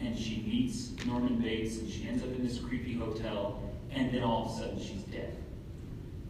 And 0.00 0.18
she 0.18 0.42
meets 0.46 0.90
Norman 1.06 1.36
Bates, 1.36 1.78
and 1.78 1.88
she 1.88 2.08
ends 2.08 2.22
up 2.22 2.30
in 2.30 2.44
this 2.44 2.58
creepy 2.58 2.94
hotel, 2.94 3.62
and 3.90 4.12
then 4.12 4.22
all 4.22 4.46
of 4.46 4.52
a 4.52 4.58
sudden 4.58 4.78
she's 4.78 5.02
dead. 5.04 5.36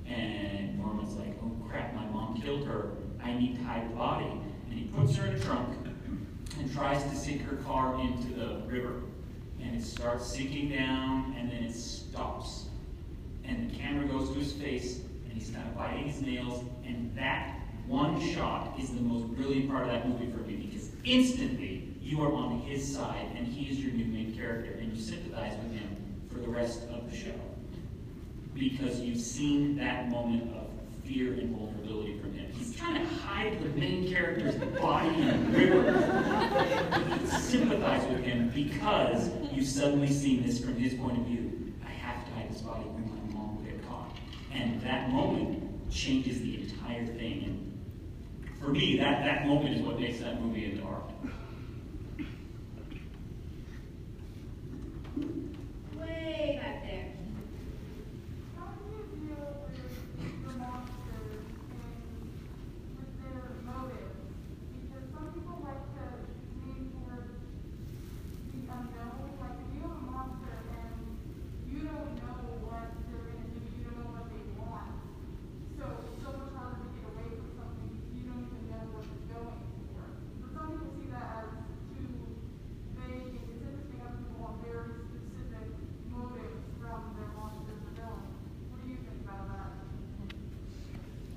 And 0.06 0.78
Norman's 0.78 1.14
like, 1.14 1.34
oh 1.42 1.50
crap, 1.68 1.94
my 1.94 2.04
mom 2.06 2.40
killed 2.40 2.66
her. 2.66 2.90
I 3.22 3.32
need 3.32 3.56
to 3.56 3.64
hide 3.64 3.90
the 3.90 3.94
body. 3.94 4.30
And 4.68 4.78
he 4.78 4.84
puts 4.86 5.16
her 5.16 5.26
in 5.26 5.34
a 5.36 5.40
trunk 5.40 5.74
and 6.58 6.72
tries 6.72 7.02
to 7.04 7.16
sink 7.16 7.42
her 7.42 7.56
car 7.56 7.98
into 7.98 8.34
the 8.34 8.60
river. 8.66 9.00
And 9.74 9.82
it 9.82 9.86
starts 9.86 10.26
sinking 10.26 10.68
down, 10.68 11.34
and 11.36 11.50
then 11.50 11.64
it 11.64 11.74
stops. 11.74 12.66
And 13.44 13.68
the 13.68 13.76
camera 13.76 14.06
goes 14.06 14.28
to 14.28 14.38
his 14.38 14.52
face, 14.52 15.00
and 15.24 15.32
he's 15.32 15.50
kind 15.50 15.66
of 15.66 15.76
biting 15.76 16.06
his 16.06 16.22
nails. 16.22 16.62
And 16.86 17.12
that 17.16 17.58
one 17.88 18.20
shot 18.20 18.78
is 18.78 18.90
the 18.90 19.00
most 19.00 19.34
brilliant 19.34 19.68
part 19.68 19.82
of 19.82 19.88
that 19.88 20.08
movie 20.08 20.30
for 20.30 20.44
me 20.44 20.54
because 20.54 20.90
instantly 21.02 21.92
you 22.00 22.22
are 22.22 22.32
on 22.32 22.60
his 22.60 22.94
side, 22.94 23.26
and 23.34 23.48
he 23.48 23.68
is 23.68 23.80
your 23.80 23.92
new 23.92 24.04
main 24.04 24.36
character, 24.36 24.78
and 24.78 24.96
you 24.96 25.02
sympathize 25.02 25.56
with 25.64 25.72
him 25.72 25.88
for 26.32 26.38
the 26.38 26.48
rest 26.48 26.82
of 26.90 27.10
the 27.10 27.16
show 27.16 27.34
because 28.54 29.00
you've 29.00 29.20
seen 29.20 29.76
that 29.78 30.08
moment 30.08 30.54
of 30.54 30.68
fear 31.04 31.32
and 31.34 31.54
vulnerability 31.56 32.18
from 32.18 32.32
him. 32.34 32.50
He's 32.56 32.74
trying 32.76 33.06
to 33.06 33.14
hide 33.14 33.60
the 33.62 33.68
main 33.80 34.08
character's 34.12 34.54
body 34.80 35.08
in 35.22 35.52
the 35.52 35.58
river. 35.58 37.26
sympathize 37.28 38.06
with 38.08 38.24
him 38.24 38.50
because 38.50 39.30
you've 39.52 39.66
suddenly 39.66 40.10
seen 40.10 40.42
this 40.44 40.58
from 40.64 40.76
his 40.76 40.94
point 40.94 41.18
of 41.18 41.24
view. 41.26 41.72
I 41.86 41.90
have 41.90 42.24
to 42.26 42.30
hide 42.32 42.50
this 42.50 42.62
body 42.62 42.84
or 42.84 42.98
my 42.98 43.34
mom 43.34 43.56
will 43.56 43.62
get 43.64 43.86
caught. 43.88 44.16
And 44.52 44.80
that 44.82 45.10
moment 45.10 45.90
changes 45.90 46.40
the 46.40 46.62
entire 46.62 47.06
thing. 47.06 47.44
And 47.44 48.58
for 48.60 48.68
me, 48.70 48.96
that, 48.98 49.24
that 49.24 49.46
moment 49.46 49.74
is 49.76 49.82
what 49.82 50.00
makes 50.00 50.20
that 50.20 50.40
movie 50.42 50.64
into 50.72 50.82
art. 50.84 51.02
Way 55.98 56.58
back 56.60 56.82
there. 56.84 57.06
How 58.58 58.66
do 58.74 58.82
you 58.90 59.02
deal 59.14 59.46
with 59.68 59.78
the 60.42 60.52
monsters 60.58 61.44
and 61.70 61.94
with 62.98 63.12
their 63.22 63.46
motives? 63.64 64.18
Because 64.82 65.06
some 65.14 65.26
people 65.32 65.56
like 65.62 65.84
to 65.94 66.04
lean 66.66 66.90
towards 66.90 67.30
the 68.50 68.58
unknown. 68.66 69.38
Like 69.40 69.56
if 69.62 69.68
you 69.74 69.80
have 69.86 69.94
a 69.94 70.02
monster 70.10 70.56
and 70.74 70.98
you 71.70 71.78
don't 71.86 72.12
know 72.18 72.36
what 72.66 72.90
they're 73.06 73.24
gonna 73.30 73.48
do, 73.54 73.62
you 73.70 73.84
don't 73.86 73.96
know 74.02 74.10
what 74.18 74.26
they 74.34 74.42
want. 74.58 74.90
So 75.78 75.84
it's 76.02 76.18
so 76.26 76.28
much 76.34 76.52
harder 76.58 76.82
to 76.82 76.88
get 76.90 77.06
away 77.14 77.28
from 77.38 77.48
something 77.54 77.88
if 78.02 78.10
you 78.18 78.22
don't 78.26 78.42
even 78.50 78.62
know 78.66 78.82
what 78.98 79.06
they're 79.06 79.30
going 79.30 79.62
for. 79.94 80.02
So 80.42 80.44
some 80.50 80.66
people 80.74 80.90
see 80.98 81.08
that 81.14 81.26
as 81.38 81.50
too 81.94 82.10
vague, 82.98 83.30
and 83.30 83.46
it's 83.46 83.62
interesting 83.62 83.98
how 84.02 84.10
people 84.18 84.38
want 84.42 84.58
very 84.66 84.90
specific 85.06 85.66
motives 86.14 86.62
from 86.78 87.00
their 87.18 87.30
monsters 87.34 87.80
or 87.84 87.90
villains. 87.98 88.38
What 88.70 88.78
do 88.82 88.86
you 88.88 88.98
think 89.02 89.18
about 89.26 89.44
that? 89.50 89.70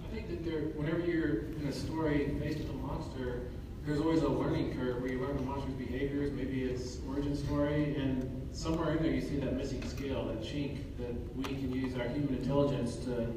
I 0.06 0.08
think 0.14 0.30
that 0.30 0.42
there, 0.46 0.62
whenever 0.78 1.02
you're 1.02 1.50
in 1.60 1.66
a 1.68 1.74
story 1.74 2.30
faced 2.40 2.60
with 2.62 2.70
a 2.70 2.74
monster, 2.78 3.50
there's 3.86 4.00
always 4.00 4.22
a 4.22 4.30
learning 4.30 4.78
curve 4.78 5.02
where 5.02 5.12
you 5.12 5.20
learn 5.20 5.36
the 5.38 5.44
monster's 5.44 5.74
behaviors, 5.76 6.32
maybe 6.32 6.64
its 6.64 6.98
origin 7.10 7.36
story, 7.36 7.96
and 7.96 8.30
somewhere 8.56 8.96
in 8.96 9.04
there 9.04 9.12
you 9.14 9.22
see 9.22 9.38
that 9.38 9.56
missing 9.58 9.82
scale, 9.90 10.26
that 10.28 10.42
chink 10.42 10.78
that 11.00 11.14
we 11.36 11.44
can 11.44 11.72
use 11.74 11.96
our 11.98 12.08
human 12.10 12.36
intelligence 12.36 12.96
to 12.98 13.28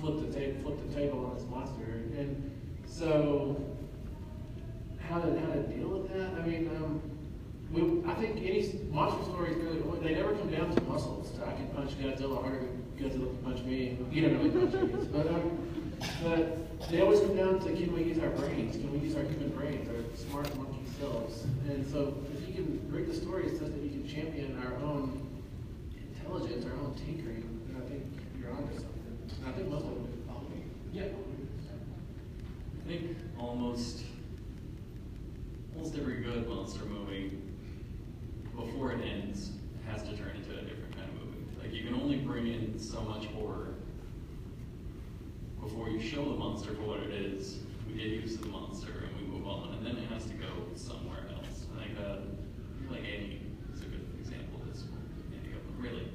flip 0.00 0.20
the 0.26 0.32
table, 0.32 0.62
flip 0.62 0.88
the 0.88 0.94
table 0.94 1.26
on 1.26 1.34
this 1.36 1.44
monster. 1.50 1.82
And 2.16 2.50
so, 2.86 3.60
how 5.08 5.20
to 5.20 5.38
how 5.40 5.52
to 5.52 5.62
deal 5.62 5.88
with 5.88 6.12
that? 6.14 6.30
I 6.40 6.46
mean, 6.46 6.68
um, 6.76 7.00
we, 7.72 8.08
I 8.08 8.14
think 8.14 8.36
any 8.38 8.60
s- 8.68 8.74
monster 8.90 9.24
story 9.24 9.52
is 9.52 9.56
really 9.56 9.80
they 10.00 10.14
never 10.14 10.34
come 10.34 10.50
down 10.50 10.72
to 10.74 10.80
muscles. 10.82 11.32
I 11.44 11.52
can 11.52 11.66
punch 11.68 11.98
Godzilla 11.98 12.40
harder 12.42 12.58
than 12.60 12.82
Godzilla 12.98 13.26
can 13.26 13.38
punch 13.38 13.64
me. 13.64 13.98
You 14.12 14.22
don't 14.22 14.38
really 14.38 14.50
punch 14.50 14.92
me, 14.92 15.08
but 15.12 15.26
um, 15.28 15.58
but 16.22 16.75
they 16.90 17.00
always 17.00 17.20
come 17.20 17.36
down 17.36 17.58
to 17.58 17.72
can 17.72 17.92
we 17.92 18.04
use 18.04 18.18
our 18.18 18.30
brains? 18.30 18.76
Can 18.76 18.92
we 18.92 18.98
use 18.98 19.16
our 19.16 19.24
human 19.24 19.50
brains, 19.50 19.88
our 19.88 20.16
smart 20.16 20.54
monkey 20.56 20.84
selves? 21.00 21.44
And 21.68 21.84
so, 21.90 22.14
if 22.32 22.48
you 22.48 22.54
can 22.54 22.78
break 22.90 23.08
the 23.08 23.14
stories 23.14 23.58
such 23.58 23.68
that 23.68 23.82
you 23.82 23.90
can 23.90 24.08
champion 24.08 24.58
our 24.64 24.76
own 24.76 25.26
intelligence, 25.96 26.64
our 26.64 26.72
own 26.72 26.94
tinkering, 26.94 27.60
then 27.66 27.82
I 27.82 27.88
think 27.88 28.04
you're 28.40 28.52
onto 28.52 28.74
something. 28.74 29.30
And 29.38 29.48
I 29.48 29.52
think 29.52 29.68
most 29.68 29.82
of 29.82 29.90
them 29.90 30.02
would 30.02 30.24
follow 30.28 30.48
me. 30.48 30.62
Yeah. 30.92 31.04
I 32.84 32.88
think 32.88 33.16
almost 33.38 34.04
almost 35.74 35.96
every 35.98 36.22
good 36.22 36.48
monster 36.48 36.84
movie, 36.84 37.36
before 38.54 38.92
it 38.92 39.04
ends, 39.04 39.50
has 39.90 40.02
to 40.04 40.16
turn 40.16 40.36
into 40.36 40.52
a 40.52 40.62
different 40.62 40.96
kind 40.96 41.08
of 41.08 41.26
movie. 41.26 41.44
Like 41.60 41.74
you 41.74 41.84
can 41.84 41.94
only 42.00 42.16
bring 42.18 42.46
in 42.46 42.78
so 42.78 43.00
much 43.02 43.26
horror 43.26 43.75
before 45.66 45.88
you 45.88 46.00
show 46.00 46.24
the 46.24 46.38
monster 46.38 46.74
for 46.74 46.82
what 46.82 47.00
it 47.00 47.10
is. 47.10 47.58
We 47.88 47.94
get 47.94 48.06
used 48.06 48.38
to 48.38 48.44
the 48.44 48.50
monster 48.50 48.92
and 49.06 49.16
we 49.20 49.26
move 49.26 49.46
on, 49.46 49.74
and 49.74 49.86
then 49.86 49.96
it 49.96 50.08
has 50.10 50.24
to 50.26 50.34
go 50.34 50.46
somewhere 50.74 51.26
else 51.34 51.66
Alien 53.06 53.56
is 53.72 53.82
a 53.82 53.84
good 53.84 54.06
example 54.18 54.60
of 54.62 54.72
this. 54.72 54.84
Alien 55.30 55.54
Goodman, 55.54 55.78
really, 55.78 56.08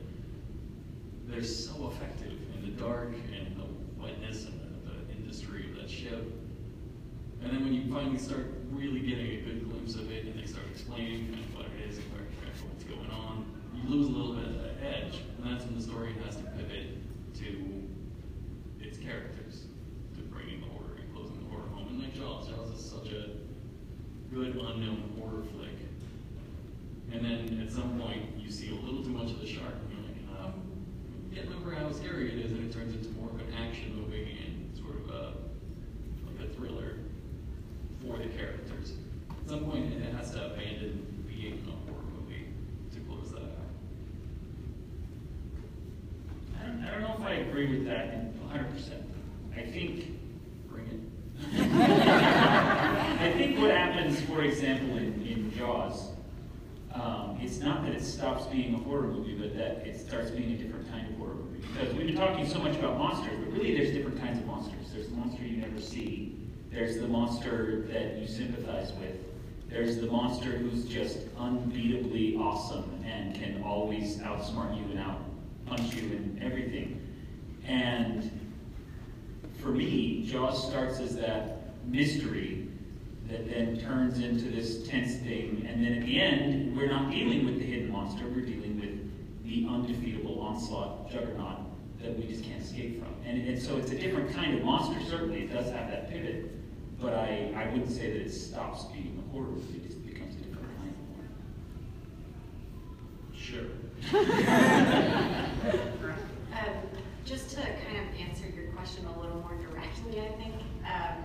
they're 1.28 1.44
so 1.44 1.94
effective 1.94 2.38
in 2.56 2.62
the 2.64 2.82
dark 2.82 3.14
and 3.32 3.56
the 3.56 4.02
wetness 4.02 4.46
and 4.46 4.60
the, 4.60 4.92
the 4.92 5.12
industry 5.16 5.70
of 5.70 5.78
that 5.78 5.90
ship. 5.90 6.34
And 7.42 7.52
then 7.52 7.64
when 7.64 7.74
you 7.74 7.84
finally 7.84 8.18
finally 8.18 8.20
start 8.20 8.54
really 8.72 9.00
getting 9.00 9.28
a 9.28 9.42
good 9.42 9.70
glimpse 9.70 9.96
of 9.96 10.12
it, 10.12 10.26
and 10.26 10.38
they 10.38 10.46
start 10.46 10.66
explaining 10.72 11.32
kind 11.32 11.46
of 11.46 11.56
what 11.56 11.66
it 11.66 11.90
is 11.90 11.98
and 11.98 12.12
where 12.12 12.24
exactly 12.28 12.68
what's 12.68 12.84
going 12.84 13.12
on, 13.12 13.46
you 13.74 13.90
lose 13.90 14.08
a 14.08 14.12
little 14.12 14.34
bit 14.34 14.48
of 14.48 14.62
that 14.62 14.84
edge, 14.84 15.16
and 15.38 15.52
that's 15.52 15.66
when 15.66 15.76
the 15.76 15.82
story 15.82 16.14
has 16.26 16.36
to 16.38 16.44
pivot 16.44 16.98
to 17.40 17.88
its 18.82 18.98
characters, 18.98 19.64
to 20.16 20.22
bringing 20.24 20.60
the 20.60 20.68
horror 20.68 21.00
and 21.00 21.14
closing 21.16 21.40
the 21.40 21.50
horror 21.50 21.68
home. 21.74 21.88
And 21.88 22.02
like 22.02 22.14
Jaws, 22.16 22.48
Jaws 22.50 22.78
is 22.78 22.84
such 22.84 23.12
a 23.14 23.38
good 24.34 24.56
unknown 24.56 25.12
horror 25.20 25.44
flick. 25.54 25.78
And 27.12 27.26
then 27.26 27.62
at 27.62 27.72
some 27.72 28.00
point, 28.00 28.24
you 28.38 28.50
see 28.50 28.70
a 28.70 28.76
little 28.76 29.04
too 29.04 29.10
much 29.10 29.32
of 29.32 29.42
the 29.42 29.48
shark, 29.48 29.74
and 29.74 29.92
you're 29.92 30.08
like, 30.08 30.46
um, 30.46 30.54
getting 31.34 31.54
over 31.54 31.76
how 31.76 31.92
scary 31.92 32.32
it 32.32 32.46
is, 32.46 32.52
and 32.52 32.70
it 32.70 32.74
turns 32.74 32.96
into 32.96 33.10
more 33.20 33.30
of 33.30 33.36
an 33.36 33.54
action 33.54 33.96
movie 33.96 34.40
and 34.46 34.78
sort 34.78 34.96
of 34.96 35.10
a, 35.10 35.34
like 36.26 36.50
a 36.50 36.54
thriller 36.54 37.00
for 38.02 38.18
the 38.18 38.28
characters. 38.30 38.94
At 39.30 39.50
some 39.50 39.66
point, 39.66 39.92
it 39.92 40.16
has 40.16 40.32
to 40.32 40.54
abandon 40.54 41.26
being 41.28 41.68
a 41.68 41.92
horror 41.92 42.06
movie 42.18 42.46
to 42.94 43.00
close 43.02 43.32
that 43.32 43.42
out. 43.42 43.70
I 46.62 46.68
don't, 46.68 46.84
I 46.86 46.92
don't 46.92 47.02
know 47.02 47.16
if 47.20 47.26
I 47.26 47.34
agree 47.50 47.78
with 47.78 47.86
that 47.88 48.32
100%. 48.54 49.02
I 49.58 49.64
think, 49.70 50.18
Bring 50.70 50.86
it. 50.86 51.02
I 51.62 53.34
think 53.36 53.60
what 53.60 53.72
happens, 53.72 54.22
for 54.22 54.42
example, 54.44 54.98
in, 54.98 55.26
in 55.28 55.54
Jaws, 55.58 56.12
um, 56.94 57.38
it's 57.42 57.60
not 57.60 57.84
that 57.84 57.94
it 57.94 58.04
stops 58.04 58.46
being 58.48 58.76
a 58.76 58.78
horror 58.78 59.08
movie, 59.08 59.36
but 59.36 59.56
that 59.56 59.88
it 59.88 60.00
starts 60.00 60.32
being 60.32 60.52
a 60.52 60.56
different 60.56 60.90
kind 60.92 61.08
of 61.08 61.18
horror 61.18 61.36
movie. 61.36 61.66
Because 61.74 61.94
we've 61.96 62.08
been 62.08 62.16
talking 62.16 62.48
so 62.48 62.60
much 62.60 62.76
about 62.78 62.98
monsters, 62.98 63.38
but 63.40 63.52
really 63.54 63.76
there's 63.76 63.92
different 63.94 64.20
kinds 64.20 64.40
of 64.40 64.46
monsters. 64.46 64.81
There's 64.94 65.08
the 65.08 65.16
monster 65.16 65.44
you 65.44 65.58
never 65.58 65.80
see. 65.80 66.36
There's 66.72 66.98
the 67.00 67.08
monster 67.08 67.86
that 67.92 68.18
you 68.18 68.28
sympathize 68.28 68.92
with. 69.00 69.16
There's 69.70 69.98
the 69.98 70.08
monster 70.08 70.52
who's 70.52 70.86
just 70.86 71.34
unbeatably 71.36 72.38
awesome 72.38 73.02
and 73.06 73.34
can 73.34 73.64
always 73.64 74.18
outsmart 74.18 74.78
you 74.78 74.84
and 74.92 75.00
out 75.00 75.22
punch 75.66 75.96
you 75.96 76.04
and 76.04 76.44
everything. 76.44 77.02
And 77.66 78.30
for 79.62 79.70
me, 79.70 80.26
Jaws 80.28 80.68
starts 80.68 81.00
as 81.00 81.16
that 81.16 81.60
mystery 81.86 82.68
that 83.30 83.50
then 83.50 83.80
turns 83.80 84.20
into 84.20 84.50
this 84.50 84.86
tense 84.88 85.16
thing, 85.16 85.66
and 85.70 85.86
then 85.86 85.94
at 85.94 86.06
the 86.06 86.20
end, 86.20 86.76
we're 86.76 86.92
not 86.92 87.10
dealing 87.10 87.46
with 87.46 87.60
the 87.60 87.66
hidden 87.66 87.90
monster, 87.90 88.26
we're 88.28 88.42
dealing 88.42 88.78
with 88.78 89.46
the 89.46 89.68
undefeatable 89.70 90.42
onslaught 90.42 91.10
juggernaut 91.10 91.71
that 92.02 92.18
we 92.18 92.26
just 92.26 92.44
can't 92.44 92.62
escape 92.62 93.00
from. 93.04 93.14
And, 93.26 93.48
and 93.48 93.62
so 93.62 93.78
it's 93.78 93.92
a 93.92 93.96
different 93.98 94.34
kind 94.34 94.58
of 94.58 94.64
monster, 94.64 95.00
certainly, 95.10 95.42
it 95.44 95.54
does 95.54 95.72
have 95.72 95.90
that 95.90 96.10
pivot, 96.10 96.52
but 97.00 97.14
I, 97.14 97.52
I 97.56 97.66
wouldn't 97.72 97.92
say 97.92 98.12
that 98.12 98.22
it 98.22 98.32
stops 98.32 98.86
being 98.86 99.22
a 99.28 99.32
horror 99.32 99.48
movie, 99.48 99.78
it 99.78 99.88
just 99.88 100.06
becomes 100.06 100.36
a 100.36 100.40
different 100.40 100.68
kind 100.78 100.94
of 100.94 100.96
horror. 103.54 103.68
Sure. 103.68 103.68
Um, 106.52 106.76
just 107.26 107.52
to 107.52 107.56
kind 107.56 107.98
of 107.98 108.20
answer 108.20 108.46
your 108.54 108.66
question 108.74 109.06
a 109.06 109.20
little 109.22 109.40
more 109.40 109.56
directly, 109.56 110.20
I 110.20 110.28
think, 110.34 110.54
um, 110.86 111.24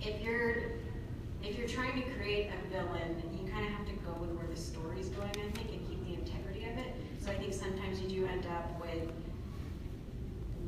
if 0.00 0.22
you're 0.22 0.54
if 1.42 1.58
you're 1.58 1.68
trying 1.68 2.00
to 2.02 2.08
create 2.10 2.48
a 2.48 2.70
villain, 2.70 3.22
you 3.32 3.50
kind 3.50 3.66
of 3.66 3.72
have 3.72 3.86
to 3.86 3.92
go 4.04 4.12
with 4.20 4.30
where 4.30 4.46
the 4.46 4.56
story's 4.56 5.08
going, 5.10 5.30
I 5.30 5.50
think, 5.56 5.70
and 5.72 5.88
keep 5.88 6.04
the 6.04 6.14
integrity 6.14 6.64
of 6.64 6.78
it. 6.78 6.94
So 7.20 7.30
I 7.30 7.34
think 7.34 7.52
sometimes 7.52 8.00
you 8.00 8.08
do 8.08 8.26
end 8.26 8.46
up 8.46 8.80
with 8.80 9.10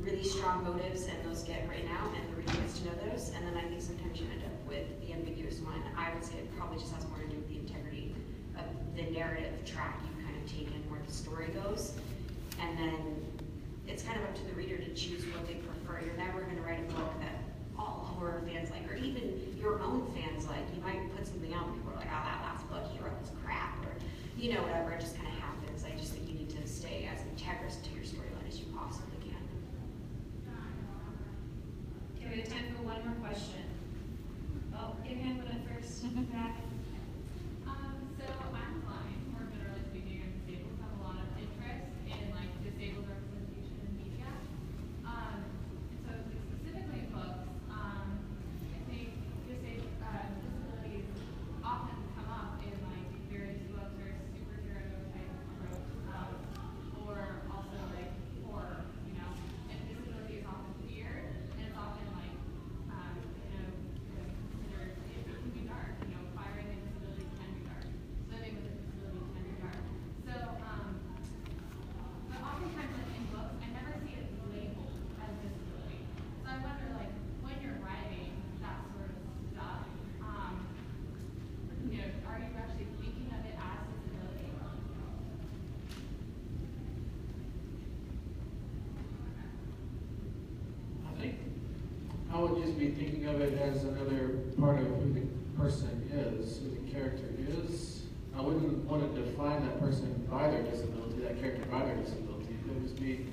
really 0.03 0.23
strong 0.23 0.63
motives, 0.63 1.05
and 1.05 1.17
those 1.25 1.43
get 1.43 1.67
written 1.69 1.89
out, 1.89 2.09
and 2.15 2.23
the 2.31 2.35
reader 2.37 2.53
gets 2.61 2.79
to 2.79 2.85
know 2.85 2.95
those. 3.09 3.31
And 3.35 3.45
then 3.47 3.55
I 3.57 3.61
think 3.67 3.81
sometimes 3.81 4.19
you 4.19 4.25
end 4.31 4.43
up 4.43 4.67
with 4.67 4.87
the 5.01 5.13
ambiguous 5.13 5.59
one. 5.59 5.81
I 5.97 6.13
would 6.13 6.23
say 6.23 6.37
it 6.37 6.57
probably 6.57 6.79
just 6.79 6.93
has 6.93 7.07
more 7.07 7.19
to 7.19 7.27
do 7.27 7.35
with 7.37 7.49
the 7.49 7.57
integrity 7.57 8.15
of 8.57 8.65
the 8.95 9.03
narrative 9.11 9.53
track 9.65 9.99
you 10.03 10.25
kind 10.25 10.35
of 10.35 10.43
take 10.51 10.67
in 10.67 10.81
where 10.89 11.01
the 11.05 11.13
story 11.13 11.49
goes. 11.63 11.93
And 12.59 12.77
then 12.77 12.97
it's 13.87 14.03
kind 14.03 14.17
of 14.17 14.23
up 14.25 14.35
to 14.35 14.45
the 14.45 14.53
reader 14.53 14.77
to 14.77 14.93
choose 14.93 15.25
what 15.33 15.45
they 15.47 15.55
prefer. 15.55 16.05
You're 16.05 16.17
never 16.17 16.41
going 16.41 16.55
to 16.57 16.61
write 16.63 16.79
a 16.79 16.93
book 16.93 17.11
that 17.19 17.41
all 17.77 18.13
horror 18.17 18.41
fans 18.45 18.69
like, 18.69 18.89
or 18.91 18.95
even 18.95 19.55
your 19.57 19.81
own 19.81 20.11
fans 20.13 20.45
like. 20.45 20.63
You 20.75 20.81
might 20.81 21.15
put 21.15 21.25
something 21.27 21.53
out 21.53 21.65
and 21.67 21.75
people 21.75 21.93
are 21.93 21.97
like, 21.97 22.09
oh, 22.09 22.23
that 22.25 22.41
last 22.41 22.69
book 22.69 22.85
you 22.93 23.01
wrote 23.03 23.19
was 23.19 23.31
crap, 23.43 23.77
or 23.85 23.93
you 24.37 24.53
know, 24.53 24.61
whatever. 24.61 24.91
It 24.93 25.01
just 25.01 25.15
kind 25.15 25.27
of 25.27 25.33
happens. 25.39 25.83
I 25.85 25.97
just 25.97 26.13
think 26.13 26.27
you 26.29 26.35
need 26.35 26.49
to 26.49 26.67
stay 26.67 27.09
as 27.11 27.21
integrous 27.25 27.81
to 27.83 27.89
your 27.93 28.03
storyline 28.03 28.47
as 28.47 28.59
you 28.59 28.65
possibly 28.75 29.17
can. 29.21 29.41
Okay, 32.17 32.20
we 32.31 32.39
have 32.39 32.47
time 32.47 32.71
for 32.71 32.83
one 32.87 33.03
more 33.03 33.19
question. 33.27 33.67
Oh, 34.71 34.95
your 35.03 35.19
hand 35.19 35.43
went 35.43 35.51
up 35.51 35.67
first, 35.67 35.99
back. 36.31 36.63
Um, 37.67 38.07
so 38.15 38.23
I'm 38.55 38.79
blind, 38.87 39.19
more 39.35 39.43
generally 39.51 39.83
speaking, 39.91 40.23
and 40.23 40.31
disabled 40.47 40.79
have 40.79 40.95
a 40.95 41.03
lot 41.03 41.19
of 41.19 41.27
interest 41.35 41.91
in 42.07 42.31
like 42.31 42.55
disabled 42.63 43.03
representation 43.11 43.75
in 43.83 43.91
media. 43.99 44.31
Um, 45.03 45.43
and 45.43 45.99
so 46.07 46.11
like, 46.23 46.39
specifically 46.55 47.03
in 47.03 47.11
books, 47.11 47.51
um, 47.67 48.23
I 48.63 48.79
think 48.87 49.11
disabled, 49.51 49.91
uh, 49.99 50.31
disabilities 50.39 51.11
often 51.59 51.99
come 52.15 52.31
up 52.31 52.63
in 52.63 52.71
like 52.87 53.11
various 53.27 53.59
books 53.75 53.91
or 53.99 54.07
superhero 54.31 54.87
type 55.11 55.35
tropes, 55.59 55.83
um, 56.15 56.31
or 57.03 57.43
also 57.51 57.75
like 57.91 58.15
horror, 58.47 58.87
you 59.03 59.19
know, 59.19 59.27
and 59.67 59.75
disability 59.83 60.39
is 60.39 60.47
often 60.47 60.71
weird, 60.87 61.27
and 61.59 61.67
it's 61.67 61.75
often 61.75 62.07
like, 62.15 62.33
um, 62.91 63.15
you 63.19 63.51
know, 63.55 63.67
like 64.17 64.31
considered, 64.51 64.95
it 65.11 65.23
can 65.27 65.51
be 65.53 65.63
dark, 65.69 65.95
you 66.03 66.11
know, 66.15 66.23
firing 66.35 66.67
a 66.71 66.77
disability 66.81 67.25
can 67.37 67.49
be 67.55 67.63
dark, 67.67 67.85
living 68.33 68.53
with 68.57 68.67
a 68.67 68.73
disability 68.75 69.21
can 69.31 69.43
be 69.47 69.55
dark. 69.61 69.81
So, 70.27 70.35
um, 70.65 70.87
but 72.29 72.39
oftentimes 72.41 72.91
like 72.97 73.11
in 73.15 73.25
books, 73.31 73.55
I 73.61 73.67
never 73.71 73.93
see 74.03 74.17
it 74.19 74.27
labeled 74.51 74.97
as 75.21 75.31
disability. 75.39 76.01
So 76.43 76.47
I 76.51 76.57
wonder 76.65 76.87
like, 76.97 77.13
when 77.45 77.55
you're 77.61 77.79
writing 77.79 78.35
that 78.59 78.81
sort 78.91 79.11
of 79.13 79.23
stuff, 79.53 79.85
um, 80.25 80.67
you 81.87 81.97
know, 81.97 82.09
are 82.27 82.39
you 82.39 82.51
actually 82.57 82.87
thinking 82.99 83.29
of 83.31 83.41
it 83.47 83.55
as 83.57 83.79
disability? 83.87 84.49
I 91.07 91.11
think 91.19 91.35
I 92.33 92.39
would 92.39 92.50
just 92.61 92.77
be 92.77 92.89
thinking 92.91 93.25
of 93.25 93.41
it 93.41 93.59
as 93.59 93.83
another 93.83 94.39
part 94.59 94.79
of 94.79 94.87
who 94.87 95.13
the 95.13 95.21
person 95.59 96.09
is, 96.13 96.59
who 96.59 96.69
the 96.69 96.91
character 96.91 97.25
is. 97.47 98.03
I 98.37 98.41
wouldn't 98.41 98.85
want 98.85 99.13
to 99.15 99.21
define 99.21 99.61
that 99.67 99.79
person 99.79 100.27
by 100.29 100.49
their 100.49 100.63
disability, 100.63 101.21
that 101.23 101.39
character 101.39 101.65
by 101.69 101.85
their 101.85 101.95
disability. 101.95 102.55
It 102.67 102.73
would 102.73 102.83
just 102.83 102.99
be, 103.01 103.25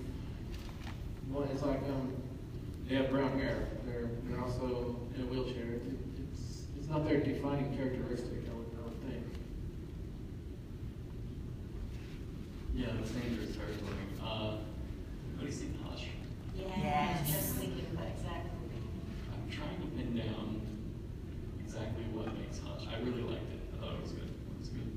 well, 1.31 1.49
it's 1.53 1.63
like, 1.63 1.83
um, 1.85 2.13
they 2.89 2.97
have 2.97 3.11
brown 3.11 3.39
hair, 3.39 3.69
they're, 3.87 4.09
they're 4.29 4.41
also 4.41 4.97
in 5.15 5.23
a 5.23 5.27
wheelchair. 5.27 5.75
It- 5.75 5.83
It's, 6.33 6.63
it's 6.79 6.89
not 6.89 7.05
their 7.07 7.21
defining 7.21 7.77
characteristic, 7.77 8.41
I 8.51 8.55
would, 8.57 8.67
I 8.81 8.85
would 8.89 9.01
think. 9.09 9.25
Yeah, 12.75 12.87
that's 12.97 13.11
dangerous 13.11 13.57
territory. 13.57 14.05
Uh, 14.23 14.57
everybody 15.35 15.53
seen 15.53 15.79
Hush? 15.85 16.07
Yeah, 16.57 17.19
just 17.27 17.55
thinking 17.57 17.87
of 17.93 17.99
that 17.99 18.09
exact 18.17 18.47
movie. 18.55 18.83
I'm 19.33 19.51
trying 19.51 19.81
to 19.83 19.88
pin 19.99 20.17
down 20.17 20.61
exactly 21.61 22.05
what 22.13 22.27
makes 22.39 22.61
Hush. 22.63 22.87
I 22.87 22.99
really 23.03 23.23
liked 23.23 23.51
it. 23.51 23.61
I 23.75 23.83
thought 23.83 23.95
it 23.95 24.03
was 24.03 24.13
good. 24.13 24.31
It 24.31 24.59
was 24.59 24.69
a 24.69 24.73
good 24.73 24.95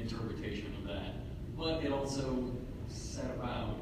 interpretation 0.00 0.74
of 0.80 0.88
that. 0.88 1.12
But 1.56 1.84
it 1.84 1.92
also 1.92 2.50
set 2.88 3.26
about 3.36 3.76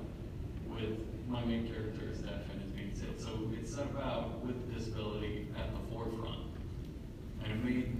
with 0.68 0.98
my 1.28 1.44
main 1.44 1.66
character 1.66 2.10
is 2.10 2.18
deaf 2.18 2.42
and 2.50 2.62
is 2.62 2.70
being 2.70 2.90
disabled. 2.90 3.20
So 3.20 3.30
it 3.56 3.68
set 3.68 3.86
about 3.86 4.44
with 4.44 4.74
disability 4.74 5.46
at 5.56 5.72
the 5.72 5.80
forefront. 5.94 6.40
And 7.44 7.52
it 7.52 7.64
made 7.64 7.96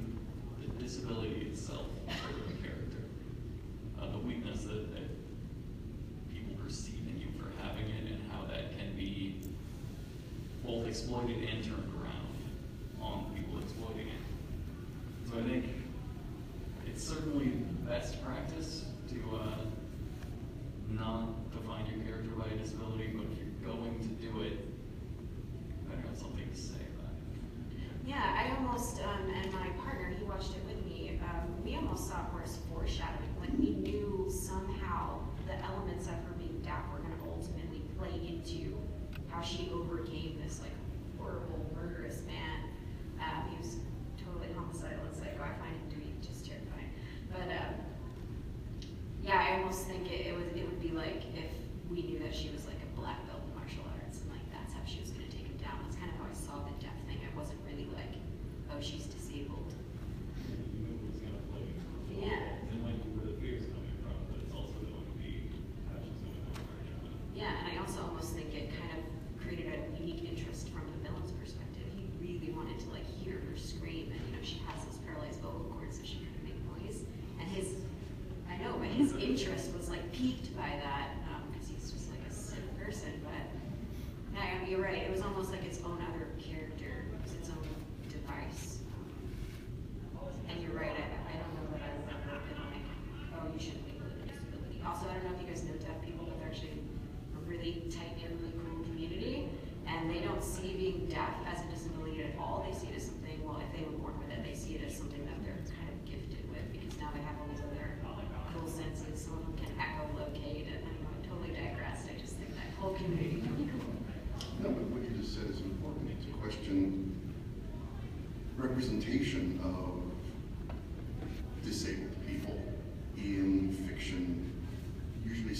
the 0.61 0.83
disability 0.83 1.47
itself 1.53 1.87
sort 2.07 2.43
of 2.43 2.51
a 2.51 2.63
character. 2.63 3.03
Uh, 4.01 4.11
the 4.11 4.19
weakness 4.19 4.65
that, 4.65 4.93
that 4.95 5.09
people 6.33 6.55
perceive 6.63 7.07
in 7.07 7.21
you 7.21 7.29
for 7.39 7.51
having 7.63 7.87
it 7.87 8.11
and 8.11 8.31
how 8.33 8.45
that 8.47 8.77
can 8.77 8.95
be 8.97 9.41
both 10.65 10.87
exploited 10.87 11.49
and 11.49 11.65
turned 11.65 11.92
on 13.03 13.33
people 13.35 13.59
exploiting 13.61 14.09
it. 14.09 15.31
So 15.31 15.39
I 15.39 15.43
think 15.43 15.67
it's 16.87 17.07
certainly 17.07 17.49
best 17.87 18.25
practice 18.25 18.85
to 19.11 19.37
uh, 19.37 19.57
not 20.89 21.51
define 21.53 21.87
your 21.87 22.05
character 22.05 22.31
by 22.31 22.47
a 22.47 22.57
disability, 22.57 23.09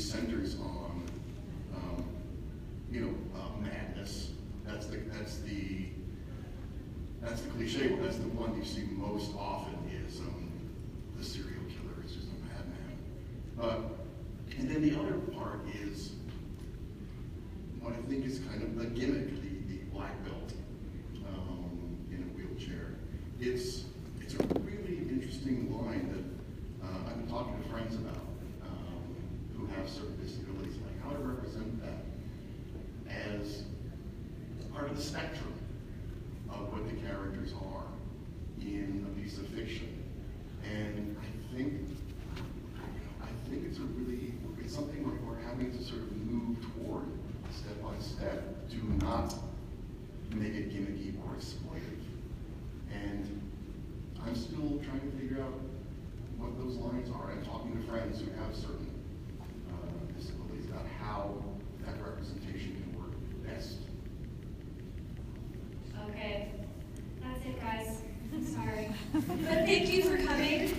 centers 0.03 0.57
on, 0.61 1.03
um, 1.75 2.05
you 2.91 3.01
know, 3.01 3.15
uh, 3.39 3.61
madness. 3.61 4.31
That's 4.67 4.87
the 4.87 4.99
that's 5.13 5.39
the 5.39 5.87
that's 7.21 7.43
the 7.43 7.51
cliche. 7.51 7.91
One. 7.91 8.03
That's 8.03 8.19
the 8.19 8.29
one 8.29 8.57
you 8.57 8.65
see 8.65 8.83
most 8.93 9.33
often 9.39 9.75
is 10.07 10.21
um, 10.21 10.51
the 11.17 11.25
serial 11.25 11.63
killer 11.69 12.05
is 12.05 12.15
just 12.15 12.29
a 12.29 12.37
madman. 12.45 12.99
Uh, 13.61 14.59
and 14.59 14.69
then 14.71 14.83
the 14.83 14.99
other 14.99 15.19
part 15.35 15.61
is 15.83 16.13
what 17.81 17.95
I 17.95 18.03
think 18.09 18.25
is 18.27 18.41
kind 18.41 18.63
of 18.63 18.81
a 18.81 18.87
gimmick. 18.87 19.32
that 61.85 61.95
representation 62.03 62.83
can 62.83 62.99
work 62.99 63.13
best. 63.45 63.77
Okay. 66.09 66.51
That's 67.23 67.45
it, 67.47 67.61
guys. 67.61 68.03
Sorry. 68.53 68.89
but 69.13 69.23
thank 69.67 69.93
you 69.93 70.03
for 70.03 70.17
coming. 70.27 70.71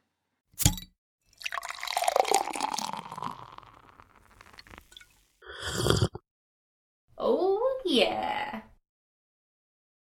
Oh, 7.19 7.81
yeah. 7.85 8.32